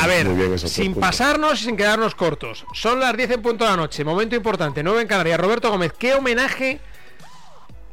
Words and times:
A 0.00 0.06
ver, 0.06 0.58
sin 0.58 0.94
pasarnos 0.94 1.60
y 1.60 1.64
sin 1.64 1.76
quedarnos 1.76 2.14
cortos. 2.14 2.64
Son 2.72 3.00
las 3.00 3.16
10 3.16 3.30
en 3.32 3.42
punto 3.42 3.64
de 3.64 3.70
la 3.70 3.76
noche, 3.76 4.04
momento 4.04 4.36
importante, 4.36 4.82
9 4.82 5.02
en 5.02 5.08
Canarias. 5.08 5.38
Roberto 5.38 5.70
Gómez, 5.70 5.92
¿qué 5.98 6.14
homenaje 6.14 6.80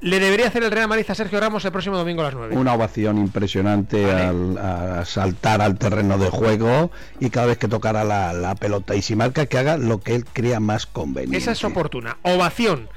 le 0.02 0.20
debería 0.20 0.48
hacer 0.48 0.64
el 0.64 0.72
Real 0.72 0.88
Madrid 0.88 1.06
a 1.08 1.16
Sergio 1.16 1.40
Ramos 1.40 1.64
el 1.64 1.72
próximo 1.72 1.96
domingo 1.96 2.22
a 2.22 2.26
las 2.26 2.34
9. 2.34 2.58
Una 2.58 2.74
ovación 2.74 3.20
impresionante 3.20 4.12
al 4.12 4.58
a 4.58 5.06
saltar 5.06 5.62
al 5.62 5.78
terreno 5.78 6.18
de 6.18 6.30
juego 6.30 6.92
y 7.20 7.30
cada 7.30 7.48
vez 7.48 7.60
que 7.60 7.68
tocara 7.68 8.04
la, 8.04 8.56
pelota 8.56 8.96
y 8.96 9.02
si 9.02 9.16
marca 9.16 9.46
que 9.46 9.58
haga 9.60 9.78
lo 9.78 10.00
que 10.00 10.16
él 10.16 10.26
crea 10.26 10.60
más 10.60 10.88
conveniente. 10.88 11.38
Esa 11.38 11.52
es 11.52 11.64
oportuna. 11.64 12.18
Ovación. 12.24 12.90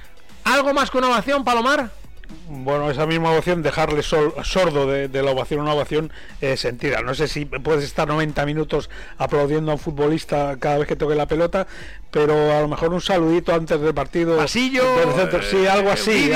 ¿Algo 0.45 0.75
más 0.75 0.91
que 0.91 0.99
una 0.99 1.09
ovación, 1.09 1.45
Palomar? 1.45 1.91
Bueno, 2.49 2.91
esa 2.91 3.07
misma 3.07 3.31
ovación, 3.31 3.63
dejarle 3.63 4.03
sordo 4.03 4.87
de, 4.87 5.23
la 5.23 5.31
ovación, 5.31 5.61
una 5.61 5.75
ovación 5.75 6.13
eh, 6.41 6.57
sentida. 6.57 7.01
No 7.03 7.15
sé 7.15 7.29
si 7.29 7.45
puedes 7.45 7.85
estar 7.85 8.09
90 8.09 8.45
minutos 8.47 8.91
aplaudiendo 9.19 9.71
a 9.71 9.75
un 9.75 9.81
futbolista 9.81 10.57
cada 10.59 10.79
vez 10.79 10.89
que 10.89 10.97
toque 10.97 11.15
la 11.15 11.27
pelota, 11.27 11.67
pero 12.11 12.53
a 12.53 12.61
lo 12.61 12.69
mejor 12.69 12.93
un 12.93 13.01
saludito 13.01 13.55
antes 13.55 13.81
del 13.81 13.95
partido. 13.95 14.37
Pasillo. 14.37 14.85
sí, 15.43 15.67
algo 15.67 15.91
así. 15.91 16.31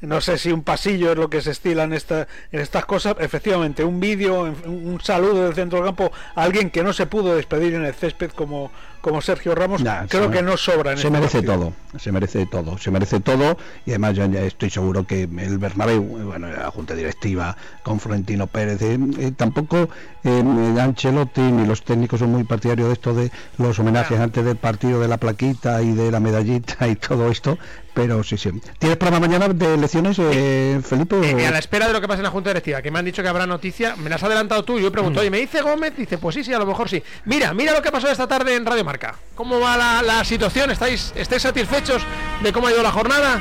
no 0.00 0.20
sé 0.20 0.38
si 0.38 0.52
un 0.52 0.62
pasillo 0.62 1.12
es 1.12 1.18
lo 1.18 1.28
que 1.28 1.40
se 1.40 1.50
estila 1.50 1.84
en, 1.84 1.92
esta, 1.92 2.28
en 2.52 2.60
estas 2.60 2.84
cosas. 2.84 3.16
Efectivamente, 3.18 3.82
un 3.84 4.00
vídeo, 4.00 4.42
un 4.42 5.00
saludo 5.02 5.44
del 5.44 5.54
centro 5.54 5.78
del 5.78 5.86
campo 5.86 6.12
a 6.34 6.42
alguien 6.42 6.70
que 6.70 6.82
no 6.82 6.92
se 6.92 7.06
pudo 7.06 7.34
despedir 7.34 7.74
en 7.74 7.84
el 7.84 7.94
césped 7.94 8.30
como 8.30 8.70
como 9.00 9.20
Sergio 9.20 9.54
Ramos, 9.54 9.82
creo 10.08 10.30
que 10.30 10.42
no 10.42 10.56
sobra. 10.56 10.92
En 10.92 10.98
se 10.98 11.08
este 11.08 11.10
merece 11.10 11.42
todo, 11.42 11.72
se 11.98 12.12
merece 12.12 12.46
todo, 12.46 12.78
se 12.78 12.90
merece 12.90 13.20
todo 13.20 13.56
y 13.86 13.90
además 13.90 14.14
yo 14.14 14.26
ya 14.26 14.42
estoy 14.42 14.70
seguro 14.70 15.06
que 15.06 15.22
el 15.22 15.58
Bernabéu, 15.58 16.02
bueno, 16.02 16.48
la 16.48 16.70
junta 16.70 16.94
directiva 16.94 17.56
con 17.82 18.00
Florentino 18.00 18.46
Pérez, 18.46 18.82
eh, 18.82 18.98
eh, 19.18 19.32
tampoco 19.36 19.88
eh, 20.24 20.42
Ancelotti 20.80 21.40
ni 21.40 21.66
los 21.66 21.82
técnicos 21.82 22.20
son 22.20 22.32
muy 22.32 22.44
partidarios 22.44 22.88
de 22.88 22.92
esto 22.94 23.14
de 23.14 23.30
los 23.58 23.78
homenajes 23.78 24.18
antes 24.20 24.44
del 24.44 24.56
partido 24.56 25.00
de 25.00 25.08
la 25.08 25.16
plaquita 25.16 25.82
y 25.82 25.92
de 25.92 26.10
la 26.10 26.20
medallita 26.20 26.86
y 26.88 26.96
todo 26.96 27.30
esto, 27.30 27.58
pero 27.94 28.22
sí, 28.22 28.36
sí. 28.36 28.50
¿Tienes 28.78 28.96
programa 28.98 29.26
mañana 29.26 29.48
de 29.48 29.74
elecciones, 29.74 30.18
eh, 30.18 30.80
Felipe? 30.82 31.16
Eh, 31.22 31.46
a 31.46 31.50
la 31.50 31.58
espera 31.58 31.86
de 31.86 31.92
lo 31.92 32.00
que 32.00 32.08
pase 32.08 32.20
en 32.20 32.24
la 32.24 32.30
Junta 32.30 32.50
Directiva, 32.50 32.82
que 32.82 32.90
me 32.90 32.98
han 32.98 33.04
dicho 33.04 33.22
que 33.22 33.28
habrá 33.28 33.46
noticia, 33.46 33.96
me 33.96 34.08
las 34.08 34.22
has 34.22 34.26
adelantado 34.26 34.64
tú. 34.64 34.78
Yo 34.78 34.88
he 34.88 34.90
preguntado, 34.90 35.24
mm. 35.24 35.28
¿y 35.28 35.30
me 35.30 35.38
dice 35.38 35.60
Gómez? 35.62 35.94
Dice, 35.96 36.18
pues 36.18 36.34
sí, 36.34 36.44
sí, 36.44 36.52
a 36.52 36.58
lo 36.58 36.66
mejor 36.66 36.88
sí. 36.88 37.02
Mira, 37.24 37.52
mira 37.52 37.72
lo 37.72 37.82
que 37.82 37.90
pasó 37.90 38.08
esta 38.08 38.26
tarde 38.26 38.54
en 38.54 38.64
Radio 38.64 38.84
Marca. 38.84 39.16
¿Cómo 39.34 39.60
va 39.60 39.76
la, 40.02 40.24
situación? 40.24 40.70
¿Estáis, 40.70 41.12
¿Estáis 41.16 41.42
satisfechos 41.42 42.02
de 42.42 42.52
cómo 42.52 42.66
ha 42.66 42.72
ido 42.72 42.82
la 42.82 42.92
jornada? 42.92 43.40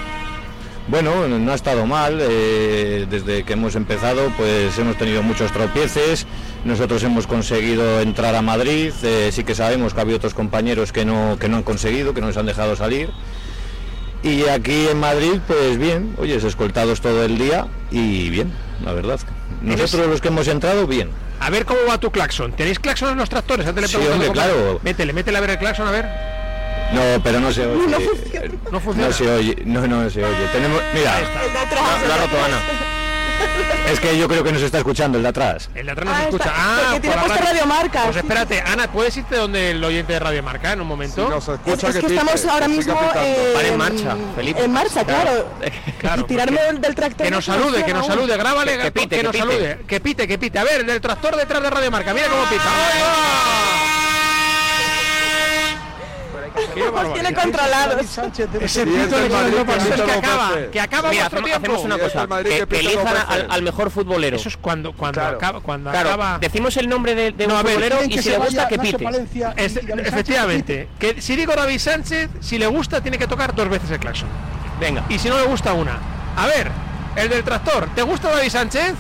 Bueno, 0.88 1.28
no 1.28 1.52
ha 1.52 1.56
estado 1.56 1.86
mal. 1.86 2.18
Eh, 2.20 3.06
desde 3.10 3.44
que 3.44 3.54
hemos 3.54 3.76
empezado, 3.76 4.34
pues 4.36 4.78
hemos 4.80 4.98
tenido 4.98 5.22
muchos 5.22 5.52
tropieces. 5.52 6.26
Nosotros 6.66 7.04
hemos 7.04 7.28
conseguido 7.28 8.02
entrar 8.02 8.34
a 8.34 8.42
Madrid. 8.42 8.92
Eh, 9.04 9.30
sí 9.32 9.44
que 9.44 9.54
sabemos 9.54 9.94
que 9.94 10.00
ha 10.00 10.02
habido 10.02 10.18
otros 10.18 10.34
compañeros 10.34 10.92
que 10.92 11.06
no, 11.06 11.38
que 11.40 11.48
no 11.48 11.58
han 11.58 11.64
conseguido, 11.64 12.16
que 12.16 12.22
no 12.22 12.28
les 12.28 12.38
han 12.38 12.48
dejado 12.48 12.76
salir. 12.76 13.12
Y 14.22 14.48
aquí 14.48 14.88
en 14.90 15.00
Madrid, 15.00 15.40
pues 15.48 15.78
bien, 15.78 16.16
oye, 16.18 16.36
escoltados 16.36 17.00
todo 17.00 17.24
el 17.24 17.38
día 17.38 17.68
y 17.90 18.30
bien, 18.30 18.52
la 18.84 18.92
verdad. 18.92 19.20
Nosotros 19.62 20.08
los 20.08 20.22
que 20.22 20.28
hemos 20.28 20.48
entrado, 20.48 20.88
bien. 20.88 21.10
A 21.40 21.50
ver 21.50 21.66
cómo 21.66 21.80
va 21.88 21.98
tu 21.98 22.12
claxon. 22.12 22.52
¿Tenéis 22.52 22.80
claxon 22.80 23.12
en 23.12 23.18
los 23.18 23.30
tractores? 23.30 23.66
sí, 23.90 23.98
hombre, 23.98 24.30
claro. 24.32 24.80
Métele, 24.84 25.14
métele 25.14 25.38
a 25.38 25.42
ver 25.42 25.52
el 25.52 25.58
claxon, 25.58 25.88
a 25.88 25.92
ver. 25.92 26.06
No, 26.94 27.24
pero 27.24 27.40
no 27.40 27.52
se 27.52 27.66
oye. 27.66 27.88
No, 27.88 28.00
funciona. 28.00 28.48
No, 28.72 28.80
funciona. 28.80 29.08
no 29.08 29.14
se 29.14 29.32
oye. 29.32 29.58
No, 29.66 29.88
no 29.88 30.10
se 30.10 30.24
oye. 30.24 30.48
Tenemos, 30.52 30.82
mira, 30.94 31.20
lo 32.08 32.14
ha 32.14 32.18
roto 32.18 32.44
Ana. 32.44 32.89
Es 33.92 34.00
que 34.00 34.18
yo 34.18 34.28
creo 34.28 34.44
que 34.44 34.52
nos 34.52 34.62
está 34.62 34.78
escuchando 34.78 35.18
el 35.18 35.24
de 35.24 35.30
atrás. 35.30 35.70
El 35.74 35.86
de 35.88 35.92
atrás 35.92 36.06
nos 36.06 36.16
ah, 36.16 36.24
escucha. 36.24 36.54
Ah, 36.56 36.80
porque 36.84 37.00
tiene 37.00 37.18
puesto 37.18 37.44
Radio 37.44 37.66
Marca. 37.66 38.04
Pues 38.04 38.18
espérate, 38.18 38.62
Ana, 38.62 38.92
¿puedes 38.92 39.18
irte 39.18 39.36
donde 39.36 39.72
el 39.72 39.84
oyente 39.84 40.14
de 40.14 40.20
Radio 40.20 40.44
Marca 40.44 40.74
en 40.74 40.82
un 40.82 40.88
momento? 40.88 41.26
Sí, 41.26 41.30
nos 41.30 41.48
escucha 41.48 41.90
es, 41.90 41.98
que, 41.98 42.06
estamos 42.06 42.46
ahora 42.46 42.68
mismo 42.68 43.00
eh, 43.16 43.68
en 43.68 43.78
marcha, 43.78 44.16
Felipe. 44.36 44.64
En 44.64 44.72
marcha, 44.72 45.04
claro. 45.04 45.48
claro. 46.00 46.22
y 46.26 46.26
tirarme 46.26 46.60
del, 46.80 46.96
tractor. 46.96 47.26
Que 47.26 47.32
nos 47.32 47.46
salude, 47.46 47.84
que 47.84 47.94
nos 47.94 48.06
salude, 48.06 48.38
grábale, 48.38 48.78
que, 48.78 48.92
pite, 48.92 49.18
que, 49.18 49.24
nos 49.24 49.36
salude. 49.36 49.80
Que 49.88 50.00
pite, 50.00 50.28
que 50.28 50.38
pite. 50.38 50.60
A 50.60 50.64
ver, 50.64 50.86
del 50.86 51.02
tractor 51.02 51.36
detrás 51.36 51.62
de 51.64 51.70
Radio 51.70 51.92
Marca, 51.92 52.14
mira 52.14 52.28
cómo 52.28 52.44
pita. 52.50 53.69
Tiene 57.14 57.34
controlados. 57.34 58.02
Ese 58.62 58.86
pito 58.86 59.20
de 59.20 59.30
que 59.30 60.12
acaba, 60.12 60.52
que 60.72 60.80
acaba 60.80 61.10
Mira, 61.10 61.26
hacemos, 61.28 61.84
una 61.84 61.98
cosa, 61.98 62.28
que, 62.44 62.80
elizan 62.80 63.16
al, 63.50 63.62
mejor 63.62 63.92
futbolero. 63.92 64.38
Eso 64.38 64.50
es 64.50 64.58
cuando 64.58 64.94
cuando 64.94 65.22
acaba, 65.22 65.62
cuando 65.62 65.90
acaba. 65.90 66.38
Decimos 66.40 66.78
el 66.78 66.90
nombre 66.90 67.16
de, 67.16 67.32
de 67.32 67.46
un 67.46 67.52
futbolero 67.52 68.04
y 68.04 68.18
si 68.18 68.30
le 68.30 68.38
gusta 68.38 68.68
que 68.68 68.80
pite. 68.80 69.06
efectivamente, 69.56 70.88
que 71.00 71.22
si 71.22 71.36
digo 71.36 71.54
David 71.54 71.80
Sánchez, 71.80 72.30
si 72.40 72.58
le 72.58 72.68
gusta 72.68 73.02
tiene 73.02 73.18
que 73.18 73.28
tocar 73.28 73.56
dos 73.56 73.70
veces 73.70 73.92
el 73.92 74.00
claxon. 74.00 74.30
Venga. 74.80 75.04
Y 75.10 75.20
si 75.20 75.30
no 75.30 75.38
le 75.38 75.46
gusta 75.46 75.74
una. 75.74 76.00
A 76.38 76.48
ver, 76.48 76.72
el 77.16 77.30
del 77.30 77.44
tractor, 77.44 77.90
¿te 77.96 78.02
gusta 78.02 78.30
David 78.30 78.50
Sánchez? 78.50 78.94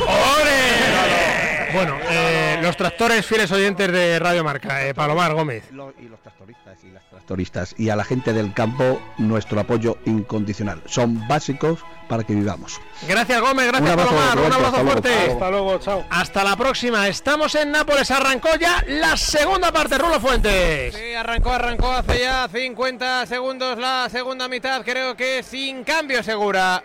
¡Ore! 0.00 1.45
Bueno, 1.72 1.96
eh, 2.08 2.58
los 2.62 2.76
tractores 2.76 3.26
fieles 3.26 3.50
oyentes 3.50 3.90
de 3.90 4.18
Radio 4.18 4.44
Marca, 4.44 4.86
eh, 4.86 4.94
Palomar 4.94 5.34
Gómez. 5.34 5.64
y 5.70 6.08
los 6.08 6.20
tractoristas 6.20 6.84
y 6.84 6.90
las 6.90 7.08
tractoristas 7.10 7.74
y 7.78 7.88
a 7.90 7.96
la 7.96 8.04
gente 8.04 8.32
del 8.32 8.52
campo 8.54 9.00
nuestro 9.18 9.60
apoyo 9.60 9.98
incondicional. 10.04 10.82
Son 10.86 11.26
básicos 11.28 11.80
para 12.08 12.24
que 12.24 12.34
vivamos. 12.34 12.80
Gracias 13.08 13.40
Gómez, 13.40 13.66
gracias 13.66 13.96
Palomar, 13.96 14.38
un 14.38 14.52
abrazo 14.52 14.84
fuerte. 14.84 15.14
Hasta 15.32 15.50
luego, 15.50 15.78
chao. 15.78 16.04
Hasta 16.10 16.44
la 16.44 16.56
próxima. 16.56 17.08
Estamos 17.08 17.54
en 17.56 17.72
Nápoles, 17.72 18.10
arrancó 18.10 18.50
ya 18.58 18.82
la 18.86 19.16
segunda 19.16 19.72
parte, 19.72 19.98
Rulo 19.98 20.20
Fuentes. 20.20 20.94
Sí, 20.94 21.14
arrancó, 21.14 21.52
arrancó 21.52 21.92
hace 21.92 22.20
ya 22.20 22.48
50 22.48 23.26
segundos 23.26 23.78
la 23.78 24.08
segunda 24.10 24.48
mitad, 24.48 24.82
creo 24.84 25.16
que 25.16 25.42
sin 25.42 25.84
cambio 25.84 26.22
segura 26.22 26.82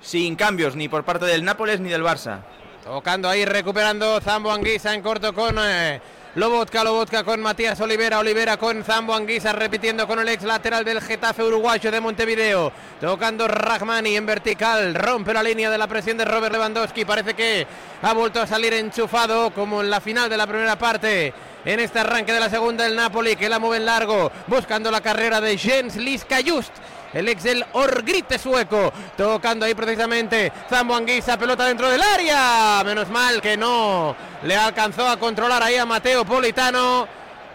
sin 0.00 0.36
cambios 0.36 0.76
ni 0.76 0.88
por 0.88 1.04
parte 1.04 1.24
del 1.24 1.44
Nápoles 1.44 1.80
ni 1.80 1.88
del 1.88 2.02
Barça. 2.02 2.42
Tocando 2.84 3.30
ahí, 3.30 3.46
recuperando 3.46 4.20
Zambo 4.20 4.52
Anguisa 4.52 4.92
en 4.92 5.00
corto 5.00 5.32
con 5.32 5.56
eh, 5.58 5.98
Lobotka, 6.34 6.84
Lobotka 6.84 7.24
con 7.24 7.40
Matías 7.40 7.80
Olivera, 7.80 8.18
Olivera 8.18 8.58
con 8.58 8.84
Zambo 8.84 9.14
Anguisa, 9.14 9.52
repitiendo 9.52 10.06
con 10.06 10.18
el 10.18 10.28
ex 10.28 10.42
lateral 10.42 10.84
del 10.84 11.00
Getafe 11.00 11.42
uruguayo 11.42 11.90
de 11.90 11.98
Montevideo. 12.02 12.70
Tocando 13.00 13.48
Rahmani 13.48 14.16
en 14.16 14.26
vertical, 14.26 14.94
rompe 14.94 15.32
la 15.32 15.42
línea 15.42 15.70
de 15.70 15.78
la 15.78 15.86
presión 15.86 16.18
de 16.18 16.26
Robert 16.26 16.52
Lewandowski. 16.52 17.06
Parece 17.06 17.32
que 17.32 17.66
ha 18.02 18.12
vuelto 18.12 18.42
a 18.42 18.46
salir 18.46 18.74
enchufado 18.74 19.50
como 19.54 19.80
en 19.80 19.88
la 19.88 20.02
final 20.02 20.28
de 20.28 20.36
la 20.36 20.46
primera 20.46 20.76
parte. 20.76 21.32
En 21.64 21.80
este 21.80 22.00
arranque 22.00 22.34
de 22.34 22.40
la 22.40 22.50
segunda 22.50 22.84
el 22.84 22.94
Napoli 22.94 23.34
que 23.34 23.48
la 23.48 23.58
mueve 23.58 23.78
en 23.78 23.86
largo, 23.86 24.30
buscando 24.46 24.90
la 24.90 25.00
carrera 25.00 25.40
de 25.40 25.56
Jens 25.56 25.96
Liska 25.96 26.40
Just 26.46 26.74
el 27.14 27.28
ex 27.28 27.44
del 27.44 27.64
Orgrite 27.72 28.38
sueco, 28.38 28.92
tocando 29.16 29.64
ahí 29.64 29.74
precisamente 29.74 30.52
Zambo 30.68 30.94
Anguisa, 30.94 31.38
pelota 31.38 31.66
dentro 31.66 31.88
del 31.88 32.02
área, 32.02 32.82
menos 32.84 33.08
mal 33.08 33.40
que 33.40 33.56
no 33.56 34.14
le 34.42 34.56
alcanzó 34.56 35.08
a 35.08 35.16
controlar 35.16 35.62
ahí 35.62 35.76
a 35.76 35.86
Mateo 35.86 36.24
Politano, 36.24 37.06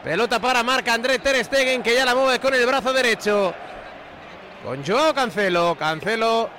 pelota 0.04 0.40
para 0.40 0.64
marca 0.64 0.94
André 0.94 1.20
Ter 1.20 1.44
Stegen 1.44 1.84
que 1.84 1.94
ya 1.94 2.06
la 2.06 2.16
mueve 2.16 2.40
con 2.40 2.54
el 2.54 2.66
brazo 2.66 2.94
derecho, 2.94 3.54
con 4.64 4.84
Joao 4.86 5.14
Cancelo, 5.14 5.76
Cancelo 5.78 6.59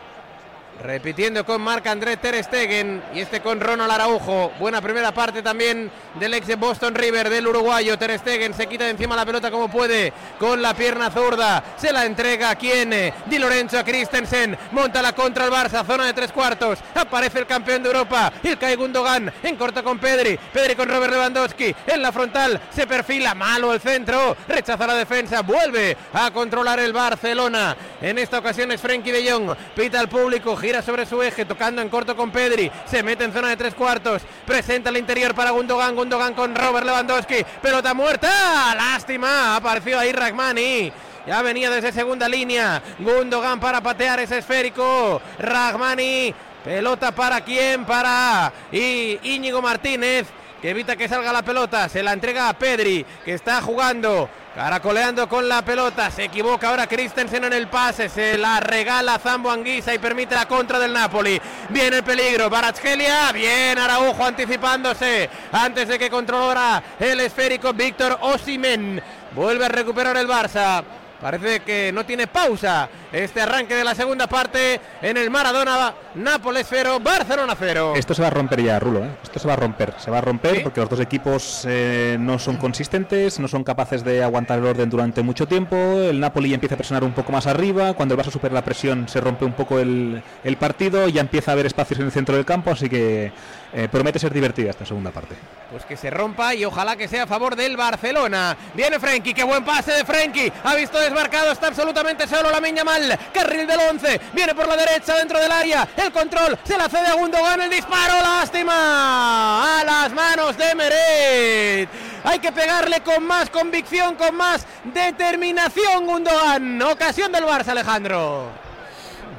Repitiendo 0.82 1.44
con 1.44 1.60
Marc 1.60 1.86
André 1.88 2.16
Ter 2.16 2.42
Stegen 2.42 3.02
y 3.14 3.20
este 3.20 3.40
con 3.42 3.60
Ronald 3.60 3.92
Araujo. 3.92 4.50
Buena 4.58 4.80
primera 4.80 5.12
parte 5.12 5.42
también 5.42 5.90
del 6.14 6.32
ex 6.32 6.46
de 6.46 6.54
Boston 6.54 6.94
River, 6.94 7.28
del 7.28 7.46
uruguayo 7.48 7.98
Ter 7.98 8.18
Stegen. 8.18 8.54
Se 8.54 8.66
quita 8.66 8.84
de 8.84 8.90
encima 8.90 9.14
la 9.14 9.26
pelota 9.26 9.50
como 9.50 9.70
puede 9.70 10.10
con 10.38 10.62
la 10.62 10.72
pierna 10.72 11.10
zurda. 11.10 11.62
Se 11.76 11.92
la 11.92 12.06
entrega 12.06 12.48
a 12.48 12.54
quien? 12.54 13.12
Di 13.26 13.38
Lorenzo 13.38 13.78
a 13.78 13.84
Christensen. 13.84 14.56
Monta 14.72 15.02
la 15.02 15.12
contra 15.12 15.44
el 15.44 15.52
Barça, 15.52 15.84
zona 15.84 16.06
de 16.06 16.14
tres 16.14 16.32
cuartos. 16.32 16.78
Aparece 16.94 17.40
el 17.40 17.46
campeón 17.46 17.82
de 17.82 17.90
Europa, 17.90 18.32
Ilkay 18.42 18.76
Gundogan. 18.76 19.30
En 19.42 19.56
corta 19.56 19.82
con 19.82 19.98
Pedri. 19.98 20.38
Pedri 20.50 20.76
con 20.76 20.88
Robert 20.88 21.12
Lewandowski. 21.12 21.74
En 21.86 22.00
la 22.00 22.10
frontal 22.10 22.58
se 22.74 22.86
perfila 22.86 23.34
malo 23.34 23.74
el 23.74 23.80
centro. 23.80 24.34
Rechaza 24.48 24.86
la 24.86 24.94
defensa. 24.94 25.42
Vuelve 25.42 25.94
a 26.14 26.30
controlar 26.30 26.80
el 26.80 26.94
Barcelona. 26.94 27.76
En 28.00 28.16
esta 28.16 28.38
ocasión 28.38 28.72
es 28.72 28.80
Frenkie 28.80 29.12
de 29.12 29.30
Jong. 29.30 29.54
Pita 29.76 30.00
al 30.00 30.08
público 30.08 30.56
sobre 30.80 31.04
su 31.04 31.20
eje, 31.20 31.44
tocando 31.44 31.82
en 31.82 31.88
corto 31.88 32.16
con 32.16 32.30
Pedri, 32.30 32.70
se 32.86 33.02
mete 33.02 33.24
en 33.24 33.32
zona 33.32 33.48
de 33.48 33.56
tres 33.56 33.74
cuartos, 33.74 34.22
presenta 34.46 34.88
el 34.90 34.96
interior 34.96 35.34
para 35.34 35.50
Gundogan, 35.50 35.96
Gundogan 35.96 36.34
con 36.34 36.54
Robert 36.54 36.86
Lewandowski, 36.86 37.44
pelota 37.60 37.92
muerta, 37.92 38.74
lástima, 38.74 39.56
apareció 39.56 39.98
ahí 39.98 40.12
Ragmani. 40.12 40.92
Ya 41.26 41.42
venía 41.42 41.70
desde 41.70 41.92
segunda 41.92 42.28
línea. 42.28 42.82
Gundogan 42.98 43.60
para 43.60 43.82
patear 43.82 44.20
ese 44.20 44.38
esférico. 44.38 45.20
Ragmani. 45.38 46.34
Pelota 46.64 47.12
para 47.12 47.42
quién? 47.42 47.84
Para 47.84 48.52
y 48.72 49.18
Íñigo 49.22 49.60
Martínez 49.60 50.26
que 50.60 50.70
evita 50.70 50.96
que 50.96 51.08
salga 51.08 51.32
la 51.32 51.42
pelota. 51.42 51.88
Se 51.88 52.02
la 52.02 52.12
entrega 52.12 52.48
a 52.48 52.52
Pedri, 52.52 53.04
que 53.24 53.34
está 53.34 53.60
jugando. 53.62 54.28
Caracoleando 54.54 55.28
con 55.28 55.48
la 55.48 55.62
pelota, 55.62 56.10
se 56.10 56.24
equivoca 56.24 56.68
ahora 56.68 56.88
Christensen 56.88 57.44
en 57.44 57.52
el 57.52 57.68
pase, 57.68 58.08
se 58.08 58.36
la 58.36 58.58
regala 58.58 59.20
Zambo 59.20 59.48
Anguisa 59.48 59.94
y 59.94 60.00
permite 60.00 60.34
la 60.34 60.48
contra 60.48 60.80
del 60.80 60.92
Napoli. 60.92 61.40
Viene 61.68 61.98
el 61.98 62.02
peligro, 62.02 62.50
Baratskelia, 62.50 63.30
bien 63.30 63.78
Araujo 63.78 64.24
anticipándose 64.24 65.30
antes 65.52 65.86
de 65.86 66.00
que 66.00 66.10
controlara 66.10 66.82
el 66.98 67.20
esférico 67.20 67.72
Víctor 67.72 68.18
Osimen. 68.22 69.00
Vuelve 69.36 69.66
a 69.66 69.68
recuperar 69.68 70.16
el 70.16 70.26
Barça. 70.26 70.82
Parece 71.20 71.60
que 71.60 71.92
no 71.92 72.06
tiene 72.06 72.26
pausa 72.26 72.88
este 73.12 73.42
arranque 73.42 73.74
de 73.74 73.84
la 73.84 73.94
segunda 73.94 74.26
parte 74.26 74.80
en 75.02 75.18
el 75.18 75.28
Maradona, 75.30 75.92
Nápoles 76.14 76.66
0, 76.70 76.98
Barcelona 77.02 77.54
0. 77.58 77.92
Esto 77.94 78.14
se 78.14 78.22
va 78.22 78.28
a 78.28 78.30
romper 78.30 78.62
ya, 78.62 78.78
Rulo. 78.78 79.04
¿eh? 79.04 79.10
Esto 79.22 79.38
se 79.38 79.46
va 79.46 79.52
a 79.52 79.56
romper. 79.56 79.92
Se 79.98 80.10
va 80.10 80.18
a 80.18 80.20
romper 80.22 80.62
porque 80.62 80.80
los 80.80 80.88
dos 80.88 81.00
equipos 81.00 81.64
eh, 81.68 82.16
no 82.18 82.38
son 82.38 82.56
consistentes, 82.56 83.38
no 83.38 83.48
son 83.48 83.64
capaces 83.64 84.02
de 84.02 84.22
aguantar 84.22 84.60
el 84.60 84.64
orden 84.64 84.88
durante 84.88 85.22
mucho 85.22 85.46
tiempo. 85.46 85.76
El 85.76 86.20
Napoli 86.20 86.54
empieza 86.54 86.74
a 86.74 86.78
presionar 86.78 87.04
un 87.04 87.12
poco 87.12 87.32
más 87.32 87.46
arriba. 87.46 87.92
Cuando 87.92 88.14
el 88.14 88.20
Barça 88.20 88.30
supera 88.30 88.54
la 88.54 88.64
presión, 88.64 89.06
se 89.06 89.20
rompe 89.20 89.44
un 89.44 89.52
poco 89.52 89.78
el, 89.78 90.22
el 90.42 90.56
partido. 90.56 91.06
Ya 91.08 91.20
empieza 91.20 91.50
a 91.50 91.52
haber 91.52 91.66
espacios 91.66 92.00
en 92.00 92.06
el 92.06 92.12
centro 92.12 92.34
del 92.34 92.46
campo, 92.46 92.70
así 92.70 92.88
que 92.88 93.30
eh, 93.72 93.88
promete 93.88 94.18
ser 94.18 94.32
divertida 94.32 94.70
esta 94.70 94.84
segunda 94.84 95.10
parte. 95.10 95.34
Pues 95.70 95.84
que 95.84 95.96
se 95.96 96.10
rompa 96.10 96.54
y 96.54 96.64
ojalá 96.64 96.96
que 96.96 97.06
sea 97.06 97.24
a 97.24 97.26
favor 97.26 97.54
del 97.54 97.76
Barcelona. 97.76 98.56
Viene 98.74 98.98
Frenkie, 98.98 99.32
qué 99.32 99.44
buen 99.44 99.64
pase 99.64 99.92
de 99.92 100.04
Frenkie. 100.04 100.52
Ha 100.64 100.74
visto 100.74 100.98
desmarcado, 100.98 101.52
está 101.52 101.68
absolutamente 101.68 102.26
solo 102.26 102.50
la 102.50 102.60
Miña 102.60 102.82
Mal. 102.82 103.18
Carril 103.32 103.66
del 103.66 103.78
11, 103.78 104.20
viene 104.32 104.54
por 104.54 104.66
la 104.66 104.76
derecha 104.76 105.14
dentro 105.14 105.38
del 105.38 105.52
área. 105.52 105.86
El 105.96 106.10
control, 106.10 106.58
se 106.64 106.76
la 106.76 106.88
cede 106.88 107.06
a 107.06 107.14
Gundogan, 107.14 107.60
el 107.60 107.70
disparo, 107.70 108.20
lástima. 108.20 109.80
A 109.80 109.84
las 109.84 110.12
manos 110.12 110.56
de 110.56 110.74
Meret. 110.74 111.88
Hay 112.24 112.38
que 112.40 112.52
pegarle 112.52 113.00
con 113.00 113.24
más 113.24 113.48
convicción, 113.50 114.16
con 114.16 114.34
más 114.34 114.66
determinación, 114.92 116.06
Gundogan. 116.06 116.82
Ocasión 116.82 117.30
del 117.30 117.44
Barça, 117.44 117.68
Alejandro 117.68 118.59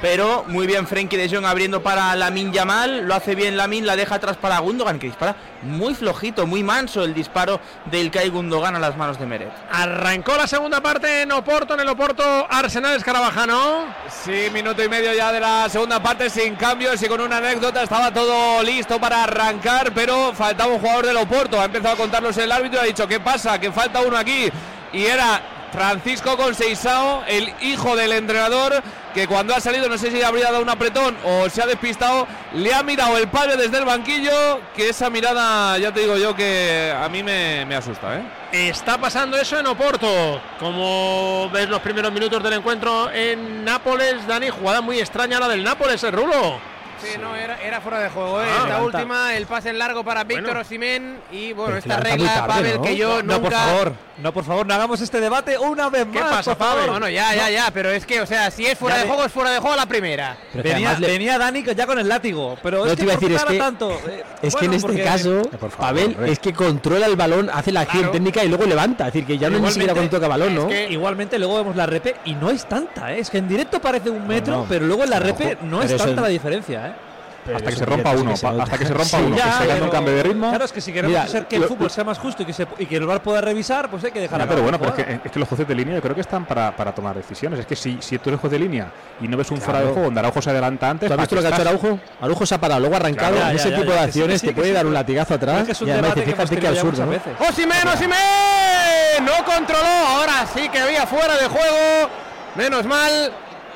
pero 0.01 0.43
muy 0.47 0.65
bien 0.65 0.87
Frenkie 0.87 1.17
de 1.17 1.29
Jong 1.29 1.45
abriendo 1.45 1.83
para 1.83 2.15
Lamin 2.15 2.51
Yamal, 2.51 3.07
lo 3.07 3.13
hace 3.13 3.35
bien 3.35 3.55
Lamin, 3.55 3.85
la 3.85 3.95
deja 3.95 4.15
atrás 4.15 4.37
para 4.37 4.59
Gundogan, 4.59 4.99
que 4.99 5.07
dispara 5.07 5.35
muy 5.61 5.93
flojito, 5.93 6.47
muy 6.47 6.63
manso 6.63 7.03
el 7.03 7.13
disparo 7.13 7.59
del 7.85 8.09
Kai 8.09 8.29
Gundogan 8.29 8.75
a 8.75 8.79
las 8.79 8.97
manos 8.97 9.19
de 9.19 9.25
Meret. 9.25 9.51
Arrancó 9.71 10.35
la 10.35 10.47
segunda 10.47 10.81
parte 10.81 11.21
en 11.21 11.31
Oporto, 11.31 11.75
en 11.75 11.81
el 11.81 11.89
Oporto 11.89 12.23
Arsenal 12.49 12.95
Escarabajano. 12.95 13.85
Sí, 14.09 14.47
minuto 14.51 14.83
y 14.83 14.89
medio 14.89 15.13
ya 15.13 15.31
de 15.31 15.39
la 15.39 15.69
segunda 15.69 16.01
parte 16.01 16.29
sin 16.29 16.55
cambios 16.55 17.01
y 17.01 17.07
con 17.07 17.21
una 17.21 17.37
anécdota 17.37 17.83
estaba 17.83 18.11
todo 18.11 18.63
listo 18.63 18.99
para 18.99 19.23
arrancar, 19.23 19.93
pero 19.93 20.33
faltaba 20.33 20.73
un 20.73 20.79
jugador 20.79 21.05
del 21.05 21.17
Oporto, 21.17 21.61
ha 21.61 21.65
empezado 21.65 21.93
a 21.93 21.97
contarlos 21.97 22.35
el 22.37 22.51
árbitro 22.51 22.79
y 22.79 22.83
ha 22.83 22.87
dicho, 22.87 23.07
¿qué 23.07 23.19
pasa? 23.19 23.59
Que 23.59 23.71
falta 23.71 24.01
uno 24.01 24.17
aquí 24.17 24.49
y 24.93 25.05
era 25.05 25.60
Francisco 25.71 26.35
Conceizao, 26.37 27.23
el 27.27 27.53
hijo 27.61 27.95
del 27.95 28.11
entrenador, 28.11 28.83
que 29.13 29.27
cuando 29.27 29.55
ha 29.55 29.61
salido, 29.61 29.87
no 29.87 29.97
sé 29.97 30.11
si 30.11 30.21
habría 30.21 30.51
dado 30.51 30.61
un 30.61 30.69
apretón 30.69 31.17
o 31.23 31.49
se 31.49 31.61
ha 31.61 31.65
despistado, 31.65 32.27
le 32.53 32.73
ha 32.73 32.83
mirado 32.83 33.17
el 33.17 33.27
padre 33.27 33.57
desde 33.57 33.77
el 33.77 33.85
banquillo, 33.85 34.59
que 34.75 34.89
esa 34.89 35.09
mirada, 35.09 35.77
ya 35.77 35.93
te 35.93 36.01
digo 36.01 36.17
yo, 36.17 36.35
que 36.35 36.93
a 36.95 37.07
mí 37.09 37.23
me, 37.23 37.75
asusta. 37.75 38.17
¿eh? 38.17 38.23
Está 38.51 38.97
pasando 38.97 39.37
eso 39.37 39.59
en 39.59 39.67
Oporto, 39.67 40.41
como 40.59 41.49
ves 41.51 41.69
los 41.69 41.79
primeros 41.81 42.11
minutos 42.11 42.43
del 42.43 42.53
encuentro 42.53 43.09
en 43.11 43.63
Nápoles, 43.63 44.27
Dani, 44.27 44.49
jugada 44.49 44.81
muy 44.81 44.99
extraña 44.99 45.39
la 45.39 45.47
del 45.47 45.63
Nápoles, 45.63 46.03
el 46.03 46.11
Rulo. 46.11 46.71
Sí, 47.01 47.17
no, 47.19 47.35
era, 47.35 47.81
fuera 47.81 47.99
de 47.99 48.09
juego. 48.09 48.41
¿eh? 48.41 48.47
Ah, 48.47 48.63
esta 48.63 48.83
última, 48.83 49.35
el 49.35 49.45
pase 49.45 49.69
en 49.69 49.79
largo 49.79 50.03
para 50.03 50.23
Víctor 50.23 50.57
Osimen 50.57 51.17
Y 51.31 51.53
bueno, 51.53 51.77
esta 51.77 51.97
regla, 51.97 52.45
Pavel, 52.47 52.81
que 52.81 52.95
yo 52.95 53.23
no, 53.23 53.41
por 53.41 53.51
favor, 53.51 53.93
no, 54.17 54.33
por 54.33 54.43
favor, 54.43 54.65
no 54.67 54.73
hagamos 54.73 55.01
este 55.01 55.19
debate 55.19 55.57
una 55.57 55.89
vez 55.89 56.05
más. 56.05 56.13
¿Qué 56.13 56.29
pasa, 56.29 56.57
Pavel? 56.57 56.89
Bueno, 56.89 57.09
ya, 57.09 57.33
ya, 57.33 57.49
ya, 57.49 57.71
pero 57.73 57.89
es 57.89 58.05
que, 58.05 58.21
o 58.21 58.25
sea, 58.25 58.51
si 58.51 58.65
es 58.65 58.77
fuera 58.77 58.97
de, 58.97 59.07
juego, 59.07 59.25
es 59.25 59.31
fuera 59.31 59.51
de 59.51 59.59
juego 59.59 59.75
la 59.75 59.85
primera. 59.85 60.37
Venía, 60.53 61.37
Dani 61.37 61.63
ya 61.63 61.87
con 61.87 61.97
el 61.97 62.07
látigo, 62.07 62.57
pero 62.61 62.85
es 62.85 62.95
que, 62.95 63.03
iba 63.03 63.13
a 63.13 63.15
decir, 63.15 63.31
es 63.31 63.43
que, 63.43 63.57
tanto, 63.57 63.91
eh, 64.07 64.23
es 64.41 64.55
que 64.55 64.65
en 64.65 64.73
este 64.73 65.03
caso, 65.03 65.41
Pavel 65.77 66.17
es 66.25 66.39
que 66.39 66.53
controla 66.53 67.07
el 67.07 67.15
balón, 67.15 67.49
hace 67.51 67.71
la 67.71 67.81
acción 67.81 68.11
técnica 68.11 68.43
y 68.43 68.49
luego 68.49 68.65
levanta. 68.65 69.07
Es 69.07 69.13
decir, 69.13 69.27
que 69.27 69.37
ya 69.37 69.49
no 69.49 69.59
ni 69.59 69.71
siquiera 69.71 69.93
cuando 69.93 70.11
toca 70.11 70.27
balón, 70.27 70.55
¿no? 70.55 70.69
igualmente 70.71 71.39
luego 71.39 71.57
vemos 71.57 71.75
la 71.75 71.85
repe 71.85 72.15
y 72.25 72.35
no 72.35 72.49
es 72.49 72.65
tanta, 72.65 73.13
¿eh? 73.13 73.19
es 73.19 73.29
que 73.29 73.37
en 73.37 73.47
directo 73.47 73.79
parece 73.79 74.09
un 74.09 74.27
metro, 74.27 74.65
pero 74.67 74.85
luego 74.85 75.03
en 75.03 75.09
la 75.09 75.19
repe 75.19 75.57
no 75.63 75.81
es 75.81 75.95
tanta 75.95 76.21
la 76.21 76.27
diferencia, 76.27 76.87
¿eh? 76.87 76.90
Hasta 77.55 77.69
que 77.69 77.75
se 77.75 77.85
rompa 77.85 78.11
uno, 78.11 78.33
hasta 78.33 78.77
que 78.77 78.85
se 78.85 78.93
rompa 78.93 79.17
uno, 79.19 79.35
que 79.35 79.41
se 79.41 79.71
haga 79.71 79.83
un 79.83 79.89
cambio 79.89 80.15
de 80.15 80.23
ritmo. 80.23 80.49
Claro, 80.49 80.65
es 80.65 80.71
que 80.71 80.81
si 80.81 80.93
queremos 80.93 81.17
hacer 81.17 81.47
que 81.47 81.55
el 81.57 81.63
fútbol 81.65 81.89
sea 81.89 82.03
más 82.03 82.17
justo 82.19 82.43
y 82.43 82.45
que, 82.45 82.53
se, 82.53 82.67
y 82.77 82.85
que 82.85 82.97
el 82.97 83.05
VAR 83.05 83.21
pueda 83.21 83.41
revisar, 83.41 83.89
pues 83.89 84.03
hay 84.03 84.11
que 84.11 84.21
dejar. 84.21 84.47
pero 84.47 84.61
bueno, 84.61 84.79
es 84.81 84.91
que, 84.91 85.19
es 85.23 85.31
que, 85.31 85.39
los 85.39 85.47
jueces 85.47 85.67
de 85.67 85.75
línea 85.75 85.95
yo 85.95 86.01
creo 86.01 86.15
que 86.15 86.21
están 86.21 86.45
para, 86.45 86.75
para 86.75 86.93
tomar 86.93 87.15
decisiones. 87.15 87.59
Es 87.59 87.65
que 87.65 87.75
si, 87.75 87.97
si 88.01 88.17
tú 88.19 88.29
eres 88.29 88.39
juez 88.39 88.51
de 88.51 88.59
línea 88.59 88.91
y 89.19 89.27
no 89.27 89.37
ves 89.37 89.49
un 89.51 89.59
fuera 89.59 89.81
de 89.81 89.87
juego 89.87 90.03
donde 90.03 90.19
Araujo 90.19 90.41
se 90.41 90.49
adelanta 90.49 90.89
antes. 90.89 91.07
¿Tú 91.07 91.13
has 91.13 91.19
visto 91.19 91.35
lo 91.35 91.41
que 91.41 91.47
ha 91.47 91.51
hecho 91.51 91.61
Araujo? 91.61 91.99
Araujo 92.19 92.45
se 92.45 92.55
ha 92.55 92.61
parado, 92.61 92.79
luego 92.79 92.95
ha 92.95 92.99
arrancado. 92.99 93.37
en 93.49 93.55
ese 93.55 93.71
tipo 93.71 93.91
de 93.91 93.99
acciones 93.99 94.41
te 94.41 94.53
puede 94.53 94.73
dar 94.73 94.85
un 94.85 94.93
latigazo 94.93 95.35
atrás. 95.35 95.81
y 95.81 95.89
además 95.89 96.13
te 96.13 96.23
fijas 96.23 96.49
que 96.49 96.67
absurdo. 96.67 97.07
¡Osimen, 97.49 97.87
Osimen! 97.87 98.17
No 99.25 99.43
controló, 99.45 99.85
ahora 99.85 100.45
sí 100.53 100.69
que 100.69 100.79
había 100.79 101.05
fuera 101.05 101.35
de 101.35 101.47
juego. 101.47 102.09
Menos 102.55 102.85
mal, 102.85 103.31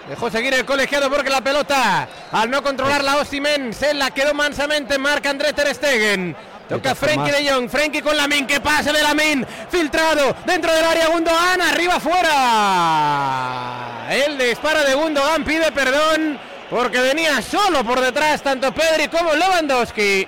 Dejó 0.08 0.30
seguir 0.30 0.54
el 0.54 0.66
colegiado 0.66 1.10
porque 1.10 1.32
la 1.32 1.42
pelota, 1.42 2.08
al 2.32 2.50
no 2.50 2.62
controlar 2.62 3.04
la 3.04 3.18
Osimen, 3.18 3.74
se 3.74 3.94
la 3.94 4.12
quedó 4.12 4.34
mansamente 4.34 4.98
marca 5.00 5.32
André 5.32 5.52
Ter 5.54 5.74
Stegen. 5.74 6.36
Toca 6.70 6.96
Frenkie 6.96 7.32
de 7.32 7.52
Jong, 7.52 7.70
Frenkie 7.70 8.02
con 8.02 8.18
Lamin, 8.18 8.48
que 8.48 8.60
pase 8.60 8.92
de 8.92 9.04
Lamin, 9.04 9.46
filtrado 9.70 10.36
dentro 10.46 10.74
del 10.74 10.84
área 10.84 11.10
Gundogan, 11.10 11.62
arriba 11.62 12.00
fuera. 12.00 14.08
El 14.10 14.38
disparo 14.38 14.84
de 14.84 14.96
Gundogan 14.96 15.44
pide 15.44 15.72
perdón 15.72 16.40
porque 16.70 17.00
venía 17.00 17.42
solo 17.42 17.84
por 17.84 18.02
detrás 18.02 18.42
tanto 18.42 18.72
Pedri 18.72 19.08
como 19.08 19.34
Lewandowski 19.34 20.28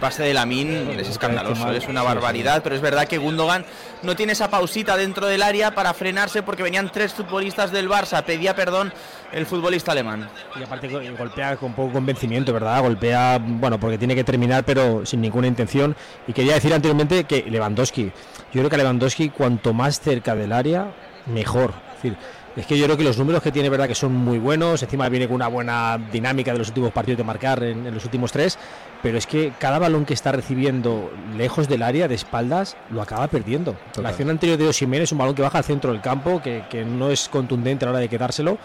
pase 0.00 0.22
de 0.22 0.34
Lamin 0.34 0.98
es 0.98 1.08
escandaloso, 1.08 1.70
es 1.70 1.88
una 1.88 2.02
barbaridad, 2.02 2.62
pero 2.62 2.74
es 2.74 2.80
verdad 2.80 3.06
que 3.06 3.18
Gundogan 3.18 3.64
no 4.04 4.14
tiene 4.16 4.32
esa 4.32 4.48
pausita 4.48 4.96
dentro 4.96 5.26
del 5.26 5.42
área 5.42 5.74
para 5.74 5.94
frenarse 5.94 6.42
porque 6.42 6.62
venían 6.62 6.90
tres 6.92 7.12
futbolistas 7.12 7.72
del 7.72 7.88
Barça, 7.88 8.22
pedía 8.22 8.54
perdón 8.54 8.92
el 9.32 9.46
futbolista 9.46 9.92
alemán. 9.92 10.28
Y 10.58 10.62
aparte 10.62 10.88
golpea 10.88 11.56
con 11.56 11.72
poco 11.74 11.92
convencimiento, 11.92 12.52
¿verdad? 12.52 12.82
Golpea, 12.82 13.38
bueno, 13.40 13.78
porque 13.80 13.98
tiene 13.98 14.14
que 14.14 14.24
terminar, 14.24 14.64
pero 14.64 15.04
sin 15.04 15.20
ninguna 15.20 15.46
intención. 15.46 15.96
Y 16.26 16.32
quería 16.32 16.54
decir 16.54 16.72
anteriormente 16.72 17.24
que 17.24 17.42
Lewandowski, 17.42 18.04
yo 18.52 18.60
creo 18.60 18.70
que 18.70 18.76
Lewandowski 18.76 19.30
cuanto 19.30 19.72
más 19.72 20.00
cerca 20.00 20.34
del 20.34 20.52
área, 20.52 20.92
mejor. 21.26 21.72
Es 21.88 22.02
decir, 22.02 22.16
es 22.56 22.66
que 22.66 22.78
yo 22.78 22.84
creo 22.84 22.96
que 22.96 23.02
los 23.02 23.18
números 23.18 23.42
que 23.42 23.50
tiene, 23.50 23.68
verdad, 23.68 23.88
que 23.88 23.94
son 23.94 24.12
muy 24.12 24.38
buenos. 24.38 24.82
Encima 24.82 25.08
viene 25.08 25.26
con 25.26 25.36
una 25.36 25.48
buena 25.48 25.98
dinámica 26.12 26.52
de 26.52 26.58
los 26.58 26.68
últimos 26.68 26.92
partidos 26.92 27.18
de 27.18 27.24
marcar 27.24 27.62
en, 27.64 27.92
los 27.92 28.04
últimos 28.04 28.30
tres. 28.30 28.58
Pero 29.02 29.18
es 29.18 29.26
que 29.26 29.52
cada 29.58 29.78
balón 29.78 30.04
que 30.04 30.14
está 30.14 30.30
recibiendo 30.32 31.12
lejos 31.36 31.68
del 31.68 31.82
área, 31.82 32.06
de 32.06 32.14
espaldas, 32.14 32.76
lo 32.90 33.02
acaba 33.02 33.26
perdiendo. 33.26 33.76
La 34.00 34.10
acción 34.10 34.30
anterior 34.30 34.56
de 34.56 34.68
Osimhen 34.68 35.02
es 35.02 35.12
un 35.12 35.18
balón 35.18 35.34
que 35.34 35.42
baja 35.42 35.58
al 35.58 35.64
centro 35.64 35.92
del 35.92 36.00
campo, 36.00 36.40
que, 36.40 36.84
no 36.84 37.10
es 37.10 37.28
contundente 37.28 37.84
a 37.84 37.86
la 37.86 37.92
hora 37.92 38.00
de 38.00 38.08
quedárselo 38.08 38.58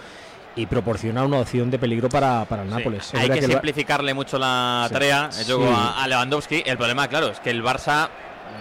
y 0.55 0.65
proporciona 0.65 1.23
una 1.23 1.39
opción 1.39 1.71
de 1.71 1.79
peligro 1.79 2.09
para, 2.09 2.45
para 2.45 2.63
el 2.63 2.69
Nápoles. 2.69 3.13
hay 3.13 3.29
que, 3.29 3.41
simplificarle 3.41 4.13
mucho 4.13 4.37
la 4.37 4.87
tarea 4.91 5.29
a 5.29 6.07
Lewandowski. 6.07 6.63
El 6.65 6.77
problema, 6.77 7.07
claro, 7.07 7.29
es 7.29 7.39
que 7.39 7.49
el 7.49 7.63
Barça 7.63 8.09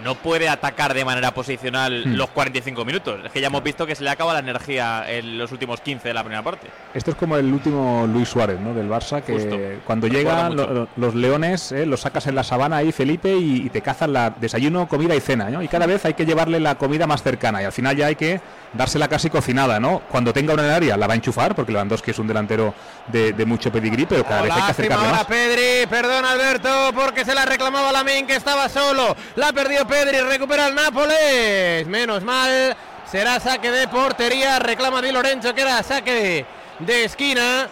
no 0.03 0.15
puede 0.15 0.49
atacar 0.49 0.93
de 0.93 1.05
manera 1.05 1.33
posicional 1.33 2.03
hmm. 2.05 2.15
los 2.15 2.29
45 2.29 2.85
minutos. 2.85 3.19
Es 3.25 3.31
que 3.31 3.41
ya 3.41 3.47
hemos 3.47 3.63
visto 3.63 3.85
que 3.85 3.95
se 3.95 4.03
le 4.03 4.09
acaba 4.09 4.33
la 4.33 4.39
energía 4.39 5.09
en 5.09 5.37
los 5.37 5.51
últimos 5.51 5.81
15 5.81 6.07
de 6.07 6.13
la 6.13 6.23
primera 6.23 6.43
parte. 6.43 6.67
Esto 6.93 7.11
es 7.11 7.17
como 7.17 7.37
el 7.37 7.51
último 7.51 8.07
Luis 8.07 8.29
Suárez, 8.29 8.59
¿no? 8.59 8.73
Del 8.73 8.89
Barça, 8.89 9.21
que 9.21 9.79
cuando 9.85 10.07
llegan 10.07 10.55
los 10.95 11.15
leones, 11.15 11.71
¿eh? 11.71 11.85
los 11.85 12.01
sacas 12.01 12.27
en 12.27 12.35
la 12.35 12.43
sabana 12.43 12.77
ahí, 12.77 12.91
Felipe, 12.91 13.35
y, 13.35 13.69
te 13.69 13.81
cazan 13.81 14.13
la 14.13 14.31
desayuno, 14.31 14.87
comida 14.87 15.15
y 15.15 15.19
cena, 15.19 15.49
¿no? 15.49 15.61
Y 15.61 15.67
cada 15.67 15.85
vez 15.85 16.03
hay 16.05 16.13
que 16.13 16.25
llevarle 16.25 16.59
la 16.59 16.75
comida 16.75 17.05
más 17.05 17.21
cercana 17.21 17.61
y 17.61 17.65
al 17.65 17.71
final 17.71 17.95
ya 17.95 18.07
hay 18.07 18.15
que 18.15 18.41
dársela 18.73 19.07
casi 19.07 19.29
cocinada, 19.29 19.79
¿no? 19.79 20.01
Cuando 20.09 20.33
tenga 20.33 20.53
una 20.53 20.65
en 20.65 20.71
área 20.71 20.97
la 20.97 21.07
va 21.07 21.13
a 21.13 21.15
enchufar, 21.15 21.55
porque 21.55 21.71
Lewandowski 21.71 22.11
es 22.11 22.19
un 22.19 22.27
delantero 22.27 22.73
de, 23.07 23.33
mucho 23.45 23.71
pedigrí, 23.71 24.05
pero 24.05 24.23
cada 24.23 24.43
vez 24.43 24.51
hay 24.51 24.61
que 24.61 24.71
acercarle 24.71 25.09
más. 25.09 25.25
Pedri, 25.25 25.87
perdón 25.87 26.25
Alberto, 26.25 26.91
porque 26.93 27.25
se 27.25 27.33
la 27.33 27.45
reclamaba 27.45 27.91
Lamin 27.91 28.27
que 28.27 28.35
estaba 28.35 28.69
solo. 28.69 29.15
La 29.35 29.51
perdió 29.53 29.87
Pedri, 29.87 30.21
recupera 30.21 30.67
el 30.67 30.75
Nápoles. 30.75 31.87
Menos 31.87 32.23
mal, 32.23 32.75
será 33.09 33.39
saque 33.39 33.71
de 33.71 33.87
portería, 33.87 34.59
reclama 34.59 35.01
Di 35.01 35.11
Lorenzo 35.11 35.53
que 35.53 35.61
era 35.61 35.81
saque 35.83 36.45
de, 36.79 37.03
esquina. 37.03 37.67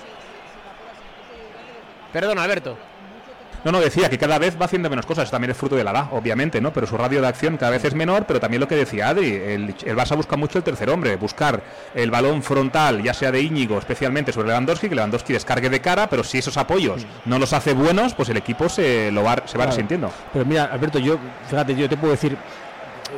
Perdón 2.12 2.40
Alberto. 2.40 2.87
No, 3.68 3.74
no, 3.74 3.82
decía 3.82 4.10
que 4.10 4.18
cada 4.18 4.40
vez 4.40 4.58
va 4.58 4.64
haciendo 4.64 4.90
menos 4.90 5.06
cosas, 5.06 5.30
también 5.30 5.52
es 5.52 5.58
fruto 5.58 5.76
de 5.76 5.84
la 5.84 5.92
edad, 5.92 6.08
obviamente, 6.14 6.62
¿no? 6.62 6.72
Pero 6.72 6.88
su 6.88 6.96
radio 6.96 7.20
de 7.20 7.28
acción 7.28 7.58
cada 7.58 7.74
vez 7.74 7.84
es 7.84 7.94
menor, 7.94 8.24
pero 8.26 8.40
también 8.40 8.62
lo 8.62 8.68
que 8.70 8.78
decía 8.78 9.10
Adri, 9.10 9.30
el, 9.30 9.76
el 9.84 9.98
Barça 9.98 10.16
busca 10.16 10.38
mucho 10.38 10.58
el 10.58 10.64
tercer 10.64 10.90
hombre, 10.90 11.18
buscar 11.18 11.62
el 11.94 12.10
balón 12.10 12.44
frontal, 12.44 13.04
ya 13.04 13.14
sea 13.14 13.30
de 13.30 13.42
Íñigo, 13.42 13.78
especialmente 13.78 14.32
sobre 14.32 14.48
Lewandowski, 14.48 14.88
que 14.88 14.96
Lewandowski 14.96 15.34
descargue 15.34 15.70
de 15.70 15.82
cara, 15.82 16.08
pero 16.08 16.24
si 16.24 16.38
esos 16.38 16.56
apoyos 16.56 17.06
no 17.26 17.40
los 17.40 17.52
hace 17.52 17.74
buenos, 17.74 18.14
pues 18.14 18.30
el 18.30 18.38
equipo 18.38 18.70
se 18.70 19.12
lo 19.12 19.24
va, 19.24 19.44
se 19.46 19.58
va 19.58 19.66
resintiendo. 19.66 20.14
Pero 20.32 20.46
mira, 20.46 20.70
Alberto, 20.72 21.00
yo, 21.00 21.18
fíjate, 21.50 21.76
yo 21.76 21.90
te 21.90 21.98
puedo 21.98 22.14
decir, 22.14 22.38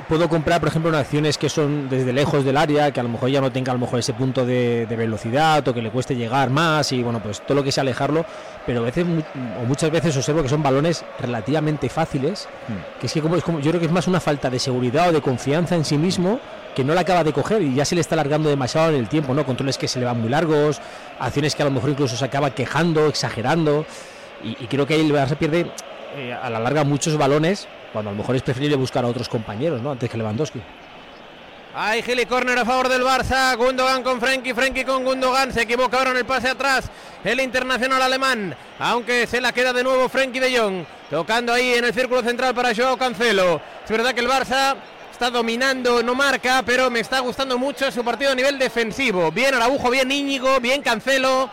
puedo 0.08 0.30
comprar, 0.30 0.60
por 0.60 0.70
ejemplo, 0.70 0.96
acciones 0.98 1.38
que 1.38 1.50
son 1.50 1.90
desde 1.90 2.14
lejos 2.14 2.46
del 2.46 2.58
área, 2.58 2.92
que 2.92 3.00
a 3.00 3.04
lo 3.04 3.10
mejor 3.10 3.30
ya 3.30 3.42
no 3.42 3.52
tenga 3.52 3.72
a 3.72 3.76
lo 3.76 3.80
mejor 3.80 4.00
ese 4.00 4.14
punto 4.14 4.46
de, 4.46 4.86
velocidad 4.90 5.68
o 5.68 5.74
que 5.74 5.82
le 5.82 5.92
cueste 5.92 6.16
llegar 6.16 6.50
más 6.50 6.92
y 6.92 7.02
bueno, 7.02 7.22
pues 7.22 7.42
todo 7.42 7.56
lo 7.56 7.64
que 7.64 7.72
sea 7.72 7.82
alejarlo, 7.82 8.26
pero 8.66 8.82
a 8.82 8.84
veces 8.84 9.06
o 9.62 9.66
muchas 9.66 9.92
veces 9.92 10.16
observo 10.18 10.44
que 10.44 10.50
son 10.50 10.62
balones 10.62 11.06
relativamente 11.20 11.90
fáciles, 11.90 12.48
hmm. 12.68 13.00
que 13.00 13.08
es 13.08 13.14
que 13.14 13.22
como, 13.22 13.36
es 13.36 13.44
como 13.44 13.60
yo 13.60 13.72
creo 13.72 13.80
que 13.80 13.86
es 13.88 13.92
más 13.92 14.08
una 14.08 14.20
falta 14.20 14.50
de 14.50 14.60
seguridad 14.60 15.10
o 15.10 15.12
de 15.12 15.22
confianza 15.22 15.76
en 15.76 15.86
sí 15.86 15.98
mismo 15.98 16.40
que 16.76 16.84
no 16.84 16.94
la 16.94 17.02
acaba 17.02 17.24
de 17.24 17.34
coger 17.34 17.62
y 17.62 17.76
ya 17.76 17.86
se 17.86 17.96
le 17.96 18.02
está 18.02 18.16
alargando 18.16 18.50
demasiado 18.50 18.90
en 18.90 18.96
el 18.96 19.10
tiempo, 19.10 19.34
¿no? 19.34 19.46
Controles 19.46 19.78
que 19.78 19.88
se 19.88 20.00
le 20.00 20.06
van 20.06 20.22
muy 20.22 20.30
largos, 20.30 20.80
acciones 21.20 21.56
que 21.56 21.64
a 21.64 21.66
lo 21.66 21.72
mejor 21.72 21.90
incluso 21.90 22.16
se 22.16 22.26
acaba 22.26 22.52
quejando, 22.52 23.08
exagerando 23.08 23.86
y, 24.44 24.54
creo 24.68 24.86
que 24.86 24.94
ahí 24.94 25.02
el 25.02 25.12
Barça 25.12 25.36
pierde 25.36 25.72
eh, 26.16 26.34
a 26.34 26.50
la 26.50 26.60
larga 26.60 26.84
muchos 26.84 27.18
balones 27.18 27.68
cuando 27.92 28.10
a 28.10 28.14
lo 28.14 28.18
mejor 28.18 28.36
es 28.36 28.42
preferible 28.42 28.76
buscar 28.76 29.04
a 29.04 29.08
otros 29.08 29.30
compañeros, 29.30 29.82
¿no? 29.82 29.92
Antes 29.92 30.10
que 30.10 30.18
Lewandowski. 30.18 30.62
Hay 31.74 32.02
Gili 32.02 32.26
Corner 32.26 32.58
a 32.58 32.66
favor 32.66 32.90
del 32.90 33.04
Barça. 33.04 33.56
Gundogan 33.56 34.02
con 34.02 34.20
Frenkie, 34.20 34.54
Frenkie 34.54 34.84
con 34.84 35.04
Gundogan. 35.04 35.54
Se 35.54 35.62
equivoca 35.62 35.98
ahora 35.98 36.12
en 36.12 36.18
el 36.18 36.26
pase 36.26 36.50
atrás. 36.50 36.90
El 37.24 37.40
internacional 37.40 38.02
alemán. 38.02 38.56
Aunque 38.80 39.28
se 39.28 39.40
la 39.40 39.52
queda 39.52 39.72
de 39.72 39.84
nuevo 39.84 40.10
Frenkie 40.10 40.40
de 40.40 40.58
Jong. 40.58 40.84
Tocando 41.10 41.54
ahí 41.54 41.74
en 41.76 41.86
el 41.86 41.94
círculo 41.94 42.24
central 42.24 42.56
para 42.56 42.74
Joao 42.74 42.98
Cancelo. 42.98 43.62
Es 43.84 43.92
verdad 43.92 44.14
que 44.14 44.22
el 44.22 44.28
Barça 44.28 44.76
está 45.12 45.30
dominando, 45.30 46.02
no 46.02 46.16
marca, 46.16 46.64
pero 46.66 46.90
me 46.90 47.02
está 47.02 47.20
gustando 47.20 47.58
mucho 47.58 47.92
su 47.92 48.04
partido 48.04 48.32
a 48.32 48.36
nivel 48.36 48.58
defensivo. 48.58 49.32
Bien 49.32 49.54
Araujo, 49.54 49.92
bien 49.92 50.12
Íñigo, 50.12 50.60
bien 50.60 50.82
Cancelo. 50.82 51.50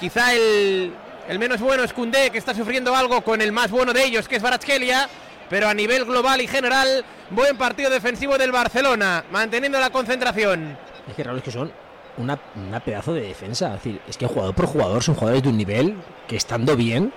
Quizá 0.00 0.34
el, 0.34 0.92
el 1.28 1.38
menos 1.38 1.60
bueno 1.60 1.84
es 1.84 1.92
Cundé, 1.92 2.30
que 2.30 2.38
está 2.38 2.54
sufriendo 2.54 2.94
algo 2.96 3.22
con 3.22 3.40
el 3.40 3.52
más 3.52 3.70
bueno 3.70 3.92
de 3.92 4.04
ellos, 4.04 4.26
que 4.26 4.36
es 4.36 4.42
Baratskelia 4.42 5.08
pero 5.52 5.68
a 5.68 5.74
nivel 5.74 6.06
global 6.06 6.40
y 6.40 6.46
general, 6.46 7.04
buen 7.28 7.58
partido 7.58 7.90
defensivo 7.90 8.38
del 8.38 8.50
Barcelona, 8.50 9.22
manteniendo 9.30 9.78
la 9.78 9.90
concentración. 9.90 10.78
Es 11.06 11.14
que 11.14 11.22
raro 11.22 11.42
que 11.42 11.50
son 11.50 11.70
una, 12.16 12.38
pedazo 12.82 13.12
de 13.12 13.20
defensa. 13.20 13.66
Es 13.66 13.84
decir, 13.84 14.00
es 14.08 14.16
que 14.16 14.26
jugador 14.26 14.54
por 14.54 14.64
jugador 14.64 15.02
son 15.02 15.14
jugadores 15.14 15.42
de 15.42 15.50
un 15.50 15.58
nivel 15.58 15.96
que 16.26 16.36
estando 16.36 16.74
bien, 16.74 17.12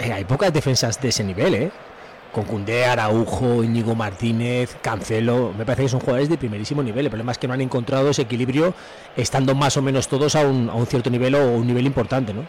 eh, 0.00 0.12
hay 0.12 0.24
pocas 0.24 0.52
defensas 0.52 1.00
de 1.00 1.10
ese 1.10 1.22
nivel, 1.22 1.54
¿eh? 1.54 1.70
Con 2.32 2.46
Cundé, 2.46 2.84
Araujo, 2.84 3.62
Íñigo 3.62 3.94
Martínez, 3.94 4.76
Cancelo, 4.82 5.54
me 5.56 5.64
parece 5.64 5.84
que 5.84 5.88
son 5.90 6.00
jugadores 6.00 6.28
de 6.28 6.38
primerísimo 6.38 6.82
nivel. 6.82 7.06
El 7.06 7.10
problema 7.10 7.30
es 7.30 7.38
que 7.38 7.46
no 7.46 7.54
han 7.54 7.60
encontrado 7.60 8.10
ese 8.10 8.22
equilibrio 8.22 8.74
estando 9.16 9.54
más 9.54 9.76
o 9.76 9.82
menos 9.82 10.08
todos 10.08 10.34
a 10.34 10.40
un, 10.40 10.68
a 10.68 10.74
un 10.74 10.86
cierto 10.86 11.10
nivel 11.10 11.36
o 11.36 11.52
un 11.52 11.66
nivel 11.68 11.86
importante, 11.86 12.34
¿no? 12.34 12.44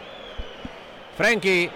Frankie 1.15 1.70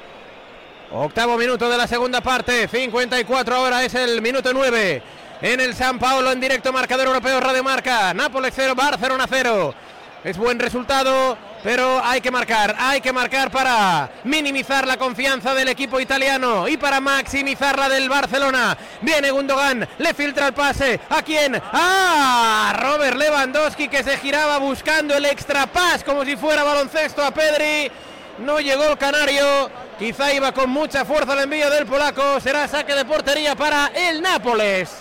Octavo 0.91 1.37
minuto 1.37 1.69
de 1.69 1.77
la 1.77 1.85
segunda 1.85 2.21
parte, 2.21 2.65
54 2.65 3.55
ahora 3.55 3.83
es 3.83 3.93
el 3.93 4.21
minuto 4.21 4.53
9. 4.53 5.01
En 5.41 5.59
el 5.59 5.75
San 5.75 5.99
Paolo 5.99 6.31
en 6.31 6.39
directo 6.39 6.71
marcador 6.71 7.07
europeo 7.07 7.41
Radio 7.41 7.61
Marca. 7.61 8.13
Nápoles 8.13 8.53
0, 8.55 8.73
Barcelona 8.73 9.25
0. 9.29 9.75
Es 10.23 10.37
buen 10.37 10.57
resultado, 10.57 11.37
pero 11.61 12.01
hay 12.03 12.21
que 12.21 12.31
marcar, 12.31 12.73
hay 12.79 13.01
que 13.01 13.11
marcar 13.11 13.51
para 13.51 14.09
minimizar 14.23 14.87
la 14.87 14.95
confianza 14.95 15.53
del 15.53 15.67
equipo 15.67 15.99
italiano 15.99 16.69
y 16.69 16.77
para 16.77 17.01
maximizar 17.01 17.77
la 17.77 17.89
del 17.89 18.07
Barcelona. 18.07 18.77
Viene 19.01 19.31
Gundogan, 19.31 19.85
le 19.97 20.13
filtra 20.13 20.47
el 20.47 20.53
pase. 20.53 21.01
¿A 21.09 21.21
quién? 21.21 21.61
¡Ah! 21.73 22.73
Robert 22.79 23.17
Lewandowski 23.17 23.89
que 23.89 24.05
se 24.05 24.17
giraba 24.17 24.57
buscando 24.57 25.15
el 25.15 25.25
extra 25.25 25.67
pas 25.67 26.01
como 26.03 26.23
si 26.23 26.37
fuera 26.37 26.63
baloncesto 26.63 27.21
a 27.23 27.31
Pedri. 27.31 27.91
No 28.39 28.59
llegó 28.59 28.83
el 28.85 28.97
canario 28.97 29.69
Quizá 29.97 30.31
iba 30.31 30.51
con 30.51 30.69
mucha 30.69 31.05
fuerza 31.05 31.33
el 31.33 31.39
envío 31.39 31.71
del 31.71 31.87
polaco. 31.87 32.39
Será 32.39 32.67
saque 32.67 32.93
de 32.93 33.03
portería 33.03 33.55
para 33.55 33.87
el 33.87 34.21
Nápoles. 34.21 34.95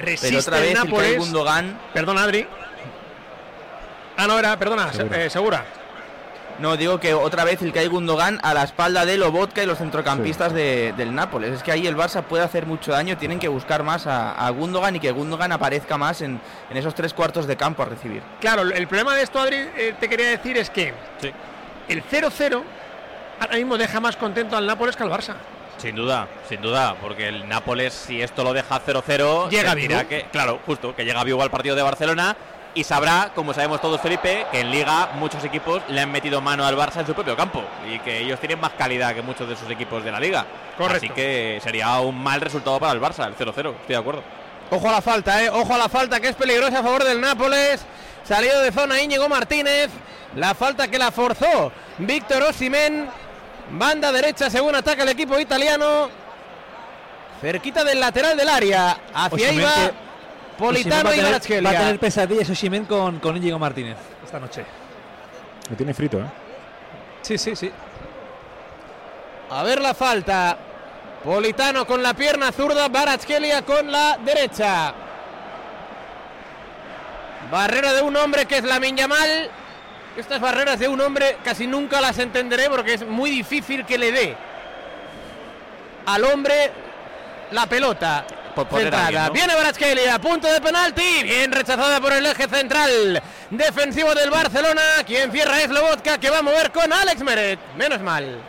Resiste 0.00 0.38
otra 0.38 0.60
vez 0.60 0.70
el 0.70 0.78
Nápoles. 0.78 1.18
Gundogan. 1.18 1.78
Perdona, 1.92 2.22
Adri. 2.22 2.46
Ah, 4.16 4.26
no 4.26 4.38
era, 4.38 4.56
perdona, 4.58 4.92
segura. 5.28 5.58
Eh, 5.58 6.60
no, 6.60 6.76
digo 6.76 7.00
que 7.00 7.12
otra 7.12 7.44
vez 7.44 7.60
el 7.62 7.72
que 7.72 7.80
hay 7.80 7.88
Gundogan 7.88 8.38
a 8.42 8.54
la 8.54 8.62
espalda 8.62 9.04
de 9.04 9.18
Lobotka 9.18 9.62
y 9.62 9.66
los 9.66 9.78
centrocampistas 9.78 10.54
del 10.54 11.14
Nápoles. 11.14 11.52
Es 11.52 11.62
que 11.62 11.72
ahí 11.72 11.86
el 11.86 11.96
Barça 11.96 12.22
puede 12.22 12.44
hacer 12.44 12.64
mucho 12.64 12.92
daño, 12.92 13.18
tienen 13.18 13.40
que 13.40 13.48
buscar 13.48 13.82
más 13.82 14.06
a, 14.06 14.48
Gundogan 14.50 14.96
y 14.96 15.00
que 15.00 15.10
Gundogan 15.10 15.52
aparezca 15.52 15.98
más 15.98 16.22
en, 16.22 16.40
esos 16.72 16.94
tres 16.94 17.12
cuartos 17.12 17.46
de 17.46 17.56
campo 17.56 17.82
a 17.82 17.86
recibir. 17.86 18.22
Claro, 18.40 18.62
el 18.62 18.86
problema 18.86 19.16
de 19.16 19.22
esto, 19.22 19.38
Adri, 19.40 19.56
eh, 19.56 19.94
te 19.98 20.08
quería 20.08 20.30
decir 20.30 20.56
es 20.56 20.70
que 20.70 20.94
el 21.88 22.02
0-0 22.02 22.62
ahora 23.40 23.56
mismo 23.56 23.76
deja 23.76 24.00
más 24.00 24.16
contento 24.16 24.56
al 24.56 24.66
Nápoles 24.66 24.96
que 24.96 25.02
al 25.02 25.10
Barça. 25.10 25.34
Sin 25.78 25.96
duda, 25.96 26.28
sin 26.48 26.62
duda, 26.62 26.96
porque 27.00 27.28
el 27.28 27.48
Nápoles, 27.48 27.92
si 27.92 28.22
esto 28.22 28.44
lo 28.44 28.52
deja 28.52 28.80
0-0, 28.80 29.50
llega 29.50 29.74
vivo. 29.74 29.96
Que, 30.08 30.26
claro, 30.30 30.60
justo, 30.64 30.94
que 30.94 31.04
llega 31.04 31.24
vivo 31.24 31.42
al 31.42 31.50
partido 31.50 31.74
de 31.74 31.82
Barcelona 31.82 32.36
y 32.74 32.84
sabrá, 32.84 33.30
como 33.34 33.54
sabemos 33.54 33.80
todos, 33.80 34.00
Felipe, 34.00 34.46
que 34.50 34.60
en 34.60 34.70
Liga 34.70 35.10
muchos 35.14 35.44
equipos 35.44 35.82
le 35.88 36.00
han 36.00 36.10
metido 36.10 36.40
mano 36.40 36.64
al 36.64 36.76
Barça 36.76 37.00
en 37.00 37.06
su 37.06 37.14
propio 37.14 37.36
campo 37.36 37.62
y 37.88 37.98
que 38.00 38.20
ellos 38.20 38.40
tienen 38.40 38.60
más 38.60 38.72
calidad 38.72 39.14
que 39.14 39.22
muchos 39.22 39.48
de 39.48 39.56
sus 39.56 39.70
equipos 39.70 40.02
de 40.04 40.10
la 40.10 40.20
Liga. 40.20 40.46
Correcto. 40.76 41.06
Así 41.06 41.08
que 41.10 41.60
sería 41.62 42.00
un 42.00 42.20
mal 42.20 42.40
resultado 42.40 42.78
para 42.80 42.92
el 42.92 43.00
Barça, 43.00 43.26
el 43.26 43.36
0-0, 43.36 43.48
estoy 43.48 43.74
de 43.86 43.96
acuerdo. 43.96 44.22
Ojo 44.70 44.88
a 44.88 44.92
la 44.92 45.02
falta, 45.02 45.42
eh, 45.42 45.50
ojo 45.50 45.74
a 45.74 45.78
la 45.78 45.88
falta 45.88 46.20
que 46.20 46.28
es 46.28 46.36
peligrosa 46.36 46.80
a 46.80 46.82
favor 46.82 47.04
del 47.04 47.20
Nápoles. 47.20 47.84
Salido 48.24 48.60
de 48.60 48.72
zona 48.72 49.00
Íñigo 49.00 49.28
Martínez. 49.28 49.90
La 50.36 50.54
falta 50.54 50.88
que 50.88 50.98
la 50.98 51.12
forzó 51.12 51.70
Víctor 51.98 52.42
Osimen 52.42 53.08
Banda 53.70 54.12
derecha 54.12 54.50
según 54.50 54.74
ataca 54.74 55.02
el 55.02 55.08
equipo 55.10 55.38
italiano. 55.38 56.08
Cerquita 57.40 57.84
del 57.84 58.00
lateral 58.00 58.36
del 58.36 58.48
área. 58.48 58.98
Hacia 59.12 59.48
ahí 59.48 59.60
va 59.60 59.90
Politano 60.58 61.12
y 61.12 61.20
Va 61.20 61.70
a 61.70 61.76
tener 61.76 61.98
pesadillas 61.98 62.48
Osimen 62.50 62.84
con, 62.84 63.18
con 63.20 63.36
Íñigo 63.36 63.58
Martínez 63.58 63.96
esta 64.24 64.38
noche. 64.38 64.64
Lo 65.70 65.76
tiene 65.76 65.94
frito, 65.94 66.18
¿eh? 66.18 66.26
Sí, 67.22 67.38
sí, 67.38 67.56
sí. 67.56 67.70
A 69.50 69.62
ver 69.62 69.80
la 69.80 69.94
falta. 69.94 70.56
Politano 71.24 71.86
con 71.86 72.02
la 72.02 72.12
pierna 72.12 72.52
zurda, 72.52 72.88
Baratskelia 72.88 73.62
con 73.62 73.90
la 73.90 74.18
derecha. 74.18 74.94
Barrera 77.54 77.92
de 77.92 78.02
un 78.02 78.16
hombre 78.16 78.46
que 78.46 78.58
es 78.58 78.64
la 78.64 78.80
Minyamal. 78.80 79.48
Estas 80.16 80.40
barreras 80.40 80.80
de 80.80 80.88
un 80.88 81.00
hombre 81.00 81.36
casi 81.44 81.68
nunca 81.68 82.00
las 82.00 82.18
entenderé 82.18 82.68
porque 82.68 82.94
es 82.94 83.06
muy 83.06 83.30
difícil 83.30 83.86
que 83.86 83.96
le 83.96 84.10
dé 84.10 84.36
al 86.04 86.24
hombre 86.24 86.72
la 87.52 87.66
pelota. 87.66 88.26
Centrada. 88.56 89.30
Viene 89.30 89.54
Bratskelia, 89.54 90.18
punto 90.20 90.48
de 90.48 90.60
penalti, 90.60 91.22
bien 91.22 91.52
rechazada 91.52 92.00
por 92.00 92.12
el 92.12 92.26
eje 92.26 92.48
central 92.48 93.22
defensivo 93.50 94.12
del 94.14 94.30
Barcelona. 94.30 94.82
Quien 95.06 95.30
cierra 95.30 95.60
es 95.60 95.70
Lobotka 95.70 96.18
que 96.18 96.30
va 96.30 96.38
a 96.38 96.42
mover 96.42 96.72
con 96.72 96.92
Alex 96.92 97.22
Meret. 97.22 97.60
Menos 97.76 98.00
mal. 98.00 98.42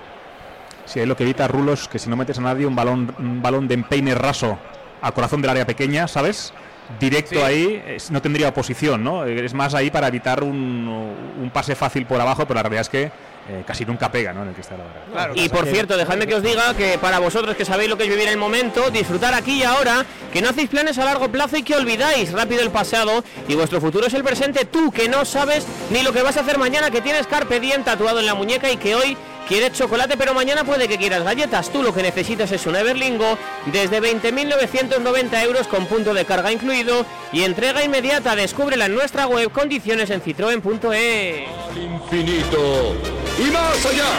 Si 0.85 0.99
es 0.99 1.07
lo 1.07 1.15
que 1.15 1.23
evita 1.23 1.47
Rulos, 1.47 1.87
que 1.87 1.99
si 1.99 2.09
no 2.09 2.15
metes 2.15 2.39
a 2.39 2.41
nadie 2.41 2.65
un 2.65 2.75
balón, 2.75 3.15
un 3.19 3.41
balón 3.43 3.67
de 3.67 3.75
empeine 3.75 4.15
raso 4.15 4.57
al 5.01 5.13
corazón 5.13 5.41
del 5.41 5.51
área 5.51 5.65
pequeña, 5.67 6.07
¿sabes? 6.07 6.53
Directo 6.99 7.43
ahí 7.43 7.97
no 8.11 8.21
tendría 8.21 8.49
oposición, 8.49 9.03
¿no? 9.03 9.25
Es 9.25 9.53
más 9.53 9.73
ahí 9.73 9.89
para 9.89 10.07
evitar 10.07 10.43
un, 10.43 11.51
pase 11.53 11.75
fácil 11.75 12.05
por 12.05 12.19
abajo, 12.19 12.45
pero 12.45 12.55
la 12.55 12.63
realidad 12.63 12.81
es 12.81 12.89
que 12.89 13.11
eh, 13.47 13.63
casi 13.65 13.85
nunca 13.85 14.11
pega, 14.11 14.33
¿no? 14.33 14.41
En 14.41 14.49
el 14.49 14.55
que 14.55 14.61
está 14.61 14.75
la 14.75 15.31
y 15.35 15.49
por 15.49 15.67
cierto, 15.67 15.95
dejadme 15.97 16.25
que 16.25 16.35
os 16.35 16.43
diga 16.43 16.73
que 16.73 16.97
para 16.97 17.19
vosotros 17.19 17.55
que 17.55 17.63
sabéis 17.63 17.89
lo 17.89 17.97
que 17.97 18.03
es 18.05 18.09
vivir 18.09 18.27
el 18.27 18.37
momento, 18.37 18.89
disfrutar 18.89 19.33
aquí 19.33 19.59
y 19.59 19.63
ahora, 19.63 20.05
que 20.33 20.41
no 20.41 20.49
hacéis 20.49 20.69
planes 20.69 20.97
a 20.97 21.05
largo 21.05 21.29
plazo 21.29 21.55
y 21.57 21.63
que 21.63 21.75
olvidáis 21.75 22.31
rápido 22.31 22.61
el 22.61 22.71
pasado 22.71 23.23
y 23.47 23.55
vuestro 23.55 23.79
futuro 23.79 24.07
es 24.07 24.13
el 24.13 24.23
presente, 24.23 24.65
tú 24.65 24.91
que 24.91 25.07
no 25.07 25.25
sabes 25.25 25.65
ni 25.91 26.01
lo 26.01 26.11
que 26.11 26.23
vas 26.23 26.37
a 26.37 26.41
hacer 26.41 26.57
mañana, 26.57 26.89
que 26.89 27.01
tienes 27.01 27.27
Carpe 27.27 27.59
Diem 27.59 27.83
tatuado 27.83 28.19
en 28.19 28.25
la 28.25 28.33
muñeca 28.33 28.71
y 28.71 28.77
que 28.77 28.95
hoy 28.95 29.15
Quieres 29.47 29.73
chocolate, 29.73 30.17
pero 30.17 30.33
mañana 30.33 30.63
puede 30.63 30.87
que 30.87 30.97
quieras 30.97 31.23
galletas. 31.23 31.71
Tú 31.71 31.83
lo 31.83 31.93
que 31.93 32.01
necesitas 32.01 32.51
es 32.51 32.65
un 32.65 32.75
Everlingo 32.75 33.37
desde 33.67 34.01
20.990 34.01 35.43
euros 35.43 35.67
con 35.67 35.85
punto 35.85 36.15
de 36.15 36.25
carga 36.25 36.51
incluido 36.51 37.05
y 37.31 37.43
entrega 37.43 37.83
inmediata. 37.83 38.35
Descúbrela 38.35 38.87
en 38.87 38.95
nuestra 38.95 39.27
web, 39.27 39.51
condiciones 39.51 40.09
en 40.09 40.21
citroen.es. 40.21 41.47
Al 41.71 41.77
infinito 41.77 42.95
y 43.37 43.51
más 43.51 43.85
allá. 43.85 44.09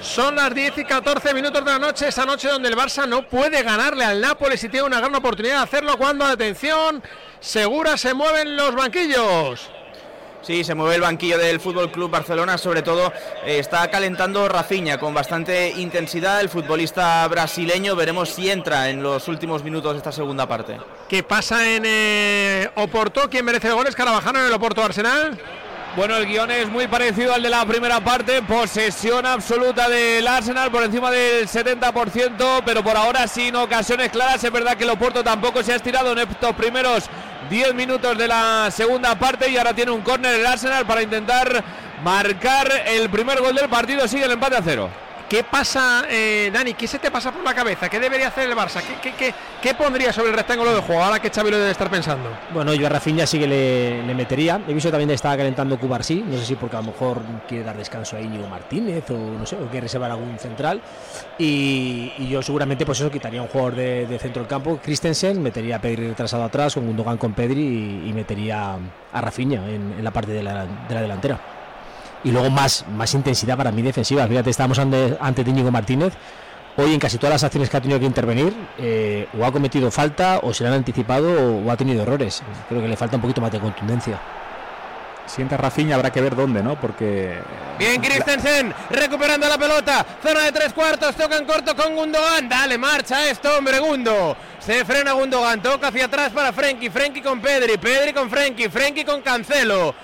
Son 0.00 0.36
las 0.36 0.54
10 0.54 0.78
y 0.78 0.84
14 0.84 1.34
minutos 1.34 1.64
de 1.64 1.70
la 1.70 1.78
noche, 1.78 2.08
esa 2.08 2.24
noche 2.24 2.48
donde 2.48 2.68
el 2.68 2.76
Barça 2.76 3.08
no 3.08 3.28
puede 3.28 3.62
ganarle 3.62 4.04
al 4.04 4.20
Nápoles 4.20 4.62
y 4.62 4.68
tiene 4.68 4.86
una 4.86 5.00
gran 5.00 5.14
oportunidad 5.16 5.58
de 5.58 5.62
hacerlo 5.64 5.96
cuando, 5.98 6.24
atención, 6.24 7.02
segura 7.40 7.96
se 7.96 8.14
mueven 8.14 8.56
los 8.56 8.74
banquillos. 8.74 9.68
Sí, 10.42 10.64
se 10.64 10.74
mueve 10.74 10.94
el 10.94 11.02
banquillo 11.02 11.36
del 11.36 11.60
Fútbol 11.60 11.92
Club 11.92 12.10
Barcelona, 12.10 12.56
sobre 12.56 12.82
todo 12.82 13.12
eh, 13.44 13.58
está 13.58 13.90
calentando 13.90 14.48
Rafinha 14.48 14.98
con 14.98 15.12
bastante 15.12 15.70
intensidad 15.76 16.40
el 16.40 16.48
futbolista 16.48 17.28
brasileño, 17.28 17.94
veremos 17.94 18.30
si 18.30 18.50
entra 18.50 18.88
en 18.88 19.02
los 19.02 19.28
últimos 19.28 19.62
minutos 19.62 19.92
de 19.92 19.98
esta 19.98 20.12
segunda 20.12 20.48
parte. 20.48 20.78
¿Qué 21.08 21.22
pasa 21.22 21.68
en 21.68 21.82
eh, 21.84 22.70
Oporto? 22.76 23.28
¿Quién 23.28 23.44
merece 23.44 23.70
goles? 23.70 23.94
¿Carabajano 23.94 24.40
en 24.40 24.46
el 24.46 24.52
Oporto 24.52 24.82
Arsenal? 24.82 25.38
Bueno, 25.96 26.16
el 26.16 26.26
guion 26.26 26.50
es 26.52 26.68
muy 26.68 26.86
parecido 26.86 27.34
al 27.34 27.42
de 27.42 27.50
la 27.50 27.66
primera 27.66 28.00
parte. 28.00 28.42
Posesión 28.42 29.26
absoluta 29.26 29.88
del 29.88 30.26
Arsenal 30.26 30.70
por 30.70 30.84
encima 30.84 31.10
del 31.10 31.48
70%, 31.48 32.62
pero 32.64 32.84
por 32.84 32.96
ahora 32.96 33.26
sin 33.26 33.56
ocasiones 33.56 34.10
claras. 34.10 34.42
Es 34.42 34.52
verdad 34.52 34.76
que 34.76 34.84
el 34.84 34.90
Oporto 34.90 35.24
tampoco 35.24 35.64
se 35.64 35.72
ha 35.72 35.76
estirado 35.76 36.12
en 36.12 36.18
estos 36.18 36.54
primeros 36.54 37.10
10 37.48 37.74
minutos 37.74 38.16
de 38.18 38.28
la 38.28 38.70
segunda 38.70 39.14
parte 39.18 39.48
y 39.48 39.56
ahora 39.56 39.74
tiene 39.74 39.90
un 39.90 40.02
córner 40.02 40.34
el 40.34 40.46
Arsenal 40.46 40.86
para 40.86 41.02
intentar 41.02 41.64
marcar 42.02 42.68
el 42.86 43.08
primer 43.10 43.40
gol 43.40 43.54
del 43.54 43.68
partido. 43.68 44.06
Sigue 44.06 44.24
el 44.24 44.32
empate 44.32 44.56
a 44.56 44.62
cero. 44.62 44.90
¿Qué 45.30 45.44
pasa, 45.44 46.06
eh, 46.10 46.50
Dani? 46.52 46.74
¿Qué 46.74 46.88
se 46.88 46.98
te 46.98 47.08
pasa 47.08 47.30
por 47.30 47.44
la 47.44 47.54
cabeza? 47.54 47.88
¿Qué 47.88 48.00
debería 48.00 48.26
hacer 48.26 48.50
el 48.50 48.56
Barça? 48.56 48.82
¿Qué, 49.00 49.32
qué, 49.62 49.74
pondría 49.74 50.12
sobre 50.12 50.30
el 50.30 50.34
rectángulo 50.36 50.74
de 50.74 50.80
juego 50.80 51.04
ahora 51.04 51.20
que 51.20 51.30
Xavi 51.30 51.52
lo 51.52 51.56
debe 51.56 51.70
estar 51.70 51.88
pensando? 51.88 52.28
Bueno, 52.52 52.74
yo 52.74 52.88
a 52.88 52.90
Rafinha 52.90 53.28
sí 53.28 53.38
que 53.38 53.46
le, 53.46 54.12
metería. 54.12 54.60
He 54.66 54.74
visto 54.74 54.90
también 54.90 55.06
que 55.06 55.14
estaba 55.14 55.36
calentando 55.36 55.78
sí. 56.00 56.24
no 56.26 56.36
sé 56.36 56.44
si 56.44 56.56
porque 56.56 56.74
a 56.74 56.80
lo 56.80 56.86
mejor 56.86 57.22
quiere 57.46 57.62
dar 57.62 57.76
descanso 57.76 58.16
a 58.16 58.20
Íñigo 58.20 58.48
Martínez 58.48 59.08
o 59.12 59.18
no 59.18 59.46
sé, 59.46 59.54
o 59.54 59.68
quiere 59.68 59.82
reservar 59.82 60.10
algún 60.10 60.36
central. 60.36 60.82
Y, 61.38 62.12
yo 62.28 62.42
seguramente 62.42 62.84
pues 62.84 62.98
eso 62.98 63.08
quitaría 63.08 63.40
un 63.40 63.46
jugador 63.46 63.76
de, 63.76 64.18
centro 64.20 64.42
del 64.42 64.48
campo, 64.48 64.80
Christensen, 64.82 65.40
metería 65.40 65.76
a 65.76 65.80
Pedri 65.80 66.08
retrasado 66.08 66.42
atrás 66.42 66.74
con 66.74 66.84
Gundogan 66.86 67.18
con 67.18 67.34
Pedri 67.34 68.02
y, 68.04 68.12
metería 68.12 68.76
a 69.12 69.20
Rafinha 69.20 69.64
en, 69.68 70.02
la 70.02 70.10
parte 70.10 70.32
de 70.32 70.42
la 70.42 70.66
delantera 70.88 71.38
y 72.24 72.30
luego 72.30 72.50
más, 72.50 72.84
más 72.88 73.14
intensidad 73.14 73.56
para 73.56 73.72
mí 73.72 73.82
defensiva. 73.82 74.26
Fíjate, 74.26 74.50
estamos 74.50 74.78
ante, 74.78 75.16
ante 75.20 75.42
Íñigo 75.42 75.70
Martínez. 75.70 76.14
Hoy 76.76 76.94
en 76.94 77.00
casi 77.00 77.18
todas 77.18 77.34
las 77.34 77.44
acciones 77.44 77.68
que 77.68 77.76
ha 77.76 77.80
tenido 77.80 77.98
que 77.98 78.06
intervenir, 78.06 78.54
eh, 78.78 79.26
o 79.38 79.44
ha 79.44 79.52
cometido 79.52 79.90
falta, 79.90 80.38
o 80.42 80.54
se 80.54 80.62
le 80.62 80.68
han 80.68 80.76
anticipado, 80.76 81.58
o, 81.64 81.70
ha 81.70 81.76
tenido 81.76 82.02
errores. 82.02 82.42
Creo 82.68 82.80
que 82.80 82.88
le 82.88 82.96
falta 82.96 83.16
un 83.16 83.22
poquito 83.22 83.40
más 83.40 83.50
de 83.50 83.58
contundencia. 83.58 84.20
Siente 85.26 85.56
Rafinha, 85.56 85.94
habrá 85.94 86.10
que 86.10 86.20
ver 86.20 86.34
dónde, 86.34 86.62
¿no? 86.62 86.80
Porque. 86.80 87.38
Bien, 87.78 88.00
Christensen, 88.00 88.74
recuperando 88.90 89.48
la 89.48 89.58
pelota. 89.58 90.04
Zona 90.22 90.42
de 90.44 90.52
tres 90.52 90.72
cuartos, 90.72 91.14
toca 91.14 91.36
en 91.36 91.44
corto 91.44 91.76
con 91.76 91.94
Gundogan. 91.94 92.48
Dale, 92.48 92.78
marcha 92.78 93.28
esto, 93.28 93.56
hombre, 93.56 93.78
Gundo. 93.78 94.36
Se 94.58 94.84
frena 94.84 95.12
Gundogan, 95.12 95.62
toca 95.62 95.88
hacia 95.88 96.06
atrás 96.06 96.32
para 96.32 96.52
Frenkie. 96.52 96.90
Frenkie 96.90 97.22
con 97.22 97.40
Pedri, 97.40 97.78
Pedri 97.78 98.12
con 98.12 98.28
Frenkie, 98.28 98.68
Frenkie 98.70 99.04
con 99.04 99.20
Cancelo. 99.22 99.94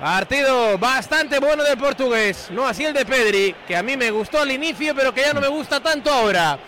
Partido 0.00 0.76
bastante 0.76 1.38
bueno 1.38 1.64
del 1.64 1.78
portugués, 1.78 2.48
no 2.50 2.68
así 2.68 2.84
el 2.84 2.92
de 2.92 3.06
Pedri, 3.06 3.54
que 3.66 3.74
a 3.74 3.82
mí 3.82 3.96
me 3.96 4.10
gustó 4.10 4.40
al 4.40 4.50
inicio, 4.50 4.94
pero 4.94 5.14
que 5.14 5.22
ya 5.22 5.32
no 5.32 5.40
me 5.40 5.48
gusta 5.48 5.80
tanto 5.80 6.12
ahora. 6.12 6.58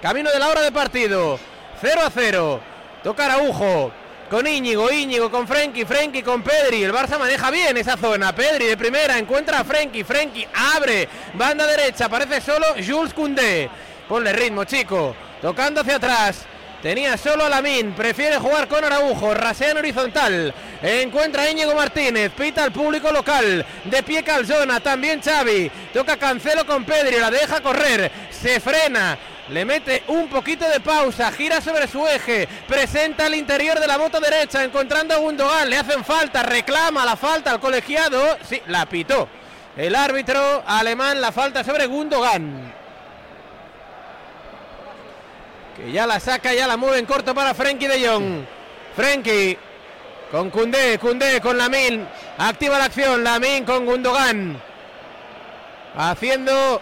Camino 0.00 0.30
de 0.30 0.38
la 0.38 0.48
hora 0.48 0.60
de 0.62 0.70
partido, 0.70 1.36
0 1.80 2.00
a 2.04 2.10
0. 2.10 2.60
Toca 3.02 3.24
Araujo, 3.24 3.90
con 4.30 4.46
Íñigo, 4.46 4.88
Íñigo 4.92 5.32
con 5.32 5.48
Frenkie, 5.48 5.84
Frenkie 5.84 6.22
con 6.22 6.42
Pedri. 6.42 6.84
El 6.84 6.92
Barça 6.92 7.18
maneja 7.18 7.50
bien 7.50 7.76
esa 7.76 7.96
zona. 7.96 8.32
Pedri 8.32 8.66
de 8.66 8.76
primera 8.76 9.18
encuentra 9.18 9.60
a 9.60 9.64
Frenkie, 9.64 10.04
Frenkie 10.04 10.46
abre, 10.54 11.08
banda 11.34 11.66
derecha, 11.66 12.04
aparece 12.04 12.40
solo 12.40 12.66
Jules 12.74 13.12
Koundé. 13.12 13.68
Ponle 14.08 14.32
ritmo, 14.32 14.62
chico. 14.62 15.16
Tocando 15.42 15.80
hacia 15.80 15.96
atrás. 15.96 16.46
Tenía 16.86 17.16
solo 17.16 17.44
a 17.44 17.48
Lamin, 17.48 17.94
prefiere 17.94 18.38
jugar 18.38 18.68
con 18.68 18.84
Araujo, 18.84 19.34
rasea 19.34 19.72
en 19.72 19.78
horizontal. 19.78 20.54
Encuentra 20.80 21.42
a 21.42 21.50
Íñigo 21.50 21.74
Martínez, 21.74 22.30
pita 22.30 22.62
al 22.62 22.70
público 22.70 23.10
local. 23.10 23.66
De 23.82 24.04
pie 24.04 24.22
Calzona, 24.22 24.78
también 24.78 25.20
Xavi. 25.20 25.68
Toca 25.92 26.16
Cancelo 26.16 26.64
con 26.64 26.84
Pedri, 26.84 27.18
la 27.18 27.28
deja 27.28 27.60
correr. 27.60 28.08
Se 28.30 28.60
frena. 28.60 29.18
Le 29.48 29.64
mete 29.64 30.04
un 30.06 30.28
poquito 30.28 30.68
de 30.68 30.78
pausa, 30.78 31.32
gira 31.32 31.60
sobre 31.60 31.88
su 31.88 32.06
eje, 32.06 32.46
presenta 32.68 33.26
al 33.26 33.34
interior 33.34 33.80
de 33.80 33.86
la 33.88 33.98
moto 33.98 34.20
derecha, 34.20 34.62
encontrando 34.62 35.12
a 35.12 35.18
Gundogan, 35.18 35.68
le 35.68 35.78
hacen 35.78 36.04
falta, 36.04 36.44
reclama 36.44 37.04
la 37.04 37.16
falta 37.16 37.50
al 37.50 37.58
colegiado, 37.58 38.38
sí, 38.48 38.62
la 38.68 38.86
pitó. 38.86 39.28
El 39.76 39.96
árbitro 39.96 40.62
alemán 40.64 41.20
la 41.20 41.32
falta 41.32 41.64
sobre 41.64 41.86
Gundogan 41.86 42.85
que 45.76 45.92
ya 45.92 46.06
la 46.06 46.18
saca, 46.18 46.54
ya 46.54 46.66
la 46.66 46.76
mueve 46.76 46.98
en 46.98 47.06
corto 47.06 47.34
para 47.34 47.54
Frenkie 47.54 47.86
de 47.86 48.08
Jong. 48.08 48.44
Frenkie 48.96 49.58
con 50.30 50.50
Cundé, 50.50 50.98
Cundé 50.98 51.40
con 51.40 51.56
Lamin, 51.56 52.06
activa 52.38 52.78
la 52.78 52.86
acción, 52.86 53.22
Lamin 53.22 53.64
con 53.64 53.84
Gundogan, 53.84 54.60
haciendo 55.96 56.80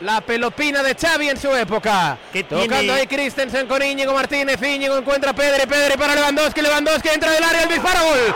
la 0.00 0.20
pelopina 0.20 0.82
de 0.82 0.94
Xavi 0.94 1.28
en 1.28 1.36
su 1.36 1.54
época. 1.54 2.18
Tocando 2.48 2.94
ahí 2.94 3.06
Christensen 3.06 3.66
con 3.66 3.82
Íñigo 3.82 4.12
Martínez, 4.12 4.60
Íñigo 4.62 4.96
encuentra 4.96 5.30
a 5.30 5.34
Pedri, 5.34 5.66
Pedri 5.66 5.96
para 5.96 6.14
Lewandowski, 6.14 6.62
Lewandowski 6.62 7.08
entra 7.10 7.30
del 7.30 7.44
área, 7.44 7.62
el 7.62 7.68
disparo, 7.68 8.00
gol. 8.04 8.34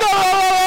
Manejó 0.00 0.59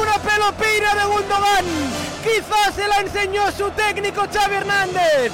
una 0.00 0.18
pelopina 0.18 0.94
de 0.94 1.04
Gundogan. 1.04 1.64
Quizás 2.22 2.74
se 2.74 2.86
la 2.86 3.00
enseñó 3.00 3.50
su 3.52 3.70
técnico 3.70 4.26
Xavi 4.32 4.56
Hernández. 4.56 5.32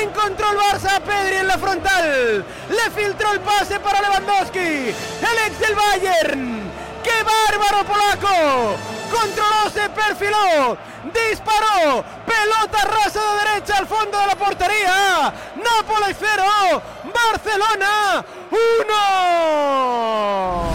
Encontró 0.00 0.50
el 0.50 0.58
Barça 0.58 0.96
a 0.96 1.00
Pedri 1.00 1.36
en 1.36 1.46
la 1.46 1.58
frontal. 1.58 2.44
Le 2.68 2.90
filtró 2.90 3.32
el 3.32 3.40
pase 3.40 3.80
para 3.80 4.00
Lewandowski. 4.00 4.58
El 4.58 5.38
ex 5.46 5.58
del 5.58 5.74
Bayern. 5.74 6.70
¡Qué 7.02 7.24
bárbaro 7.24 7.84
polaco! 7.84 8.76
Controló, 9.10 9.70
se 9.72 9.88
perfiló. 9.90 10.76
Disparó. 11.12 12.04
Pelota 12.24 12.84
rasa 12.84 13.20
de 13.20 13.50
derecha 13.50 13.78
al 13.78 13.86
fondo 13.86 14.18
de 14.18 14.26
la 14.26 14.36
portería. 14.36 15.34
Nápoles 15.56 16.16
0. 16.18 16.82
Barcelona 17.12 18.24
1 18.50 20.71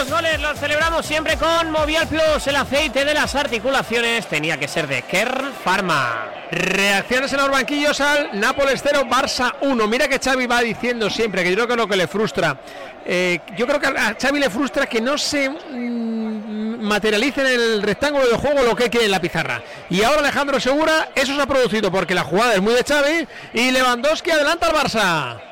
los 0.00 0.10
goles 0.10 0.40
los 0.40 0.58
celebramos 0.58 1.04
siempre 1.04 1.36
con 1.36 1.70
Movial 1.70 2.06
Plus, 2.06 2.46
el 2.46 2.56
aceite 2.56 3.04
de 3.04 3.12
las 3.12 3.34
articulaciones 3.34 4.26
tenía 4.26 4.58
que 4.58 4.66
ser 4.66 4.86
de 4.86 5.02
Kern 5.02 5.52
Pharma. 5.62 6.26
Reacciones 6.50 7.30
en 7.34 7.38
los 7.40 7.50
banquillos 7.50 8.00
al 8.00 8.40
Nápoles 8.40 8.80
0, 8.82 9.04
Barça 9.10 9.52
1. 9.60 9.86
Mira 9.88 10.08
que 10.08 10.18
Xavi 10.18 10.46
va 10.46 10.62
diciendo 10.62 11.10
siempre, 11.10 11.44
que 11.44 11.50
yo 11.50 11.56
creo 11.56 11.68
que 11.68 11.76
lo 11.76 11.86
que 11.86 11.98
le 11.98 12.06
frustra. 12.06 12.58
Eh, 13.04 13.40
yo 13.58 13.66
creo 13.66 13.78
que 13.78 13.88
a 13.88 14.16
Xavi 14.18 14.40
le 14.40 14.48
frustra 14.48 14.86
que 14.86 15.02
no 15.02 15.18
se 15.18 15.50
mm, 15.50 16.80
materialice 16.80 17.42
en 17.42 17.48
el 17.48 17.82
rectángulo 17.82 18.26
de 18.26 18.38
juego 18.38 18.62
lo 18.62 18.74
que 18.74 18.88
quiere 18.88 19.04
en 19.04 19.12
la 19.12 19.20
pizarra. 19.20 19.60
Y 19.90 20.02
ahora 20.02 20.20
Alejandro 20.20 20.58
Segura, 20.60 21.10
eso 21.14 21.34
se 21.34 21.42
ha 21.42 21.46
producido 21.46 21.92
porque 21.92 22.14
la 22.14 22.24
jugada 22.24 22.54
es 22.54 22.62
muy 22.62 22.72
de 22.72 22.84
Xavi 22.84 23.28
y 23.52 23.70
Lewandowski 23.70 24.30
adelanta 24.30 24.68
al 24.68 24.72
Barça. 24.72 25.49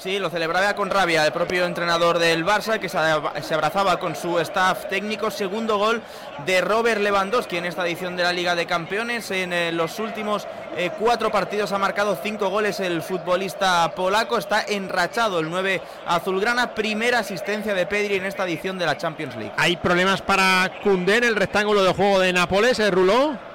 Sí, 0.00 0.18
lo 0.18 0.30
celebraba 0.30 0.74
con 0.74 0.88
rabia 0.88 1.26
el 1.26 1.32
propio 1.32 1.66
entrenador 1.66 2.18
del 2.18 2.42
Barça 2.42 2.78
que 2.78 2.88
se 2.88 3.54
abrazaba 3.54 3.98
con 3.98 4.16
su 4.16 4.38
staff 4.38 4.88
técnico. 4.88 5.30
Segundo 5.30 5.76
gol 5.76 6.00
de 6.46 6.62
Robert 6.62 7.02
Lewandowski 7.02 7.58
en 7.58 7.66
esta 7.66 7.86
edición 7.86 8.16
de 8.16 8.22
la 8.22 8.32
Liga 8.32 8.54
de 8.54 8.64
Campeones. 8.64 9.30
En 9.30 9.52
eh, 9.52 9.72
los 9.72 9.98
últimos 9.98 10.48
eh, 10.74 10.90
cuatro 10.98 11.30
partidos 11.30 11.72
ha 11.72 11.78
marcado 11.78 12.18
cinco 12.22 12.48
goles 12.48 12.80
el 12.80 13.02
futbolista 13.02 13.92
polaco. 13.94 14.38
Está 14.38 14.62
enrachado 14.62 15.38
el 15.38 15.50
9 15.50 15.82
azulgrana. 16.06 16.74
Primera 16.74 17.18
asistencia 17.18 17.74
de 17.74 17.84
Pedri 17.84 18.14
en 18.14 18.24
esta 18.24 18.44
edición 18.44 18.78
de 18.78 18.86
la 18.86 18.96
Champions 18.96 19.36
League. 19.36 19.52
Hay 19.58 19.76
problemas 19.76 20.22
para 20.22 20.80
Cundé 20.82 21.18
en 21.18 21.24
el 21.24 21.36
rectángulo 21.36 21.82
de 21.82 21.92
juego 21.92 22.20
de 22.20 22.32
Nápoles, 22.32 22.78
¿eh, 22.78 22.90
Ruló? 22.90 23.49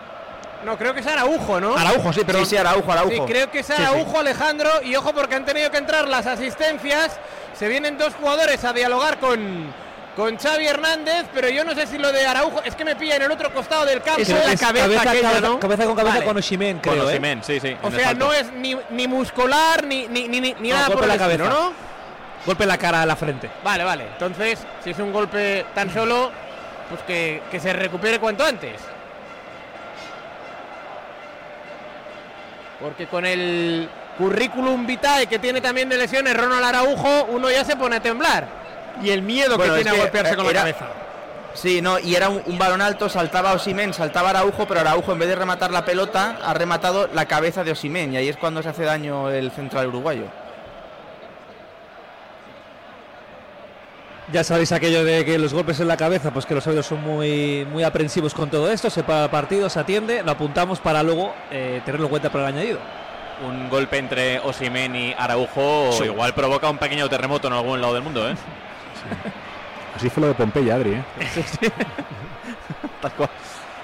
No, 0.65 0.77
creo 0.77 0.93
que 0.93 0.99
es 1.01 1.07
Araujo, 1.07 1.59
¿no? 1.61 1.75
Araujo, 1.77 2.11
sí, 2.11 2.21
pero. 2.25 2.39
Sí, 2.39 2.45
sí, 2.47 2.57
Araujo, 2.57 2.91
Araujo. 2.91 3.11
Sí, 3.11 3.21
creo 3.31 3.51
que 3.51 3.59
es 3.59 3.69
Araujo, 3.69 4.19
Alejandro. 4.19 4.69
Y 4.83 4.95
ojo, 4.95 5.13
porque 5.13 5.35
han 5.35 5.45
tenido 5.45 5.69
que 5.71 5.77
entrar 5.77 6.07
las 6.07 6.25
asistencias. 6.25 7.17
Se 7.57 7.67
vienen 7.67 7.97
dos 7.97 8.13
jugadores 8.15 8.63
a 8.65 8.73
dialogar 8.73 9.17
con, 9.19 9.71
con 10.15 10.37
Xavi 10.37 10.67
Hernández, 10.67 11.25
pero 11.33 11.47
yo 11.49 11.63
no 11.63 11.73
sé 11.75 11.87
si 11.87 11.97
lo 11.97 12.11
de 12.11 12.25
Araujo 12.25 12.61
es 12.65 12.75
que 12.75 12.83
me 12.83 12.95
pilla 12.95 13.15
en 13.15 13.21
el 13.21 13.31
otro 13.31 13.53
costado 13.53 13.85
del 13.85 14.01
campo. 14.01 14.21
Es, 14.21 14.27
la 14.29 14.51
es 14.53 14.59
cabeza, 14.59 14.85
cabeza, 14.85 15.09
aquella, 15.09 15.29
cabeza- 15.29 15.47
¿no? 15.47 15.59
cabeza 15.59 15.85
con 15.85 15.95
cabeza 15.95 16.13
Vale. 16.15 16.25
con 16.25 16.37
Oshimen, 16.37 16.79
creo. 16.79 17.03
Con 17.05 17.25
¿eh? 17.25 17.37
Sí, 17.43 17.59
sí. 17.59 17.77
O 17.81 17.91
sea, 17.91 18.13
no 18.13 18.33
es 18.33 18.51
ni, 18.51 18.75
ni 18.89 19.07
muscular 19.07 19.85
ni, 19.85 20.07
ni, 20.07 20.27
ni, 20.27 20.41
ni 20.41 20.69
No, 20.69 20.75
nada 20.75 20.87
golpe 20.87 20.99
por 21.01 21.07
la 21.07 21.13
estilo, 21.15 21.45
cabeza. 21.45 21.61
¿no? 21.61 21.73
Golpe 22.45 22.63
en 22.63 22.69
la 22.69 22.77
cara 22.77 23.01
a 23.03 23.05
la 23.05 23.15
frente. 23.15 23.49
Vale, 23.63 23.83
vale. 23.83 24.03
Entonces, 24.13 24.59
si 24.83 24.89
es 24.89 24.99
un 24.99 25.13
golpe 25.13 25.65
tan 25.73 25.93
solo, 25.93 26.31
pues 26.89 27.01
que, 27.03 27.41
que 27.49 27.59
se 27.59 27.71
recupere 27.73 28.19
cuanto 28.19 28.43
antes. 28.45 28.73
Porque 32.79 33.07
con 33.07 33.25
el 33.25 33.89
currículum 34.17 34.85
vitae 34.85 35.27
que 35.27 35.39
tiene 35.39 35.61
también 35.61 35.89
de 35.89 35.97
lesiones 35.97 36.35
Ronald 36.35 36.63
Araujo, 36.63 37.25
uno 37.29 37.49
ya 37.49 37.63
se 37.63 37.75
pone 37.75 37.97
a 37.97 37.99
temblar. 38.01 38.47
Y 39.01 39.09
el 39.09 39.21
miedo 39.21 39.57
Bueno, 39.57 39.75
que 39.75 39.83
tiene 39.83 39.97
a 39.97 40.01
golpearse 40.01 40.33
eh, 40.33 40.35
con 40.35 40.45
la 40.45 40.53
cabeza. 40.53 40.87
Sí, 41.53 41.81
no, 41.81 41.99
y 41.99 42.15
era 42.15 42.27
un, 42.27 42.41
un 42.45 42.57
balón 42.57 42.81
alto, 42.81 43.07
saltaba 43.07 43.53
Osimen, 43.53 43.93
saltaba 43.93 44.31
Araujo, 44.31 44.67
pero 44.67 44.81
Araujo 44.81 45.13
en 45.13 45.19
vez 45.19 45.29
de 45.29 45.35
rematar 45.35 45.71
la 45.71 45.85
pelota, 45.85 46.37
ha 46.43 46.53
rematado 46.53 47.07
la 47.13 47.25
cabeza 47.27 47.63
de 47.63 47.71
Osimen, 47.71 48.13
y 48.13 48.17
ahí 48.17 48.27
es 48.27 48.35
cuando 48.35 48.61
se 48.61 48.69
hace 48.69 48.83
daño 48.83 49.29
el 49.29 49.51
central 49.51 49.87
uruguayo. 49.87 50.25
Ya 54.31 54.43
sabéis 54.43 54.71
aquello 54.71 55.03
de 55.03 55.23
que 55.23 55.37
los 55.37 55.53
golpes 55.53 55.79
en 55.79 55.87
la 55.87 55.97
cabeza, 55.97 56.31
pues 56.31 56.45
que 56.47 56.55
los 56.55 56.65
árbitros 56.65 56.87
son 56.87 57.01
muy, 57.01 57.65
muy 57.71 57.83
aprensivos 57.83 58.33
con 58.33 58.49
todo 58.49 58.71
esto. 58.71 58.89
Se 58.89 59.03
para 59.03 59.25
el 59.25 59.29
partido, 59.29 59.69
se 59.69 59.79
atiende, 59.79 60.23
lo 60.23 60.31
apuntamos 60.31 60.79
para 60.79 61.03
luego 61.03 61.33
eh, 61.51 61.81
tenerlo 61.85 62.07
en 62.07 62.09
cuenta 62.09 62.31
para 62.31 62.49
el 62.49 62.55
añadido. 62.55 62.79
Un 63.47 63.69
golpe 63.69 63.97
entre 63.99 64.39
Osimen 64.39 64.95
y 64.95 65.13
Araujo 65.17 65.91
Sí. 65.91 66.05
igual 66.05 66.33
provoca 66.33 66.69
un 66.69 66.77
pequeño 66.79 67.07
terremoto 67.07 67.47
en 67.47 67.53
algún 67.53 67.81
lado 67.81 67.93
del 67.93 68.01
mundo, 68.01 68.27
¿eh? 68.27 68.35
Así 69.95 70.09
fue 70.09 70.21
lo 70.21 70.27
de 70.27 70.33
Pompeya, 70.33 70.75
Adri. 70.75 70.93
¿eh? 70.93 71.03
Tal 73.01 73.11
cual. 73.11 73.29